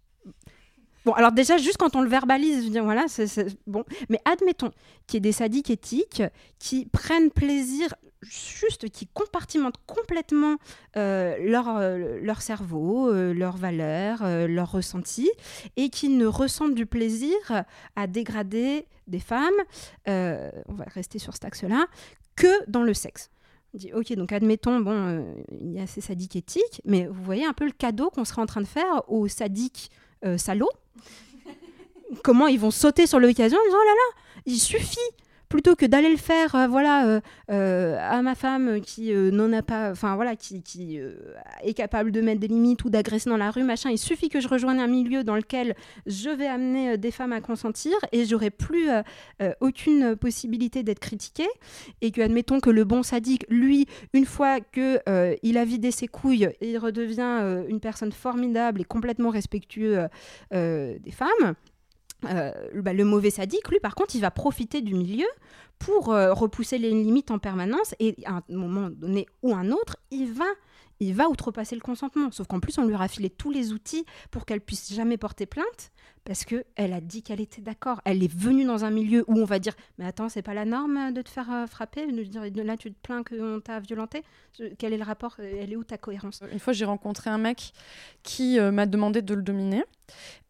Bon, 1.10 1.16
alors 1.16 1.32
déjà, 1.32 1.58
juste 1.58 1.78
quand 1.78 1.96
on 1.96 2.02
le 2.02 2.08
verbalise, 2.08 2.66
je 2.66 2.70
dire, 2.70 2.84
voilà, 2.84 3.06
c'est 3.08 3.58
bon. 3.66 3.84
Mais 4.10 4.20
admettons 4.26 4.70
qu'il 5.08 5.16
y 5.16 5.18
ait 5.18 5.22
des 5.22 5.32
sadiques 5.32 5.72
éthiques 5.72 6.22
qui 6.60 6.86
prennent 6.86 7.32
plaisir, 7.32 7.96
juste 8.22 8.90
qui 8.90 9.08
compartimentent 9.08 9.80
complètement 9.88 10.58
euh, 10.98 11.36
leur, 11.40 11.68
euh, 11.68 12.20
leur 12.22 12.44
cerveau, 12.44 13.10
euh, 13.10 13.34
leurs 13.34 13.58
valeurs, 13.58 14.20
leurs 14.48 14.72
ressentis, 14.72 15.32
et 15.78 15.90
qui 15.90 16.10
ne 16.10 16.28
ressentent 16.28 16.76
du 16.76 16.86
plaisir 16.86 17.34
à 17.96 18.06
dégrader 18.06 18.86
des 19.08 19.20
femmes, 19.20 19.50
on 20.06 20.74
va 20.76 20.86
rester 20.94 21.18
sur 21.18 21.34
cet 21.34 21.46
axe-là, 21.46 21.88
que 22.36 22.70
dans 22.70 22.84
le 22.84 22.94
sexe. 22.94 23.32
On 23.74 23.80
dit, 23.80 23.92
ok, 23.94 24.14
donc 24.14 24.32
admettons, 24.32 24.80
bon, 24.80 25.26
il 25.60 25.72
y 25.72 25.80
a 25.80 25.88
ces 25.88 26.02
sadiques 26.02 26.36
éthiques, 26.36 26.84
mais 26.86 27.08
vous 27.08 27.24
voyez 27.24 27.46
un 27.46 27.54
peu 27.54 27.66
le 27.66 27.72
cadeau 27.72 28.12
qu'on 28.12 28.26
serait 28.26 28.44
en 28.44 28.48
train 28.48 28.62
de 28.62 28.68
faire 28.68 29.10
aux 29.10 29.28
sadiques 29.28 29.90
euh. 30.26 30.38
Comment 32.24 32.48
ils 32.48 32.60
vont 32.60 32.72
sauter 32.72 33.08
sur 33.08 33.20
l'occasion 33.20 33.58
en 33.58 33.66
disant, 33.66 33.78
oh 33.80 33.86
là 33.86 33.94
là, 33.94 34.22
il 34.46 34.60
suffit 34.60 34.98
plutôt 35.50 35.76
que 35.76 35.86
d'aller 35.86 36.12
le 36.12 36.18
faire, 36.18 36.56
euh, 36.56 36.68
voilà, 36.68 37.08
euh, 37.08 37.20
euh, 37.52 37.98
à 38.00 38.22
ma 38.22 38.36
femme 38.36 38.80
qui 38.82 39.12
n'en 39.12 39.52
a 39.52 39.62
pas, 39.62 39.92
enfin 39.92 40.16
voilà, 40.16 40.36
qui, 40.36 41.00
est 41.64 41.74
capable 41.74 42.12
de 42.12 42.22
mettre 42.22 42.40
des 42.40 42.48
limites 42.48 42.84
ou 42.86 42.90
d'agresser 42.90 43.30
dans 43.30 43.38
la 43.38 43.52
rue, 43.52 43.64
machin. 43.64 43.90
Il 43.90 43.98
suffit 43.98 44.30
que 44.30 44.40
je 44.40 44.48
rejoigne 44.48 44.80
un 44.80 44.88
milieu 44.88 45.24
dans 45.24 45.36
lequel 45.36 45.76
je 46.06 46.30
vais 46.30 46.48
amener 46.48 46.98
des 46.98 47.12
femmes 47.12 47.34
à 47.34 47.42
consentir 47.42 47.94
et 48.12 48.26
j'aurai 48.26 48.50
plus 48.50 48.90
aucune 49.62 50.16
possibilité 50.16 50.84
d'être 50.84 51.00
critiquée 51.00 51.48
et 52.02 52.12
que 52.12 52.22
admettons 52.22 52.60
que 52.60 52.70
le 52.70 52.84
bon 52.84 53.04
sadique, 53.04 53.46
lui, 53.50 53.88
une 54.14 54.26
fois 54.26 54.60
que 54.60 55.00
il 55.44 55.58
a 55.58 55.66
vidé 55.66 55.92
ses 55.92 56.08
couilles, 56.08 56.50
il 56.62 56.78
redevient 56.78 57.64
une 57.68 57.80
personne 57.80 58.12
formidable 58.12 58.82
et 58.82 58.86
complètement 58.86 59.30
respectueux 59.30 60.08
euh, 60.54 60.98
des 61.00 61.12
femmes. 61.12 61.56
Euh, 62.26 62.52
bah, 62.76 62.94
le 62.94 63.06
mauvais 63.06 63.30
sadique, 63.30 63.70
lui, 63.70 63.80
par 63.80 63.96
contre, 63.96 64.16
il 64.16 64.22
va 64.22 64.32
profiter 64.32 64.82
du 64.82 64.94
milieu 64.94 65.28
pour 65.78 66.12
euh, 66.12 66.34
repousser 66.34 66.78
les 66.78 66.90
limites 66.90 67.32
en 67.32 67.40
permanence 67.40 67.96
et 68.00 68.16
à 68.26 68.36
un 68.36 68.44
moment 68.50 68.90
donné 68.90 69.26
ou 69.44 69.56
un 69.56 69.72
autre, 69.72 69.98
il 70.12 70.32
va, 70.32 70.46
il 71.00 71.14
va 71.14 71.30
outrepasser 71.30 71.76
le 71.76 71.82
consentement. 71.82 72.32
Sauf 72.32 72.48
qu'en 72.48 72.60
plus, 72.60 72.78
on 72.78 72.86
lui 72.86 72.94
aura 72.94 73.08
filé 73.08 73.30
tous 73.30 73.52
les 73.52 73.72
outils 73.72 74.06
pour 74.32 74.46
qu'elle 74.46 74.62
puisse 74.62 74.94
jamais 74.94 75.18
porter 75.18 75.46
plainte 75.46 75.92
parce 76.30 76.46
que 76.46 76.64
elle 76.76 76.94
a 76.94 77.02
dit 77.02 77.24
qu'elle 77.24 77.42
était 77.42 77.60
d'accord. 77.60 78.02
Elle 78.06 78.24
est 78.24 78.32
venue 78.32 78.64
dans 78.64 78.86
un 78.86 78.92
milieu 78.92 79.26
où 79.28 79.40
on 79.40 79.46
va 79.46 79.58
dire 79.58 79.74
mais 79.98 80.06
attends, 80.06 80.30
c'est 80.30 80.44
pas 80.44 80.54
la 80.54 80.64
norme 80.64 81.12
de 81.12 81.24
te 81.24 81.30
faire 81.30 81.52
euh, 81.52 81.66
frapper, 81.66 82.06
là 82.06 82.78
tu 82.78 82.92
te 82.92 82.98
plains 83.02 83.24
qu'on 83.24 83.60
t'a 83.60 83.80
violenté. 83.80 84.22
Quel 84.78 84.94
est 84.94 84.98
le 84.98 85.04
rapport 85.04 85.38
Euh, 85.40 85.60
Elle 85.60 85.74
est 85.74 85.76
où 85.76 85.84
ta 85.84 85.98
cohérence? 85.98 86.42
Une 86.52 86.60
fois, 86.60 86.74
j'ai 86.74 86.86
rencontré 86.86 87.32
un 87.32 87.38
mec 87.40 87.72
qui 88.22 88.60
euh, 88.60 88.72
m'a 88.72 88.86
demandé 88.86 89.22
de 89.24 89.34
le 89.34 89.42
dominer. 89.42 89.84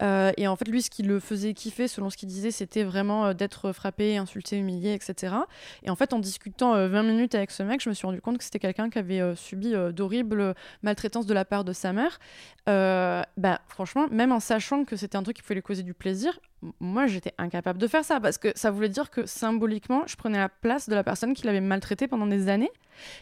Euh, 0.02 0.32
et 0.38 0.48
en 0.48 0.56
fait, 0.56 0.68
lui, 0.68 0.82
ce 0.82 0.90
qui 0.90 1.04
le 1.04 1.20
faisait 1.20 1.54
kiffer, 1.54 1.88
selon 1.88 2.10
ce 2.10 2.18
qu'il 2.18 2.30
disait, 2.30 2.52
c'était 2.52 2.84
vraiment 2.84 3.28
euh, 3.28 3.34
d'être 3.34 3.72
frappé, 3.72 4.18
insulté, 4.18 4.58
humilié, 4.58 4.94
etc. 4.94 5.36
Et 5.84 5.90
en 5.90 5.96
fait, 5.96 6.14
en 6.14 6.20
discutant 6.20 6.76
euh, 6.76 6.88
20 6.88 7.04
minutes 7.04 7.36
avec 7.36 7.52
ce 7.52 7.64
mec, 7.64 7.82
je 7.82 7.90
me 7.90 7.94
suis 7.94 8.08
rendu 8.08 8.22
compte 8.22 8.38
que 8.38 8.44
c'était 8.44 8.60
quelqu'un 8.60 8.90
qui 8.90 9.00
avait 9.00 9.20
euh, 9.22 9.36
subi 9.36 9.76
euh, 9.76 9.92
d'horribles 9.92 10.56
maltraitances 10.82 11.26
de 11.26 11.34
la 11.34 11.46
part 11.46 11.64
de 11.64 11.74
sa 11.74 11.94
mère. 11.94 12.20
Euh, 12.68 13.22
bah, 13.38 13.60
franchement, 13.68 14.08
même 14.12 14.32
en 14.32 14.40
sachant 14.40 14.86
que 14.86 14.96
c'était 14.96 15.18
un 15.18 15.24
truc 15.24 15.36
qui 15.36 15.42
pouvait 15.42 15.56
causer 15.70 15.84
du 15.84 15.94
plaisir, 15.94 16.40
moi, 16.80 17.06
j'étais 17.06 17.34
incapable 17.38 17.78
de 17.78 17.86
faire 17.86 18.04
ça 18.04 18.20
parce 18.20 18.40
que 18.40 18.50
ça 18.56 18.72
voulait 18.72 18.90
dire 18.90 19.12
que 19.12 19.28
symboliquement, 19.28 20.02
je 20.08 20.16
prenais 20.16 20.40
la 20.40 20.50
place 20.50 20.90
de 20.90 20.96
la 20.96 21.04
personne 21.04 21.36
qui 21.36 21.46
l'avait 21.46 21.62
maltraité 21.62 22.08
pendant 22.08 22.26
des 22.26 22.50
années. 22.50 22.72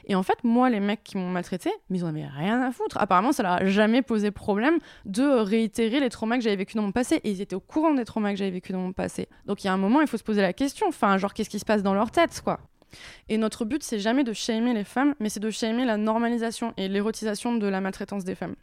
Et 0.05 0.15
en 0.15 0.23
fait, 0.23 0.41
moi, 0.45 0.69
les 0.69 0.79
mecs 0.79 1.03
qui 1.03 1.17
m'ont 1.17 1.29
maltraité, 1.29 1.69
mais 1.89 1.97
ils 1.97 2.05
en 2.05 2.07
avaient 2.07 2.25
rien 2.25 2.61
à 2.61 2.71
foutre. 2.71 2.97
Apparemment, 3.01 3.33
ça 3.33 3.43
leur 3.43 3.51
a 3.51 3.65
jamais 3.65 4.01
posé 4.01 4.31
problème 4.31 4.77
de 5.03 5.23
réitérer 5.23 5.99
les 5.99 6.09
traumas 6.09 6.37
que 6.37 6.43
j'avais 6.43 6.55
vécu 6.55 6.77
dans 6.77 6.83
mon 6.83 6.93
passé. 6.93 7.19
Et 7.25 7.31
ils 7.31 7.41
étaient 7.41 7.55
au 7.55 7.59
courant 7.59 7.93
des 7.93 8.05
traumas 8.05 8.31
que 8.31 8.37
j'avais 8.37 8.51
vécu 8.51 8.71
dans 8.71 8.79
mon 8.79 8.93
passé. 8.93 9.27
Donc 9.45 9.65
il 9.65 9.67
y 9.67 9.69
a 9.69 9.73
un 9.73 9.77
moment, 9.77 9.99
il 9.99 10.07
faut 10.07 10.17
se 10.17 10.23
poser 10.23 10.41
la 10.41 10.53
question. 10.53 10.87
Enfin, 10.87 11.17
genre, 11.17 11.33
qu'est-ce 11.33 11.49
qui 11.49 11.59
se 11.59 11.65
passe 11.65 11.83
dans 11.83 11.93
leur 11.93 12.11
tête, 12.11 12.41
quoi? 12.41 12.61
Et 13.27 13.37
notre 13.37 13.65
but, 13.65 13.83
c'est 13.83 13.99
jamais 13.99 14.23
de 14.23 14.31
shamer 14.31 14.73
les 14.73 14.85
femmes, 14.85 15.15
mais 15.19 15.27
c'est 15.27 15.41
de 15.41 15.49
shamer 15.49 15.83
la 15.83 15.97
normalisation 15.97 16.73
et 16.77 16.87
l'érotisation 16.87 17.55
de 17.55 17.67
la 17.67 17.81
maltraitance 17.81 18.23
des 18.23 18.35
femmes. 18.35 18.55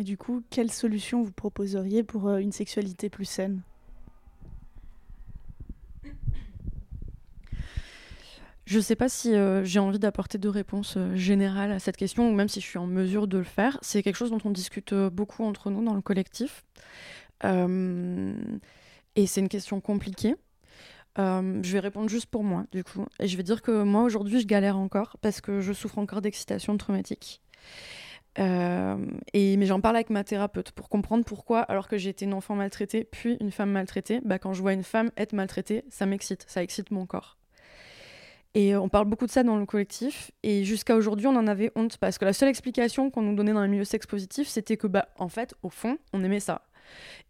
Et 0.00 0.02
du 0.02 0.16
coup, 0.16 0.42
quelle 0.48 0.70
solution 0.70 1.22
vous 1.22 1.30
proposeriez 1.30 2.02
pour 2.02 2.26
euh, 2.26 2.38
une 2.38 2.52
sexualité 2.52 3.10
plus 3.10 3.26
saine? 3.26 3.60
Je 8.64 8.80
sais 8.80 8.96
pas 8.96 9.10
si 9.10 9.34
euh, 9.34 9.62
j'ai 9.62 9.78
envie 9.78 9.98
d'apporter 9.98 10.38
de 10.38 10.48
réponses 10.48 10.94
euh, 10.96 11.70
à 11.70 11.78
cette 11.78 11.98
question, 11.98 12.30
ou 12.30 12.32
même 12.32 12.48
si 12.48 12.62
je 12.62 12.66
suis 12.66 12.78
en 12.78 12.86
mesure 12.86 13.26
de 13.26 13.36
le 13.36 13.44
faire. 13.44 13.78
C'est 13.82 14.02
quelque 14.02 14.16
chose 14.16 14.30
dont 14.30 14.40
on 14.46 14.50
discute 14.50 14.94
euh, 14.94 15.10
beaucoup 15.10 15.44
entre 15.44 15.70
nous 15.70 15.84
dans 15.84 15.92
le 15.92 16.00
collectif. 16.00 16.64
Et 17.44 19.26
c'est 19.26 19.40
une 19.40 19.50
question 19.50 19.82
compliquée. 19.82 20.34
Je 21.18 21.72
vais 21.72 21.80
répondre 21.80 22.08
juste 22.08 22.26
pour 22.26 22.42
moi, 22.42 22.64
du 22.72 22.84
coup. 22.84 23.04
Et 23.18 23.28
je 23.28 23.36
vais 23.36 23.42
dire 23.42 23.60
que 23.60 23.82
moi, 23.82 24.04
aujourd'hui, 24.04 24.40
je 24.40 24.46
galère 24.46 24.78
encore 24.78 25.18
parce 25.20 25.42
que 25.42 25.60
je 25.60 25.74
souffre 25.74 25.98
encore 25.98 26.22
d'excitation 26.22 26.74
traumatique. 26.78 27.42
Euh, 28.38 28.96
et, 29.32 29.56
mais 29.56 29.66
j'en 29.66 29.80
parle 29.80 29.96
avec 29.96 30.10
ma 30.10 30.24
thérapeute 30.24 30.70
pour 30.72 30.88
comprendre 30.88 31.24
pourquoi, 31.24 31.60
alors 31.60 31.88
que 31.88 31.98
j'ai 31.98 32.10
été 32.10 32.24
une 32.24 32.34
enfant 32.34 32.54
maltraitée, 32.54 33.04
puis 33.04 33.36
une 33.40 33.50
femme 33.50 33.70
maltraitée, 33.70 34.20
bah, 34.24 34.38
quand 34.38 34.52
je 34.52 34.62
vois 34.62 34.72
une 34.72 34.84
femme 34.84 35.10
être 35.16 35.32
maltraitée, 35.32 35.84
ça 35.90 36.06
m'excite, 36.06 36.44
ça 36.48 36.62
excite 36.62 36.90
mon 36.90 37.06
corps. 37.06 37.36
Et 38.54 38.74
euh, 38.74 38.80
on 38.80 38.88
parle 38.88 39.06
beaucoup 39.06 39.26
de 39.26 39.30
ça 39.30 39.42
dans 39.42 39.56
le 39.56 39.66
collectif. 39.66 40.30
Et 40.42 40.64
jusqu'à 40.64 40.96
aujourd'hui, 40.96 41.26
on 41.26 41.36
en 41.36 41.46
avait 41.46 41.70
honte 41.76 41.98
parce 41.98 42.18
que 42.18 42.24
la 42.24 42.32
seule 42.32 42.48
explication 42.48 43.10
qu'on 43.10 43.22
nous 43.22 43.34
donnait 43.34 43.52
dans 43.52 43.62
les 43.62 43.68
milieux 43.68 43.84
sex 43.84 44.06
positifs, 44.06 44.48
c'était 44.48 44.76
que, 44.76 44.86
bah, 44.86 45.08
en 45.18 45.28
fait, 45.28 45.54
au 45.62 45.70
fond, 45.70 45.98
on 46.12 46.24
aimait 46.24 46.40
ça. 46.40 46.62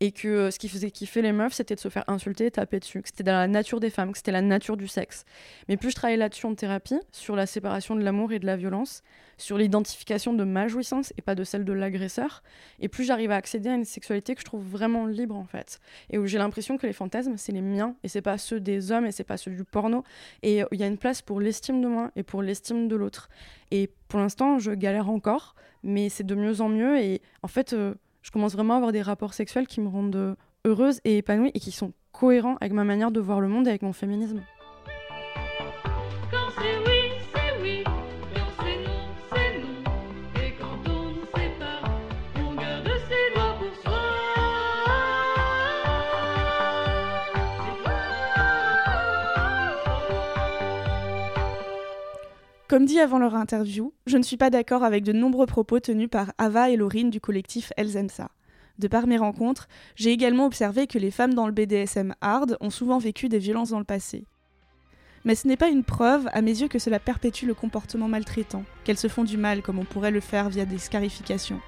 Et 0.00 0.12
que 0.12 0.28
euh, 0.28 0.50
ce 0.50 0.58
qui 0.58 0.68
faisait 0.68 0.90
kiffer 0.90 1.22
les 1.22 1.32
meufs, 1.32 1.52
c'était 1.52 1.74
de 1.74 1.80
se 1.80 1.88
faire 1.88 2.04
insulter 2.08 2.46
et 2.46 2.50
taper 2.50 2.80
dessus. 2.80 3.02
Que 3.02 3.08
c'était 3.08 3.24
dans 3.24 3.32
la 3.32 3.48
nature 3.48 3.80
des 3.80 3.90
femmes, 3.90 4.12
que 4.12 4.18
c'était 4.18 4.32
la 4.32 4.42
nature 4.42 4.76
du 4.76 4.88
sexe. 4.88 5.24
Mais 5.68 5.76
plus 5.76 5.90
je 5.90 5.96
travaillais 5.96 6.18
là-dessus 6.18 6.46
en 6.46 6.54
thérapie, 6.54 7.00
sur 7.12 7.36
la 7.36 7.46
séparation 7.46 7.96
de 7.96 8.02
l'amour 8.02 8.32
et 8.32 8.38
de 8.38 8.46
la 8.46 8.56
violence, 8.56 9.02
sur 9.40 9.58
l'identification 9.58 10.32
de 10.34 10.44
ma 10.44 10.68
jouissance 10.68 11.12
et 11.16 11.22
pas 11.22 11.34
de 11.34 11.44
celle 11.44 11.64
de 11.64 11.72
l'agresseur, 11.72 12.42
et 12.78 12.88
plus 12.88 13.04
j'arrive 13.04 13.30
à 13.30 13.36
accéder 13.36 13.70
à 13.70 13.74
une 13.74 13.84
sexualité 13.84 14.34
que 14.34 14.40
je 14.40 14.44
trouve 14.44 14.64
vraiment 14.64 15.06
libre 15.06 15.36
en 15.36 15.46
fait. 15.46 15.80
Et 16.10 16.18
où 16.18 16.26
j'ai 16.26 16.38
l'impression 16.38 16.76
que 16.76 16.86
les 16.86 16.92
fantasmes, 16.92 17.36
c'est 17.36 17.52
les 17.52 17.62
miens 17.62 17.96
et 18.04 18.08
c'est 18.08 18.22
pas 18.22 18.38
ceux 18.38 18.60
des 18.60 18.92
hommes 18.92 19.06
et 19.06 19.12
c'est 19.12 19.24
pas 19.24 19.36
ceux 19.36 19.50
du 19.50 19.64
porno. 19.64 20.04
Et 20.42 20.62
euh, 20.62 20.66
il 20.72 20.80
y 20.80 20.82
a 20.82 20.86
une 20.86 20.98
place 20.98 21.22
pour 21.22 21.40
l'estime 21.40 21.80
de 21.80 21.88
moi 21.88 22.10
et 22.16 22.22
pour 22.22 22.42
l'estime 22.42 22.88
de 22.88 22.96
l'autre. 22.96 23.28
Et 23.70 23.90
pour 24.08 24.20
l'instant, 24.20 24.58
je 24.58 24.72
galère 24.72 25.08
encore, 25.08 25.54
mais 25.82 26.08
c'est 26.08 26.24
de 26.24 26.34
mieux 26.34 26.60
en 26.60 26.68
mieux. 26.68 26.98
Et 27.00 27.22
en 27.42 27.48
fait, 27.48 27.72
euh, 27.72 27.94
je 28.22 28.30
commence 28.30 28.52
vraiment 28.52 28.74
à 28.74 28.76
avoir 28.76 28.92
des 28.92 29.02
rapports 29.02 29.34
sexuels 29.34 29.66
qui 29.66 29.80
me 29.80 29.88
rendent 29.88 30.16
euh, 30.16 30.34
heureuse 30.64 31.00
et 31.04 31.18
épanouie 31.18 31.50
et 31.54 31.60
qui 31.60 31.72
sont 31.72 31.92
cohérents 32.12 32.56
avec 32.60 32.72
ma 32.72 32.84
manière 32.84 33.10
de 33.10 33.20
voir 33.20 33.40
le 33.40 33.48
monde 33.48 33.66
et 33.66 33.70
avec 33.70 33.82
mon 33.82 33.92
féminisme. 33.92 34.42
Comme 52.70 52.84
dit 52.84 53.00
avant 53.00 53.18
leur 53.18 53.34
interview, 53.34 53.92
je 54.06 54.16
ne 54.16 54.22
suis 54.22 54.36
pas 54.36 54.48
d'accord 54.48 54.84
avec 54.84 55.02
de 55.02 55.12
nombreux 55.12 55.46
propos 55.46 55.80
tenus 55.80 56.08
par 56.08 56.32
Ava 56.38 56.70
et 56.70 56.76
Laurine 56.76 57.10
du 57.10 57.20
collectif 57.20 57.72
Elzensa. 57.76 58.30
De 58.78 58.86
par 58.86 59.08
mes 59.08 59.16
rencontres, 59.16 59.66
j'ai 59.96 60.12
également 60.12 60.46
observé 60.46 60.86
que 60.86 60.96
les 60.96 61.10
femmes 61.10 61.34
dans 61.34 61.48
le 61.48 61.52
BDSM 61.52 62.14
hard 62.20 62.56
ont 62.60 62.70
souvent 62.70 62.98
vécu 62.98 63.28
des 63.28 63.40
violences 63.40 63.70
dans 63.70 63.80
le 63.80 63.84
passé. 63.84 64.24
Mais 65.24 65.34
ce 65.34 65.48
n'est 65.48 65.56
pas 65.56 65.68
une 65.68 65.82
preuve, 65.82 66.28
à 66.32 66.42
mes 66.42 66.60
yeux, 66.60 66.68
que 66.68 66.78
cela 66.78 67.00
perpétue 67.00 67.46
le 67.46 67.54
comportement 67.54 68.06
maltraitant, 68.06 68.62
qu'elles 68.84 68.96
se 68.96 69.08
font 69.08 69.24
du 69.24 69.36
mal 69.36 69.62
comme 69.62 69.80
on 69.80 69.84
pourrait 69.84 70.12
le 70.12 70.20
faire 70.20 70.48
via 70.48 70.64
des 70.64 70.78
scarifications. 70.78 71.60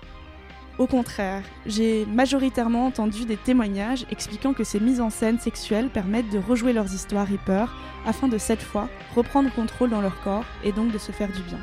Au 0.83 0.89
contraire, 0.89 1.45
j'ai 1.65 2.05
majoritairement 2.07 2.87
entendu 2.87 3.25
des 3.25 3.37
témoignages 3.37 4.05
expliquant 4.11 4.53
que 4.53 4.65
ces 4.65 4.81
mises 4.81 5.01
en 5.01 5.11
scène 5.11 5.39
sexuelles 5.39 5.89
permettent 5.89 6.31
de 6.31 6.41
rejouer 6.41 6.73
leurs 6.73 6.93
histoires 6.93 7.31
et 7.33 7.39
peurs 7.39 7.73
afin 8.05 8.27
de 8.27 8.37
cette 8.37 8.61
fois 8.61 8.89
reprendre 9.15 9.55
contrôle 9.55 9.91
dans 9.91 10.01
leur 10.01 10.21
corps 10.23 10.45
et 10.65 10.73
donc 10.73 10.91
de 10.91 10.99
se 10.99 11.13
faire 11.13 11.31
du 11.31 11.41
bien. 11.43 11.61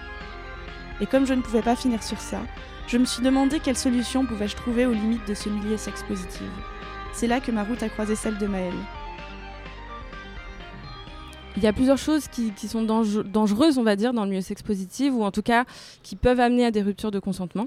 Et 1.02 1.06
comme 1.06 1.26
je 1.26 1.34
ne 1.34 1.42
pouvais 1.42 1.62
pas 1.62 1.76
finir 1.76 2.02
sur 2.02 2.22
ça, 2.22 2.40
je 2.88 2.98
me 2.98 3.04
suis 3.04 3.22
demandé 3.22 3.60
quelle 3.60 3.76
solution 3.76 4.26
pouvais-je 4.26 4.56
trouver 4.56 4.86
aux 4.86 4.94
limites 4.94 5.28
de 5.28 5.34
ce 5.34 5.50
milieu 5.50 5.76
sex 5.76 6.02
positive. 6.04 6.48
C'est 7.12 7.28
là 7.28 7.42
que 7.42 7.52
ma 7.52 7.66
route 7.66 7.84
a 7.84 7.90
croisé 7.90 8.16
celle 8.16 8.38
de 8.38 8.48
Maëlle. 8.48 8.72
Il 11.58 11.64
y 11.64 11.68
a 11.68 11.74
plusieurs 11.74 11.98
choses 11.98 12.30
qui, 12.30 12.54
sont 12.70 12.84
dange- 12.84 13.26
dangereuses, 13.26 13.78
on 13.78 13.84
va 13.84 13.98
dire, 13.98 14.14
dans 14.14 14.24
le 14.24 14.30
milieu 14.30 14.40
sex 14.42 14.62
positif, 14.62 15.12
ou 15.14 15.26
en 15.26 15.32
tout 15.32 15.42
cas 15.42 15.66
qui 16.04 16.16
peuvent 16.16 16.40
amener 16.40 16.66
à 16.66 16.72
des 16.72 16.82
ruptures 16.82 17.12
de 17.12 17.20
consentement. 17.20 17.66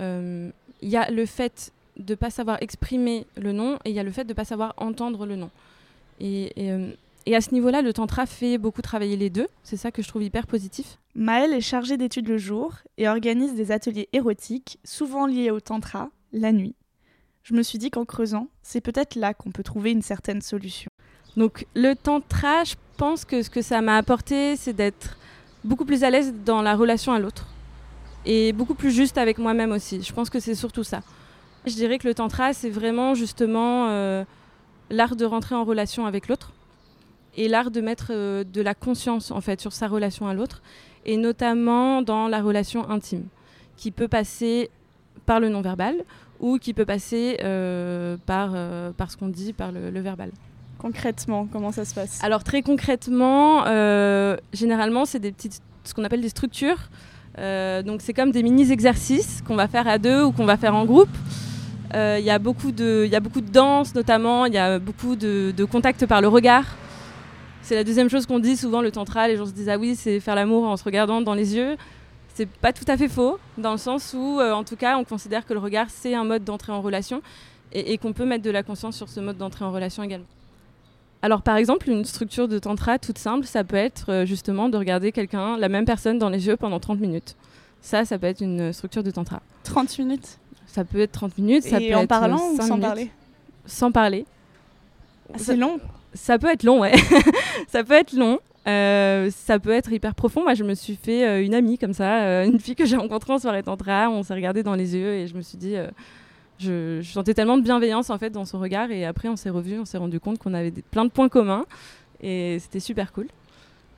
Euh, 0.00 0.52
Il 0.82 0.88
y 0.88 0.96
a 0.96 1.10
le 1.10 1.26
fait 1.26 1.72
de 1.96 2.12
ne 2.12 2.16
pas 2.16 2.30
savoir 2.30 2.58
exprimer 2.62 3.26
le 3.36 3.52
non, 3.52 3.76
et 3.84 3.90
il 3.90 3.96
y 3.96 3.98
a 3.98 4.02
le 4.04 4.10
fait 4.10 4.24
de 4.24 4.30
ne 4.30 4.34
pas 4.34 4.44
savoir 4.44 4.74
entendre 4.76 5.26
le. 5.26 5.36
Et, 6.20 6.52
et, 6.56 6.72
euh, 6.72 6.92
et 7.26 7.36
à 7.36 7.40
ce 7.40 7.52
niveau-là, 7.52 7.82
le 7.82 7.92
tantra 7.92 8.26
fait 8.26 8.56
beaucoup 8.56 8.80
travailler 8.80 9.16
les 9.16 9.30
deux. 9.30 9.48
C'est 9.62 9.76
ça 9.76 9.90
que 9.90 10.00
je 10.02 10.08
trouve 10.08 10.22
hyper 10.22 10.46
positif. 10.46 10.98
Maëlle 11.14 11.52
est 11.52 11.60
chargée 11.60 11.96
d'études 11.96 12.28
le 12.28 12.38
jour 12.38 12.74
et 12.96 13.08
organise 13.08 13.54
des 13.54 13.70
ateliers 13.70 14.08
érotiques, 14.12 14.78
souvent 14.84 15.26
liés 15.26 15.50
au 15.50 15.60
tantra, 15.60 16.10
la 16.32 16.52
nuit. 16.52 16.74
Je 17.42 17.54
me 17.54 17.62
suis 17.62 17.78
dit 17.78 17.90
qu'en 17.90 18.04
creusant, 18.04 18.48
c'est 18.62 18.80
peut-être 18.80 19.14
là 19.14 19.34
qu'on 19.34 19.50
peut 19.50 19.62
trouver 19.62 19.90
une 19.90 20.02
certaine 20.02 20.40
solution. 20.40 20.90
Donc 21.36 21.66
le 21.74 21.94
tantra, 21.94 22.64
je 22.64 22.74
pense 22.96 23.24
que 23.24 23.42
ce 23.42 23.50
que 23.50 23.62
ça 23.62 23.80
m'a 23.80 23.96
apporté, 23.96 24.56
c'est 24.56 24.72
d'être 24.72 25.16
beaucoup 25.64 25.84
plus 25.84 26.04
à 26.04 26.10
l'aise 26.10 26.34
dans 26.44 26.62
la 26.62 26.76
relation 26.76 27.12
à 27.12 27.18
l'autre. 27.18 27.46
Et 28.30 28.52
beaucoup 28.52 28.74
plus 28.74 28.90
juste 28.90 29.16
avec 29.16 29.38
moi-même 29.38 29.72
aussi. 29.72 30.02
Je 30.02 30.12
pense 30.12 30.28
que 30.28 30.38
c'est 30.38 30.54
surtout 30.54 30.84
ça. 30.84 31.00
Je 31.64 31.72
dirais 31.72 31.96
que 31.96 32.06
le 32.06 32.12
tantra, 32.12 32.52
c'est 32.52 32.68
vraiment 32.68 33.14
justement 33.14 33.88
euh, 33.88 34.22
l'art 34.90 35.16
de 35.16 35.24
rentrer 35.24 35.54
en 35.54 35.64
relation 35.64 36.04
avec 36.04 36.28
l'autre 36.28 36.52
et 37.38 37.48
l'art 37.48 37.70
de 37.70 37.80
mettre 37.80 38.08
euh, 38.10 38.44
de 38.44 38.60
la 38.60 38.74
conscience 38.74 39.30
en 39.30 39.40
fait 39.40 39.62
sur 39.62 39.72
sa 39.72 39.88
relation 39.88 40.28
à 40.28 40.34
l'autre 40.34 40.60
et 41.06 41.16
notamment 41.16 42.02
dans 42.02 42.28
la 42.28 42.42
relation 42.42 42.90
intime 42.90 43.24
qui 43.78 43.90
peut 43.92 44.08
passer 44.08 44.68
par 45.24 45.40
le 45.40 45.48
non-verbal 45.48 45.96
ou 46.38 46.58
qui 46.58 46.74
peut 46.74 46.84
passer 46.84 47.38
euh, 47.42 48.18
par, 48.26 48.50
par 48.92 49.10
ce 49.10 49.16
qu'on 49.16 49.28
dit, 49.28 49.54
par 49.54 49.72
le, 49.72 49.90
le 49.90 50.00
verbal. 50.00 50.32
Concrètement, 50.78 51.48
comment 51.50 51.72
ça 51.72 51.86
se 51.86 51.94
passe? 51.94 52.22
Alors 52.22 52.44
très 52.44 52.60
concrètement, 52.60 53.64
généralement 54.52 55.06
c'est 55.06 55.18
des 55.18 55.32
petites, 55.32 55.62
ce 55.84 55.94
qu'on 55.94 56.04
appelle 56.04 56.20
des 56.20 56.28
structures. 56.28 56.90
Euh, 57.38 57.82
donc 57.82 58.00
c'est 58.02 58.12
comme 58.14 58.30
des 58.32 58.42
mini-exercices 58.42 59.42
qu'on 59.46 59.54
va 59.56 59.68
faire 59.68 59.86
à 59.86 59.98
deux 59.98 60.24
ou 60.24 60.32
qu'on 60.32 60.44
va 60.46 60.56
faire 60.56 60.74
en 60.74 60.84
groupe. 60.84 61.08
Euh, 61.94 62.16
Il 62.20 62.24
y, 62.24 62.30
a 62.30 62.38
beaucoup 62.38 62.72
de- 62.72 63.06
y 63.10 63.14
a 63.16 63.20
beaucoup 63.20 63.40
de 63.40 63.50
danse 63.50 63.94
notamment, 63.94 64.44
il 64.46 64.52
y 64.54 64.58
a 64.58 64.78
beaucoup 64.78 65.16
de, 65.16 65.52
de 65.56 65.64
contact 65.64 66.04
par 66.06 66.20
le 66.20 66.28
regard. 66.28 66.64
C'est 67.62 67.74
la 67.74 67.84
deuxième 67.84 68.08
chose 68.10 68.26
qu'on 68.26 68.38
dit 68.38 68.56
souvent, 68.56 68.80
le 68.82 68.90
tantra, 68.90 69.28
les 69.28 69.36
gens 69.36 69.46
se 69.46 69.52
disent 69.52 69.68
ah 69.68 69.78
oui 69.78 69.94
c'est 69.96 70.20
faire 70.20 70.34
l'amour 70.34 70.64
en 70.64 70.76
se 70.76 70.84
regardant 70.84 71.20
dans 71.22 71.34
les 71.34 71.54
yeux. 71.56 71.76
C'est 72.34 72.46
pas 72.48 72.72
tout 72.72 72.84
à 72.88 72.96
fait 72.96 73.08
faux, 73.08 73.38
dans 73.56 73.72
le 73.72 73.78
sens 73.78 74.14
où 74.16 74.38
euh, 74.40 74.52
en 74.52 74.64
tout 74.64 74.76
cas 74.76 74.96
on 74.96 75.04
considère 75.04 75.44
que 75.46 75.52
le 75.54 75.58
regard 75.60 75.86
c'est 75.88 76.14
un 76.14 76.24
mode 76.24 76.44
d'entrée 76.44 76.72
en 76.72 76.80
relation 76.80 77.20
et, 77.72 77.92
et 77.92 77.98
qu'on 77.98 78.12
peut 78.12 78.24
mettre 78.26 78.44
de 78.44 78.50
la 78.50 78.62
conscience 78.62 78.96
sur 78.96 79.08
ce 79.08 79.20
mode 79.20 79.38
d'entrée 79.38 79.64
en 79.64 79.72
relation 79.72 80.02
également. 80.02 80.26
Alors 81.22 81.42
par 81.42 81.56
exemple, 81.56 81.90
une 81.90 82.04
structure 82.04 82.46
de 82.48 82.58
tantra 82.58 82.98
toute 82.98 83.18
simple, 83.18 83.44
ça 83.44 83.64
peut 83.64 83.76
être 83.76 84.10
euh, 84.12 84.26
justement 84.26 84.68
de 84.68 84.76
regarder 84.76 85.10
quelqu'un, 85.12 85.56
la 85.56 85.68
même 85.68 85.84
personne 85.84 86.18
dans 86.18 86.28
les 86.30 86.46
yeux 86.46 86.56
pendant 86.56 86.78
30 86.78 87.00
minutes. 87.00 87.36
Ça, 87.80 88.04
ça 88.04 88.18
peut 88.18 88.26
être 88.26 88.40
une 88.40 88.72
structure 88.72 89.02
de 89.02 89.10
tantra. 89.10 89.40
30 89.64 89.98
minutes? 89.98 90.38
Ça 90.66 90.84
peut 90.84 91.00
être 91.00 91.12
30 91.12 91.38
minutes, 91.38 91.64
ça 91.64 91.80
Et 91.80 91.90
peut 91.90 91.96
en 91.96 92.02
être 92.02 92.08
parlant 92.08 92.50
ou 92.52 92.56
sans 92.56 92.64
minutes. 92.68 92.82
parler? 92.82 93.10
Sans 93.66 93.92
parler. 93.92 94.26
Ah, 95.32 95.36
C'est 95.38 95.56
long 95.56 95.80
Ça 96.14 96.38
peut 96.38 96.48
être 96.50 96.62
long, 96.62 96.80
ouais. 96.80 96.94
ça 97.68 97.82
peut 97.84 97.94
être 97.94 98.12
long. 98.12 98.38
Euh, 98.66 99.30
ça 99.30 99.58
peut 99.58 99.70
être 99.70 99.90
hyper 99.92 100.14
profond. 100.14 100.42
Moi, 100.42 100.54
je 100.54 100.62
me 100.62 100.74
suis 100.74 100.96
fait 100.96 101.26
euh, 101.26 101.42
une 101.44 101.54
amie 101.54 101.78
comme 101.78 101.94
ça, 101.94 102.22
euh, 102.24 102.44
une 102.44 102.60
fille 102.60 102.74
que 102.74 102.84
j'ai 102.84 102.96
rencontrée 102.96 103.32
en 103.32 103.38
soirée 103.38 103.62
tantra. 103.62 104.10
On 104.10 104.22
s'est 104.22 104.34
regardé 104.34 104.62
dans 104.62 104.74
les 104.74 104.94
yeux 104.94 105.14
et 105.14 105.26
je 105.26 105.34
me 105.34 105.40
suis 105.40 105.56
dit, 105.56 105.74
je, 106.58 107.00
sentais 107.02 107.34
tellement 107.34 107.56
de 107.56 107.62
bienveillance 107.62 108.10
en 108.10 108.18
fait 108.18 108.30
dans 108.30 108.44
son 108.44 108.58
regard. 108.58 108.90
Et 108.90 109.04
après, 109.04 109.28
on 109.28 109.36
s'est 109.36 109.50
revus, 109.50 109.78
on 109.78 109.84
s'est 109.84 109.98
rendu 109.98 110.20
compte 110.20 110.38
qu'on 110.38 110.54
avait 110.54 110.72
plein 110.90 111.04
de 111.04 111.10
points 111.10 111.28
communs 111.28 111.64
et 112.20 112.58
c'était 112.60 112.80
super 112.80 113.12
cool. 113.12 113.28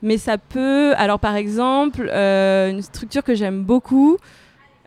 Mais 0.01 0.17
ça 0.17 0.37
peut, 0.37 0.93
alors 0.95 1.19
par 1.19 1.35
exemple, 1.35 2.09
euh, 2.11 2.71
une 2.71 2.81
structure 2.81 3.23
que 3.23 3.35
j'aime 3.35 3.63
beaucoup, 3.63 4.17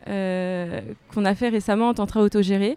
euh, 0.08 0.80
qu'on 1.12 1.24
a 1.24 1.34
fait 1.34 1.48
récemment 1.48 1.88
en 1.88 1.94
tantra 1.94 2.20
autogéré, 2.20 2.76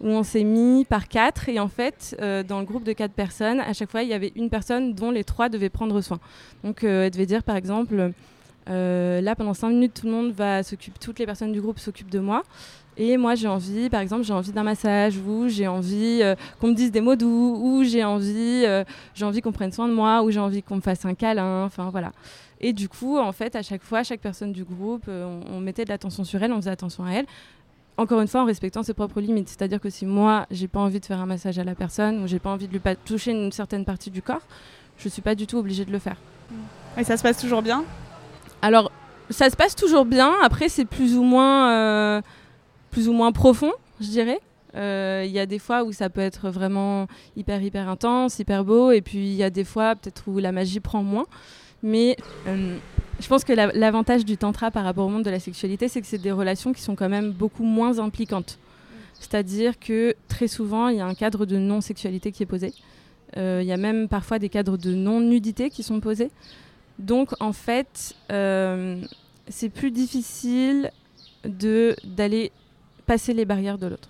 où 0.00 0.08
on 0.08 0.22
s'est 0.22 0.44
mis 0.44 0.84
par 0.84 1.08
quatre 1.08 1.48
et 1.48 1.58
en 1.58 1.68
fait 1.68 2.16
euh, 2.20 2.42
dans 2.42 2.60
le 2.60 2.64
groupe 2.64 2.84
de 2.84 2.94
quatre 2.94 3.12
personnes 3.12 3.60
à 3.60 3.74
chaque 3.74 3.90
fois 3.90 4.02
il 4.02 4.08
y 4.08 4.14
avait 4.14 4.32
une 4.34 4.48
personne 4.48 4.94
dont 4.94 5.10
les 5.10 5.24
trois 5.24 5.50
devaient 5.50 5.68
prendre 5.68 6.00
soin 6.00 6.18
donc 6.64 6.84
elle 6.84 7.10
devait 7.10 7.26
dire 7.26 7.42
par 7.42 7.54
exemple 7.54 8.12
là 8.66 9.34
pendant 9.36 9.52
cinq 9.52 9.68
minutes 9.68 10.00
tout 10.00 10.06
le 10.06 10.12
monde 10.12 10.32
va 10.32 10.62
s'occuper 10.62 10.98
toutes 10.98 11.18
les 11.18 11.26
personnes 11.26 11.52
du 11.52 11.60
groupe 11.60 11.78
s'occupent 11.78 12.08
de 12.08 12.18
moi 12.18 12.44
et 13.00 13.16
moi 13.16 13.34
j'ai 13.34 13.48
envie 13.48 13.88
par 13.88 14.00
exemple 14.00 14.24
j'ai 14.24 14.32
envie 14.34 14.52
d'un 14.52 14.62
massage 14.62 15.16
ou 15.16 15.48
j'ai 15.48 15.66
envie 15.66 16.20
euh, 16.22 16.34
qu'on 16.60 16.68
me 16.68 16.74
dise 16.74 16.92
des 16.92 17.00
mots 17.00 17.16
doux 17.16 17.58
ou 17.58 17.82
j'ai 17.82 18.04
envie 18.04 18.64
euh, 18.66 18.84
j'ai 19.14 19.24
envie 19.24 19.40
qu'on 19.40 19.52
prenne 19.52 19.72
soin 19.72 19.88
de 19.88 19.94
moi 19.94 20.22
ou 20.22 20.30
j'ai 20.30 20.38
envie 20.38 20.62
qu'on 20.62 20.76
me 20.76 20.80
fasse 20.82 21.04
un 21.06 21.14
câlin 21.14 21.64
enfin 21.64 21.88
voilà 21.90 22.12
et 22.60 22.74
du 22.74 22.90
coup 22.90 23.18
en 23.18 23.32
fait 23.32 23.56
à 23.56 23.62
chaque 23.62 23.82
fois 23.82 24.02
chaque 24.02 24.20
personne 24.20 24.52
du 24.52 24.64
groupe 24.64 25.04
euh, 25.08 25.40
on, 25.48 25.56
on 25.56 25.60
mettait 25.60 25.84
de 25.84 25.88
l'attention 25.88 26.24
sur 26.24 26.42
elle 26.42 26.52
on 26.52 26.56
faisait 26.56 26.70
attention 26.70 27.04
à 27.04 27.12
elle 27.12 27.26
encore 27.96 28.20
une 28.20 28.28
fois 28.28 28.42
en 28.42 28.46
respectant 28.46 28.82
ses 28.82 28.94
propres 28.94 29.20
limites. 29.20 29.48
C'est-à-dire 29.48 29.78
que 29.78 29.90
si 29.90 30.06
moi, 30.06 30.46
j'ai 30.50 30.68
pas 30.68 30.80
envie 30.80 31.00
de 31.00 31.04
faire 31.04 31.20
un 31.20 31.26
massage 31.26 31.58
à 31.58 31.64
la 31.64 31.74
personne 31.74 32.22
ou 32.22 32.26
j'ai 32.26 32.38
pas 32.38 32.48
envie 32.48 32.66
de 32.66 32.72
lui 32.72 32.78
pas 32.78 32.94
toucher 32.94 33.32
une 33.32 33.52
certaine 33.52 33.84
partie 33.84 34.10
du 34.10 34.22
corps, 34.22 34.40
je 34.96 35.08
suis 35.08 35.20
pas 35.20 35.34
du 35.34 35.46
tout 35.46 35.58
obligée 35.58 35.84
de 35.84 35.92
le 35.92 35.98
faire. 35.98 36.16
Et 36.96 37.04
ça 37.04 37.18
se 37.18 37.22
passe 37.22 37.38
toujours 37.38 37.60
bien? 37.60 37.84
Alors, 38.62 38.90
ça 39.28 39.50
se 39.50 39.56
passe 39.56 39.76
toujours 39.76 40.04
bien. 40.04 40.32
Après, 40.42 40.68
c'est 40.68 40.84
plus 40.84 41.16
ou 41.16 41.22
moins, 41.22 41.70
euh, 41.72 42.22
plus 42.90 43.08
ou 43.08 43.12
moins 43.12 43.32
profond, 43.32 43.72
je 44.00 44.06
dirais. 44.08 44.40
Euh, 44.76 45.24
Il 45.26 45.32
y 45.32 45.38
a 45.38 45.46
des 45.46 45.58
fois 45.58 45.82
où 45.84 45.92
ça 45.92 46.08
peut 46.10 46.20
être 46.20 46.48
vraiment 46.50 47.06
hyper 47.36 47.62
hyper 47.62 47.88
intense, 47.88 48.38
hyper 48.38 48.64
beau, 48.64 48.90
et 48.92 49.00
puis 49.00 49.18
il 49.18 49.34
y 49.34 49.42
a 49.42 49.50
des 49.50 49.64
fois 49.64 49.96
peut-être 49.96 50.24
où 50.28 50.38
la 50.38 50.52
magie 50.52 50.80
prend 50.80 51.02
moins. 51.02 51.26
Mais 51.82 52.16
euh, 52.46 52.76
je 53.20 53.26
pense 53.26 53.42
que 53.42 53.52
la- 53.52 53.72
l'avantage 53.72 54.24
du 54.24 54.36
tantra 54.36 54.70
par 54.70 54.84
rapport 54.84 55.06
au 55.06 55.08
monde 55.08 55.24
de 55.24 55.30
la 55.30 55.40
sexualité, 55.40 55.88
c'est 55.88 56.00
que 56.00 56.06
c'est 56.06 56.18
des 56.18 56.30
relations 56.32 56.72
qui 56.72 56.82
sont 56.82 56.94
quand 56.94 57.08
même 57.08 57.32
beaucoup 57.32 57.64
moins 57.64 57.98
impliquantes. 57.98 58.58
C'est-à-dire 59.14 59.78
que 59.78 60.14
très 60.28 60.46
souvent, 60.48 60.88
il 60.88 60.96
y 60.98 61.00
a 61.00 61.06
un 61.06 61.14
cadre 61.14 61.46
de 61.46 61.56
non-sexualité 61.58 62.32
qui 62.32 62.42
est 62.42 62.46
posé. 62.46 62.72
Euh, 63.36 63.60
Il 63.62 63.66
y 63.68 63.72
a 63.72 63.76
même 63.76 64.08
parfois 64.08 64.38
des 64.38 64.48
cadres 64.48 64.76
de 64.76 64.92
non-nudité 64.94 65.70
qui 65.70 65.82
sont 65.82 66.00
posés. 66.00 66.30
Donc 66.98 67.30
en 67.40 67.52
fait, 67.52 68.14
c'est 68.28 69.68
plus 69.68 69.90
difficile 69.90 70.90
d'aller 71.44 72.52
passer 73.10 73.34
les 73.34 73.44
barrières 73.44 73.76
de 73.76 73.88
l'autre. 73.88 74.08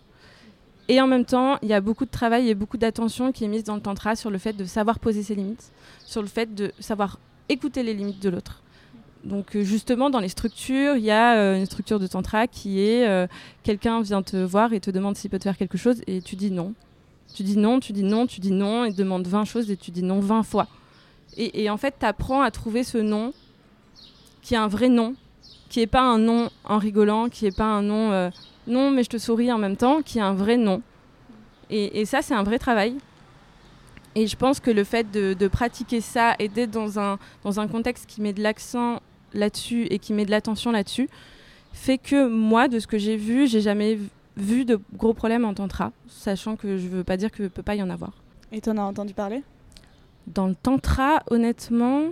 Et 0.88 1.01
en 1.01 1.07
même 1.07 1.24
temps, 1.24 1.57
il 1.62 1.68
y 1.68 1.72
a 1.72 1.80
beaucoup 1.80 2.05
de 2.05 2.11
travail 2.11 2.51
et 2.51 2.55
beaucoup 2.55 2.76
d'attention 2.76 3.32
qui 3.32 3.44
est 3.44 3.48
mise 3.48 3.64
dans 3.64 3.74
le 3.74 3.80
tantra 3.80 4.14
sur 4.14 4.28
le 4.28 4.36
fait 4.36 4.53
de 4.53 4.66
savoir 4.66 4.98
poser 4.98 5.22
ses 5.22 5.34
limites, 5.34 5.72
sur 6.05 6.20
le 6.20 6.28
fait 6.28 6.55
de 6.55 6.70
savoir 6.80 7.18
écouter 7.48 7.82
les 7.82 7.94
limites 7.94 8.22
de 8.22 8.28
l'autre. 8.28 8.62
Donc 9.24 9.57
euh, 9.57 9.62
justement, 9.62 10.11
dans 10.11 10.20
les 10.20 10.28
structures, 10.28 10.96
il 10.96 11.05
y 11.05 11.11
a 11.11 11.38
euh, 11.38 11.57
une 11.57 11.64
structure 11.64 11.98
de 11.98 12.07
tantra 12.07 12.46
qui 12.46 12.82
est 12.82 13.09
euh, 13.09 13.26
quelqu'un 13.62 14.03
vient 14.03 14.22
te 14.22 14.36
voir 14.36 14.74
et 14.74 14.80
te 14.80 14.90
demande 14.90 15.16
s'il 15.16 15.30
peut 15.30 15.38
te 15.38 15.44
faire 15.44 15.57
quelque 15.57 15.78
chose 15.78 16.03
et 16.07 16.20
tu 16.20 16.36
dis 16.36 16.51
non. 16.51 16.74
Tu 17.34 17.42
dis 17.42 17.57
non, 17.57 17.80
tu 17.80 17.94
dis 17.94 18.03
non, 18.03 18.26
tu 18.26 18.40
dis 18.40 18.53
non 18.53 18.84
et 18.84 18.92
demande 18.92 19.26
20 19.26 19.46
choses 19.46 19.70
et 19.70 19.78
tu 19.78 19.90
dis 19.92 20.03
non 20.03 20.20
20 20.20 20.42
fois. 20.42 20.66
Et, 21.38 21.70
en 21.70 21.78
fait, 21.78 21.94
tu 21.98 22.05
apprends 22.05 22.42
à 22.42 22.51
trouver 22.51 22.84
ce 22.84 22.98
non 22.98 23.32
qui 24.42 24.53
est 24.53 24.59
un 24.59 24.68
vrai 24.68 24.90
non, 24.90 25.14
qui 25.70 25.78
n'est 25.78 25.86
pas 25.86 26.03
un 26.03 26.18
non 26.18 26.51
en 26.64 26.76
rigolant, 26.76 27.30
qui 27.30 27.44
n'est 27.44 27.53
pas 27.53 27.64
un 27.64 27.82
non 27.82 28.30
non 28.70 28.90
mais 28.90 29.02
je 29.02 29.10
te 29.10 29.18
souris 29.18 29.52
en 29.52 29.58
même 29.58 29.76
temps, 29.76 30.02
qui 30.02 30.18
est 30.18 30.22
un 30.22 30.34
vrai 30.34 30.56
non. 30.56 30.82
Et, 31.68 32.00
et 32.00 32.04
ça, 32.04 32.22
c'est 32.22 32.34
un 32.34 32.42
vrai 32.42 32.58
travail. 32.58 32.96
Et 34.16 34.26
je 34.26 34.36
pense 34.36 34.58
que 34.58 34.70
le 34.70 34.82
fait 34.82 35.10
de, 35.10 35.34
de 35.34 35.48
pratiquer 35.48 36.00
ça 36.00 36.34
et 36.38 36.48
d'être 36.48 36.72
dans 36.72 36.98
un, 36.98 37.18
dans 37.44 37.60
un 37.60 37.68
contexte 37.68 38.06
qui 38.06 38.20
met 38.20 38.32
de 38.32 38.42
l'accent 38.42 39.00
là-dessus 39.34 39.86
et 39.90 40.00
qui 40.00 40.12
met 40.12 40.24
de 40.24 40.32
l'attention 40.32 40.72
là-dessus, 40.72 41.08
fait 41.72 41.98
que 41.98 42.26
moi, 42.26 42.66
de 42.66 42.80
ce 42.80 42.88
que 42.88 42.98
j'ai 42.98 43.16
vu, 43.16 43.46
j'ai 43.46 43.60
jamais 43.60 43.98
vu 44.36 44.64
de 44.64 44.80
gros 44.96 45.14
problèmes 45.14 45.44
en 45.44 45.54
tantra, 45.54 45.92
sachant 46.08 46.56
que 46.56 46.76
je 46.76 46.88
veux 46.88 47.04
pas 47.04 47.16
dire 47.16 47.30
qu'il 47.30 47.44
ne 47.44 47.48
peut 47.48 47.62
pas 47.62 47.76
y 47.76 47.82
en 47.82 47.90
avoir. 47.90 48.12
Et 48.50 48.60
t'en 48.60 48.76
as 48.78 48.82
entendu 48.82 49.14
parler? 49.14 49.44
Dans 50.26 50.48
le 50.48 50.56
tantra, 50.56 51.22
honnêtement, 51.30 52.06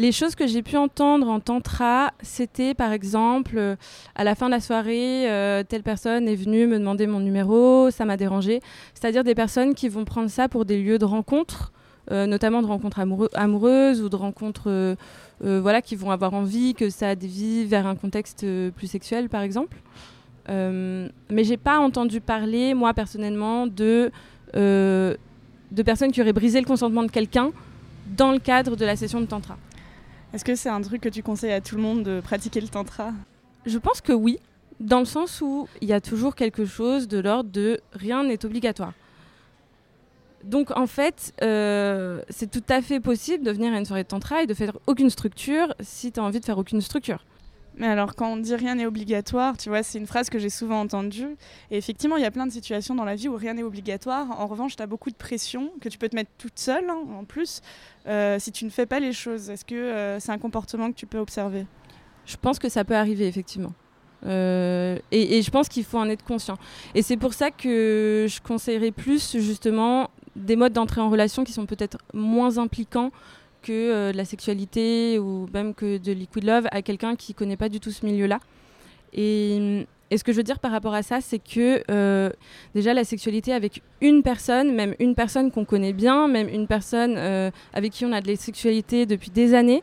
les 0.00 0.12
choses 0.12 0.34
que 0.34 0.46
j'ai 0.46 0.62
pu 0.62 0.78
entendre 0.78 1.28
en 1.28 1.40
tantra, 1.40 2.14
c'était 2.22 2.72
par 2.72 2.90
exemple, 2.90 3.56
euh, 3.58 3.76
à 4.14 4.24
la 4.24 4.34
fin 4.34 4.46
de 4.46 4.52
la 4.52 4.60
soirée, 4.60 5.30
euh, 5.30 5.62
telle 5.62 5.82
personne 5.82 6.26
est 6.26 6.36
venue 6.36 6.66
me 6.66 6.78
demander 6.78 7.06
mon 7.06 7.20
numéro, 7.20 7.90
ça 7.90 8.06
m'a 8.06 8.16
dérangé. 8.16 8.62
C'est-à-dire 8.94 9.24
des 9.24 9.34
personnes 9.34 9.74
qui 9.74 9.90
vont 9.90 10.06
prendre 10.06 10.30
ça 10.30 10.48
pour 10.48 10.64
des 10.64 10.82
lieux 10.82 10.98
de 10.98 11.04
rencontre, 11.04 11.70
euh, 12.10 12.26
notamment 12.26 12.62
de 12.62 12.66
rencontres 12.66 13.00
amoureuses 13.34 14.00
ou 14.00 14.08
de 14.08 14.16
rencontres 14.16 14.96
voilà, 15.42 15.80
qui 15.82 15.96
vont 15.96 16.10
avoir 16.10 16.34
envie 16.34 16.74
que 16.74 16.88
ça 16.88 17.14
dévie 17.14 17.64
vers 17.64 17.86
un 17.86 17.94
contexte 17.94 18.46
plus 18.76 18.86
sexuel, 18.86 19.28
par 19.28 19.42
exemple. 19.42 19.76
Mais 20.48 21.44
j'ai 21.44 21.56
pas 21.58 21.78
entendu 21.78 22.20
parler, 22.20 22.74
moi 22.74 22.92
personnellement, 22.94 23.66
de, 23.66 24.10
de 24.54 25.82
personnes 25.84 26.12
qui 26.12 26.20
auraient 26.20 26.32
brisé 26.32 26.58
le 26.60 26.66
consentement 26.66 27.02
de 27.02 27.10
quelqu'un 27.10 27.52
dans 28.16 28.32
le 28.32 28.38
cadre 28.38 28.76
de 28.76 28.84
la 28.84 28.96
session 28.96 29.20
de 29.20 29.26
tantra. 29.26 29.56
Est-ce 30.32 30.44
que 30.44 30.54
c'est 30.54 30.68
un 30.68 30.80
truc 30.80 31.00
que 31.00 31.08
tu 31.08 31.22
conseilles 31.22 31.52
à 31.52 31.60
tout 31.60 31.76
le 31.76 31.82
monde 31.82 32.02
de 32.04 32.20
pratiquer 32.20 32.60
le 32.60 32.68
tantra? 32.68 33.12
Je 33.66 33.78
pense 33.78 34.00
que 34.00 34.12
oui, 34.12 34.38
dans 34.78 35.00
le 35.00 35.04
sens 35.04 35.40
où 35.40 35.68
il 35.80 35.88
y 35.88 35.92
a 35.92 36.00
toujours 36.00 36.34
quelque 36.34 36.64
chose 36.64 37.08
de 37.08 37.18
l'ordre 37.18 37.50
de 37.50 37.80
rien 37.92 38.24
n'est 38.24 38.44
obligatoire. 38.44 38.92
Donc 40.44 40.70
en 40.76 40.86
fait, 40.86 41.34
euh, 41.42 42.22
c'est 42.30 42.50
tout 42.50 42.62
à 42.68 42.80
fait 42.80 43.00
possible 43.00 43.44
de 43.44 43.50
venir 43.50 43.74
à 43.74 43.78
une 43.78 43.84
soirée 43.84 44.04
de 44.04 44.08
tantra 44.08 44.42
et 44.42 44.46
de 44.46 44.54
faire 44.54 44.78
aucune 44.86 45.10
structure 45.10 45.74
si 45.80 46.12
tu 46.12 46.20
as 46.20 46.22
envie 46.22 46.40
de 46.40 46.44
faire 46.44 46.58
aucune 46.58 46.80
structure. 46.80 47.24
Mais 47.76 47.86
alors, 47.86 48.14
quand 48.14 48.32
on 48.32 48.36
dit 48.36 48.54
rien 48.54 48.74
n'est 48.74 48.86
obligatoire, 48.86 49.56
tu 49.56 49.68
vois, 49.68 49.82
c'est 49.82 49.98
une 49.98 50.06
phrase 50.06 50.28
que 50.28 50.38
j'ai 50.38 50.50
souvent 50.50 50.80
entendue. 50.80 51.36
Et 51.70 51.78
effectivement, 51.78 52.16
il 52.16 52.22
y 52.22 52.26
a 52.26 52.30
plein 52.30 52.46
de 52.46 52.52
situations 52.52 52.94
dans 52.94 53.04
la 53.04 53.14
vie 53.14 53.28
où 53.28 53.36
rien 53.36 53.54
n'est 53.54 53.62
obligatoire. 53.62 54.38
En 54.40 54.46
revanche, 54.46 54.76
tu 54.76 54.82
as 54.82 54.86
beaucoup 54.86 55.10
de 55.10 55.16
pression 55.16 55.72
que 55.80 55.88
tu 55.88 55.96
peux 55.96 56.08
te 56.08 56.16
mettre 56.16 56.30
toute 56.36 56.58
seule, 56.58 56.90
hein, 56.90 56.98
en 57.18 57.24
plus, 57.24 57.60
euh, 58.06 58.38
si 58.38 58.52
tu 58.52 58.64
ne 58.64 58.70
fais 58.70 58.86
pas 58.86 59.00
les 59.00 59.12
choses. 59.12 59.50
Est-ce 59.50 59.64
que 59.64 59.74
euh, 59.74 60.20
c'est 60.20 60.32
un 60.32 60.38
comportement 60.38 60.90
que 60.90 60.96
tu 60.96 61.06
peux 61.06 61.18
observer? 61.18 61.66
Je 62.26 62.36
pense 62.36 62.58
que 62.58 62.68
ça 62.68 62.84
peut 62.84 62.96
arriver, 62.96 63.26
effectivement. 63.26 63.72
Euh, 64.26 64.98
et, 65.10 65.38
et 65.38 65.42
je 65.42 65.50
pense 65.50 65.68
qu'il 65.68 65.84
faut 65.84 65.98
en 65.98 66.08
être 66.08 66.24
conscient. 66.24 66.58
Et 66.94 67.02
c'est 67.02 67.16
pour 67.16 67.32
ça 67.32 67.50
que 67.50 68.26
je 68.28 68.40
conseillerais 68.42 68.90
plus, 68.90 69.38
justement, 69.38 70.10
des 70.36 70.56
modes 70.56 70.72
d'entrée 70.72 71.00
en 71.00 71.08
relation 71.08 71.44
qui 71.44 71.52
sont 71.52 71.66
peut-être 71.66 71.98
moins 72.12 72.58
impliquants 72.58 73.10
que 73.62 73.72
euh, 73.72 74.12
de 74.12 74.16
la 74.16 74.24
sexualité 74.24 75.18
ou 75.18 75.48
même 75.52 75.74
que 75.74 75.98
de 75.98 76.12
liquid 76.12 76.44
love 76.44 76.66
à 76.70 76.82
quelqu'un 76.82 77.16
qui 77.16 77.34
connaît 77.34 77.56
pas 77.56 77.68
du 77.68 77.80
tout 77.80 77.90
ce 77.90 78.04
milieu-là. 78.04 78.40
Et, 79.12 79.86
ce 80.16 80.24
que 80.24 80.32
je 80.32 80.38
veux 80.38 80.42
dire 80.42 80.58
par 80.58 80.72
rapport 80.72 80.94
à 80.94 81.04
ça, 81.04 81.20
c'est 81.20 81.38
que 81.38 81.84
euh, 81.88 82.30
déjà 82.74 82.94
la 82.94 83.04
sexualité 83.04 83.52
avec 83.52 83.80
une 84.00 84.24
personne, 84.24 84.74
même 84.74 84.96
une 84.98 85.14
personne 85.14 85.52
qu'on 85.52 85.64
connaît 85.64 85.92
bien, 85.92 86.26
même 86.26 86.48
une 86.48 86.66
personne 86.66 87.14
euh, 87.16 87.52
avec 87.72 87.92
qui 87.92 88.04
on 88.04 88.12
a 88.12 88.20
de 88.20 88.26
la 88.26 88.34
sexualité 88.34 89.06
depuis 89.06 89.30
des 89.30 89.54
années, 89.54 89.82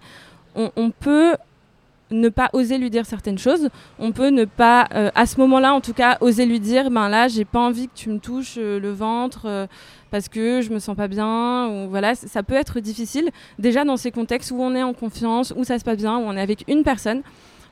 on 0.55 0.89
peut 0.89 1.35
ne 2.11 2.29
pas 2.29 2.49
oser 2.53 2.77
lui 2.77 2.89
dire 2.89 3.05
certaines 3.05 3.37
choses. 3.37 3.69
On 3.99 4.11
peut 4.11 4.29
ne 4.29 4.45
pas, 4.45 4.87
euh, 4.93 5.09
à 5.13 5.25
ce 5.25 5.39
moment-là, 5.41 5.73
en 5.73 5.81
tout 5.81 5.93
cas, 5.93 6.17
oser 6.21 6.45
lui 6.45 6.59
dire, 6.59 6.89
ben 6.89 7.09
là, 7.09 7.27
j'ai 7.27 7.43
pas 7.45 7.59
envie 7.59 7.87
que 7.87 7.93
tu 7.95 8.09
me 8.09 8.19
touches 8.19 8.55
euh, 8.57 8.79
le 8.79 8.91
ventre 8.91 9.41
euh, 9.45 9.67
parce 10.09 10.29
que 10.29 10.61
je 10.61 10.69
me 10.71 10.79
sens 10.79 10.95
pas 10.95 11.07
bien. 11.09 11.67
Ou 11.67 11.89
voilà, 11.89 12.15
ça 12.15 12.43
peut 12.43 12.53
être 12.55 12.79
difficile. 12.79 13.29
Déjà 13.59 13.83
dans 13.83 13.97
ces 13.97 14.11
contextes 14.11 14.51
où 14.51 14.61
on 14.61 14.73
est 14.73 14.83
en 14.83 14.93
confiance, 14.93 15.53
où 15.57 15.63
ça 15.65 15.77
se 15.79 15.83
passe 15.83 15.97
bien, 15.97 16.17
où 16.17 16.21
on 16.21 16.33
est 16.37 16.41
avec 16.41 16.63
une 16.69 16.83
personne. 16.83 17.21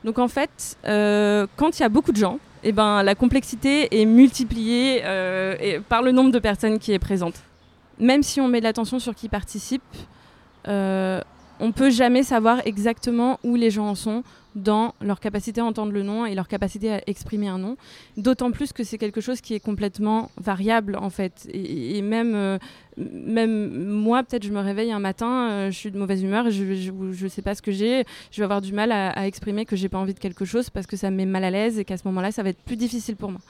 Donc 0.03 0.19
en 0.19 0.27
fait, 0.27 0.77
quand 0.83 1.79
il 1.79 1.81
y 1.81 1.85
a 1.85 1.89
beaucoup 1.89 2.11
de 2.11 2.17
gens, 2.17 2.37
eh 2.63 2.71
ben 2.71 3.01
la 3.03 3.15
complexité 3.15 4.01
est 4.01 4.05
multipliée 4.05 4.97
et- 5.61 5.79
par 5.87 6.01
le 6.03 6.11
nombre 6.11 6.31
de 6.31 6.39
personnes 6.39 6.77
qui 6.77 6.91
est 6.93 6.99
présente. 6.99 7.35
Même 7.99 8.21
si 8.21 8.39
on 8.41 8.47
met 8.47 8.59
de 8.59 8.65
l'attention 8.65 8.99
sur 8.99 9.15
qui 9.15 9.29
participe, 9.29 9.81
on 11.59 11.71
peut 11.71 11.89
jamais 11.89 12.23
savoir 12.23 12.61
exactement 12.65 13.39
où 13.43 13.55
les 13.55 13.69
gens 13.69 13.87
en 13.87 13.95
sont 13.95 14.23
dans 14.55 14.93
leur 15.01 15.19
capacité 15.19 15.59
à 15.59 15.65
entendre 15.65 15.91
le 15.91 16.01
nom 16.01 16.25
et 16.25 16.33
leur 16.33 16.47
capacité 16.47 16.93
à 16.93 17.01
exprimer 17.07 17.49
un 17.49 17.57
nom. 17.57 17.75
D'autant 18.17 18.51
plus 18.51 18.71
que 18.71 18.83
c'est 18.83 18.97
quelque 18.97 19.19
chose 19.19 19.41
qui 19.41 19.53
est 19.53 19.59
complètement 19.59 20.31
variable 20.37 20.95
en 20.95 21.09
fait. 21.09 21.47
Et, 21.53 22.01
même, 22.01 22.33
euh, 22.35 22.57
même 22.97 23.85
moi, 23.85 24.23
peut-être 24.23 24.43
je 24.43 24.51
me 24.51 24.61
réveille 24.61 24.91
un 24.91 24.99
matin, 24.99 25.49
euh, 25.49 25.71
je 25.71 25.77
suis 25.77 25.91
de 25.91 25.99
mauvaise 25.99 26.23
humeur, 26.23 26.49
je 26.49 26.91
ne 26.91 27.29
sais 27.29 27.41
pas 27.41 27.53
ce 27.53 27.61
que 27.61 27.71
j'ai, 27.71 28.05
je 28.31 28.37
vais 28.37 28.45
avoir 28.45 28.61
du 28.61 28.71
mal 28.71 28.91
à, 28.91 29.27
exprimer 29.27 29.65
que 29.65 29.75
j'ai 29.75 29.89
pas 29.89 29.97
envie 29.97 30.13
de 30.13 30.19
quelque 30.19 30.45
chose 30.45 30.69
parce 30.69 30.87
que 30.87 30.95
ça 30.95 31.11
me 31.11 31.17
met 31.17 31.25
mal 31.25 31.43
à 31.43 31.51
l'aise 31.51 31.77
et 31.77 31.85
qu'à 31.85 31.97
ce 31.97 32.07
moment-là, 32.07 32.31
ça 32.31 32.41
va 32.41 32.49
être 32.49 32.61
plus 32.63 32.77
difficile 32.77 33.17
pour 33.17 33.31
moi. 33.31 33.41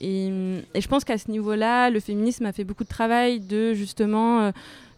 Et, 0.00 0.28
et 0.74 0.80
je 0.80 0.88
pense 0.88 1.04
qu'à 1.04 1.18
ce 1.18 1.30
niveau-là, 1.30 1.90
le 1.90 2.00
féminisme 2.00 2.46
a 2.46 2.52
fait 2.52 2.64
beaucoup 2.64 2.84
de 2.84 2.88
travail 2.88 3.38
de 3.38 3.74
justement 3.74 4.40
euh, 4.40 4.50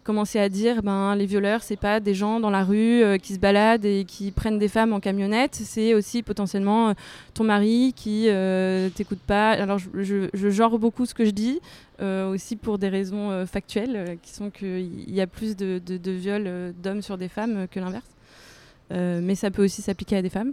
commencer 0.05 0.39
à 0.39 0.49
dire 0.49 0.83
ben 0.83 1.15
les 1.15 1.27
violeurs 1.27 1.63
c'est 1.63 1.77
pas 1.77 2.01
des 2.01 2.15
gens 2.15 2.41
dans 2.41 2.51
la 2.51 2.65
rue 2.65 3.03
euh, 3.03 3.19
qui 3.19 3.35
se 3.35 3.39
baladent 3.39 3.85
et 3.85 4.05
qui 4.05 4.31
prennent 4.31 4.59
des 4.59 4.69
femmes 4.69 4.93
en 4.93 5.01
camionnette. 5.01 5.55
C'est 5.55 5.95
aussi 5.95 6.23
potentiellement 6.23 6.91
euh, 6.91 6.93
ton 7.35 7.45
mari 7.45 7.93
qui 7.95 8.29
euh, 8.29 8.89
t'écoute 8.91 9.21
pas. 9.27 9.51
Alors 9.51 9.79
je, 9.79 10.29
genre 10.33 10.79
beaucoup 10.79 11.07
ce 11.07 11.15
que 11.15 11.25
je 11.25 11.31
dis 11.31 11.61
aussi 12.01 12.57
pour 12.57 12.79
des 12.79 12.89
raisons 12.89 13.47
factuelles 13.47 14.19
qui 14.23 14.33
sont 14.33 14.51
qu'il 14.51 15.15
y 15.15 15.21
a 15.21 15.29
plus 15.29 15.55
de, 15.55 15.81
de, 15.87 15.97
de 15.97 16.11
viols 16.11 16.75
d'hommes 16.83 17.01
sur 17.01 17.17
des 17.17 17.29
femmes 17.29 17.69
que 17.71 17.79
l'inverse. 17.79 18.11
Mais 18.91 19.37
ça 19.37 19.53
peut 19.53 19.63
aussi 19.63 19.83
s'appliquer 19.83 20.17
à 20.17 20.23
des 20.23 20.29
femmes 20.29 20.53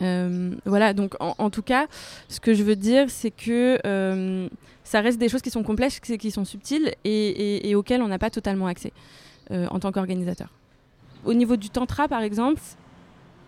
euh, 0.00 0.54
voilà, 0.64 0.94
donc 0.94 1.14
en, 1.20 1.50
tout 1.50 1.62
cas, 1.62 1.86
ce 2.28 2.40
que 2.40 2.54
je 2.54 2.62
veux 2.62 2.76
dire, 2.76 3.08
c'est 3.08 3.30
que 3.30 3.78
euh, 3.86 4.48
ça 4.84 5.00
reste 5.00 5.18
des 5.18 5.28
choses 5.28 5.42
qui 5.42 5.50
sont 5.50 5.62
complexes, 5.62 6.00
qui 6.00 6.30
sont 6.30 6.44
subtiles 6.44 6.92
et, 7.04 7.74
auxquelles 7.74 8.02
on 8.02 8.08
n'a 8.08 8.18
pas 8.18 8.30
totalement 8.30 8.66
accès 8.66 8.92
euh, 9.50 9.66
en 9.70 9.78
tant 9.78 9.92
qu'organisateur. 9.92 10.48
Au 11.24 11.34
niveau 11.34 11.56
du 11.56 11.70
tantra, 11.70 12.08
par 12.08 12.22
exemple, 12.22 12.60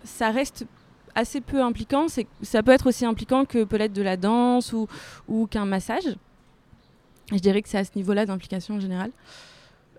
ça 0.04 0.30
reste 0.30 0.66
assez 1.14 1.40
peu 1.40 1.60
impliquant. 1.60 2.06
Ça 2.42 2.62
peut 2.62 2.72
être 2.72 2.88
aussi 2.88 3.04
impliquant 3.04 3.44
que 3.44 3.64
peut-être 3.64 3.92
de 3.92 4.02
la 4.02 4.16
danse 4.16 4.72
ou, 4.72 4.86
ou 5.28 5.46
qu'un 5.46 5.64
massage. 5.64 6.16
Je 7.32 7.38
dirais 7.38 7.62
que 7.62 7.68
c'est 7.68 7.78
à 7.78 7.84
ce 7.84 7.92
niveau-là 7.96 8.26
d'implication 8.26 8.76
en 8.76 8.80
général. 8.80 9.10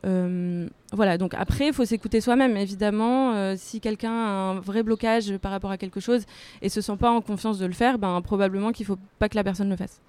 Euh, 0.06 0.68
voilà, 0.94 1.18
donc 1.18 1.34
après, 1.34 1.68
il 1.68 1.74
faut 1.74 1.86
s'écouter 1.86 2.22
soi-même, 2.22 2.56
évidemment. 2.58 3.34
Euh, 3.34 3.56
si 3.58 3.80
quelqu'un 3.80 4.12
a 4.12 4.30
un 4.30 4.60
vrai 4.60 4.84
blocage 4.84 5.38
par 5.38 5.52
rapport 5.52 5.72
à 5.72 5.78
quelque 5.78 6.00
chose 6.00 6.26
et 6.62 6.70
se 6.70 6.82
sent 6.82 6.98
pas 6.98 7.10
en 7.10 7.22
confiance 7.22 7.58
de 7.58 7.66
le 7.66 7.74
faire, 7.74 7.98
ben, 7.98 8.22
probablement 8.22 8.72
qu'il 8.72 8.86
faut 8.86 9.00
pas 9.20 9.30
que 9.30 9.36
la 9.36 9.44
personne 9.44 9.70
le 9.70 9.76
fasse. 9.76 10.02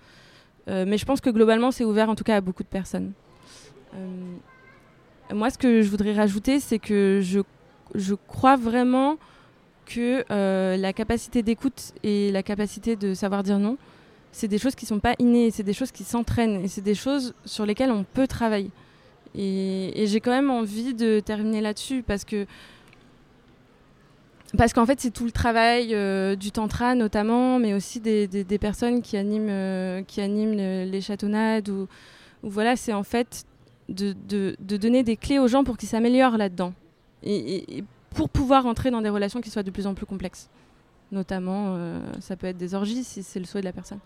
Euh, 0.68 0.84
mais 0.86 0.98
je 0.98 1.04
pense 1.04 1.20
que 1.20 1.30
globalement, 1.30 1.70
c'est 1.70 1.84
ouvert 1.84 2.10
en 2.10 2.14
tout 2.14 2.24
cas 2.24 2.36
à 2.36 2.40
beaucoup 2.40 2.62
de 2.62 2.68
personnes. 2.68 3.12
Moi, 5.32 5.48
ce 5.48 5.56
que 5.56 5.80
je 5.80 5.88
voudrais 5.88 6.12
rajouter, 6.12 6.60
c'est 6.60 6.78
que 6.78 7.20
je, 7.22 7.40
je 7.94 8.14
crois 8.14 8.56
vraiment 8.56 9.16
que 9.86 10.24
la 10.76 10.92
capacité 10.92 11.42
d'écoute 11.42 11.94
et 12.02 12.30
la 12.30 12.42
capacité 12.42 12.94
de 12.96 13.14
savoir 13.14 13.42
dire 13.42 13.58
non, 13.58 13.78
c'est 14.32 14.48
des 14.48 14.58
choses 14.58 14.74
qui 14.74 14.84
sont 14.84 15.00
pas 15.00 15.14
innées, 15.18 15.50
c'est 15.50 15.62
des 15.62 15.72
choses 15.72 15.92
qui 15.92 16.04
s'entraînent 16.04 16.62
et 16.62 16.68
c'est 16.68 16.82
des 16.82 16.94
choses 16.94 17.32
sur 17.46 17.64
lesquelles 17.64 17.90
on 17.90 18.04
peut 18.04 18.26
travailler. 18.26 18.70
Et, 19.34 20.04
j'ai 20.06 20.20
quand 20.20 20.30
même 20.30 20.50
envie 20.50 20.94
de 20.94 21.20
terminer 21.20 21.60
là-dessus 21.60 22.02
parce 22.02 22.24
que 22.24 22.46
parce 24.56 24.72
qu'en 24.72 24.86
fait 24.86 25.00
c'est 25.00 25.10
tout 25.10 25.24
le 25.24 25.32
travail 25.32 25.94
euh, 25.94 26.36
du 26.36 26.52
tantra 26.52 26.94
notamment, 26.94 27.58
mais 27.58 27.74
aussi 27.74 28.00
des, 28.00 28.58
personnes 28.58 29.02
qui 29.02 29.16
animent 29.16 29.48
euh, 29.50 30.02
qui 30.02 30.20
animent 30.20 30.56
le, 30.56 30.84
les 30.84 31.00
chatonnades 31.00 31.68
ou, 31.68 31.88
voilà 32.42 32.76
c'est 32.76 32.92
en 32.92 33.02
fait 33.02 33.44
de, 33.88 34.14
de, 34.28 34.76
donner 34.76 35.02
des 35.02 35.16
clés 35.16 35.38
aux 35.38 35.48
gens 35.48 35.64
pour 35.64 35.76
qu'ils 35.76 35.88
s'améliorent 35.88 36.36
là-dedans 36.36 36.72
et, 37.22 37.84
pour 38.14 38.30
pouvoir 38.30 38.66
entrer 38.66 38.90
dans 38.90 39.02
des 39.02 39.10
relations 39.10 39.40
qui 39.40 39.50
soient 39.50 39.62
de 39.62 39.70
plus 39.70 39.86
en 39.86 39.94
plus 39.94 40.06
complexes. 40.06 40.48
Notamment, 41.12 41.74
euh, 41.76 42.00
ça 42.20 42.34
peut 42.34 42.46
être 42.46 42.56
des 42.56 42.74
orgies 42.74 43.04
si 43.04 43.22
c'est 43.22 43.38
le 43.38 43.44
souhait 43.44 43.60
de 43.60 43.66
la 43.66 43.72
personne. 43.72 43.98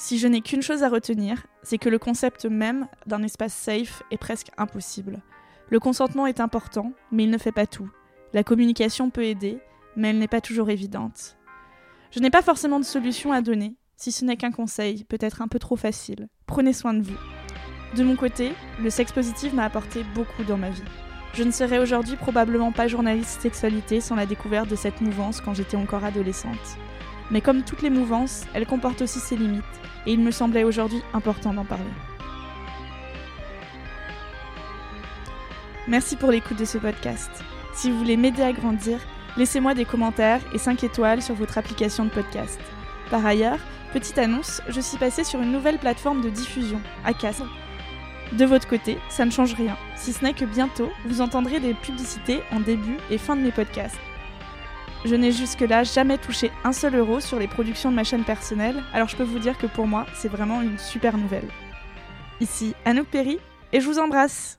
Si 0.00 0.16
je 0.16 0.28
n'ai 0.28 0.42
qu'une 0.42 0.62
chose 0.62 0.84
à 0.84 0.88
retenir, 0.88 1.44
c'est 1.64 1.76
que 1.76 1.88
le 1.88 1.98
concept 1.98 2.46
même 2.46 2.86
d'un 3.06 3.24
espace 3.24 3.52
safe 3.52 4.04
est 4.12 4.16
presque 4.16 4.52
impossible. 4.56 5.20
Le 5.70 5.80
consentement 5.80 6.28
est 6.28 6.38
important, 6.38 6.92
mais 7.10 7.24
il 7.24 7.30
ne 7.30 7.36
fait 7.36 7.50
pas 7.50 7.66
tout. 7.66 7.90
La 8.32 8.44
communication 8.44 9.10
peut 9.10 9.24
aider, 9.24 9.58
mais 9.96 10.10
elle 10.10 10.20
n'est 10.20 10.28
pas 10.28 10.40
toujours 10.40 10.70
évidente. 10.70 11.36
Je 12.12 12.20
n'ai 12.20 12.30
pas 12.30 12.42
forcément 12.42 12.78
de 12.78 12.84
solution 12.84 13.32
à 13.32 13.42
donner, 13.42 13.74
si 13.96 14.12
ce 14.12 14.24
n'est 14.24 14.36
qu'un 14.36 14.52
conseil, 14.52 15.02
peut-être 15.02 15.42
un 15.42 15.48
peu 15.48 15.58
trop 15.58 15.74
facile. 15.74 16.28
Prenez 16.46 16.72
soin 16.72 16.94
de 16.94 17.02
vous. 17.02 17.18
De 17.96 18.04
mon 18.04 18.14
côté, 18.14 18.52
le 18.80 18.90
sexe 18.90 19.10
positif 19.10 19.52
m'a 19.52 19.64
apporté 19.64 20.04
beaucoup 20.14 20.44
dans 20.44 20.58
ma 20.58 20.70
vie. 20.70 20.84
Je 21.34 21.42
ne 21.42 21.50
serais 21.50 21.78
aujourd'hui 21.78 22.14
probablement 22.14 22.70
pas 22.70 22.86
journaliste 22.86 23.40
sexualité 23.40 24.00
sans 24.00 24.14
la 24.14 24.26
découverte 24.26 24.70
de 24.70 24.76
cette 24.76 25.00
mouvance 25.00 25.40
quand 25.40 25.54
j'étais 25.54 25.76
encore 25.76 26.04
adolescente. 26.04 26.78
Mais 27.30 27.40
comme 27.40 27.62
toutes 27.62 27.82
les 27.82 27.90
mouvances, 27.90 28.46
elle 28.54 28.66
comporte 28.66 29.02
aussi 29.02 29.18
ses 29.18 29.36
limites, 29.36 29.64
et 30.06 30.12
il 30.12 30.20
me 30.20 30.30
semblait 30.30 30.64
aujourd'hui 30.64 31.02
important 31.12 31.52
d'en 31.52 31.64
parler. 31.64 31.84
Merci 35.86 36.16
pour 36.16 36.30
l'écoute 36.30 36.58
de 36.58 36.64
ce 36.64 36.78
podcast. 36.78 37.30
Si 37.74 37.90
vous 37.90 37.98
voulez 37.98 38.16
m'aider 38.16 38.42
à 38.42 38.52
grandir, 38.52 38.98
laissez-moi 39.36 39.74
des 39.74 39.84
commentaires 39.84 40.40
et 40.52 40.58
5 40.58 40.84
étoiles 40.84 41.22
sur 41.22 41.34
votre 41.34 41.58
application 41.58 42.04
de 42.04 42.10
podcast. 42.10 42.60
Par 43.10 43.24
ailleurs, 43.24 43.58
petite 43.92 44.18
annonce, 44.18 44.60
je 44.68 44.80
suis 44.80 44.98
passée 44.98 45.24
sur 45.24 45.40
une 45.40 45.52
nouvelle 45.52 45.78
plateforme 45.78 46.20
de 46.20 46.28
diffusion, 46.28 46.80
Acast. 47.04 47.42
De 48.32 48.44
votre 48.44 48.68
côté, 48.68 48.98
ça 49.08 49.24
ne 49.24 49.30
change 49.30 49.54
rien, 49.54 49.78
si 49.96 50.12
ce 50.12 50.22
n'est 50.22 50.34
que 50.34 50.44
bientôt, 50.44 50.90
vous 51.06 51.22
entendrez 51.22 51.60
des 51.60 51.72
publicités 51.72 52.42
en 52.52 52.60
début 52.60 52.98
et 53.10 53.16
fin 53.16 53.36
de 53.36 53.40
mes 53.40 53.52
podcasts. 53.52 53.98
Je 55.04 55.14
n'ai 55.14 55.32
jusque-là 55.32 55.84
jamais 55.84 56.18
touché 56.18 56.50
un 56.64 56.72
seul 56.72 56.96
euro 56.96 57.20
sur 57.20 57.38
les 57.38 57.46
productions 57.46 57.90
de 57.90 57.96
ma 57.96 58.04
chaîne 58.04 58.24
personnelle, 58.24 58.82
alors 58.92 59.08
je 59.08 59.16
peux 59.16 59.22
vous 59.22 59.38
dire 59.38 59.56
que 59.56 59.66
pour 59.66 59.86
moi, 59.86 60.06
c'est 60.14 60.28
vraiment 60.28 60.60
une 60.60 60.78
super 60.78 61.16
nouvelle. 61.16 61.48
Ici 62.40 62.74
Anouk 62.84 63.06
Perry, 63.06 63.38
et 63.72 63.80
je 63.80 63.86
vous 63.86 63.98
embrasse 63.98 64.58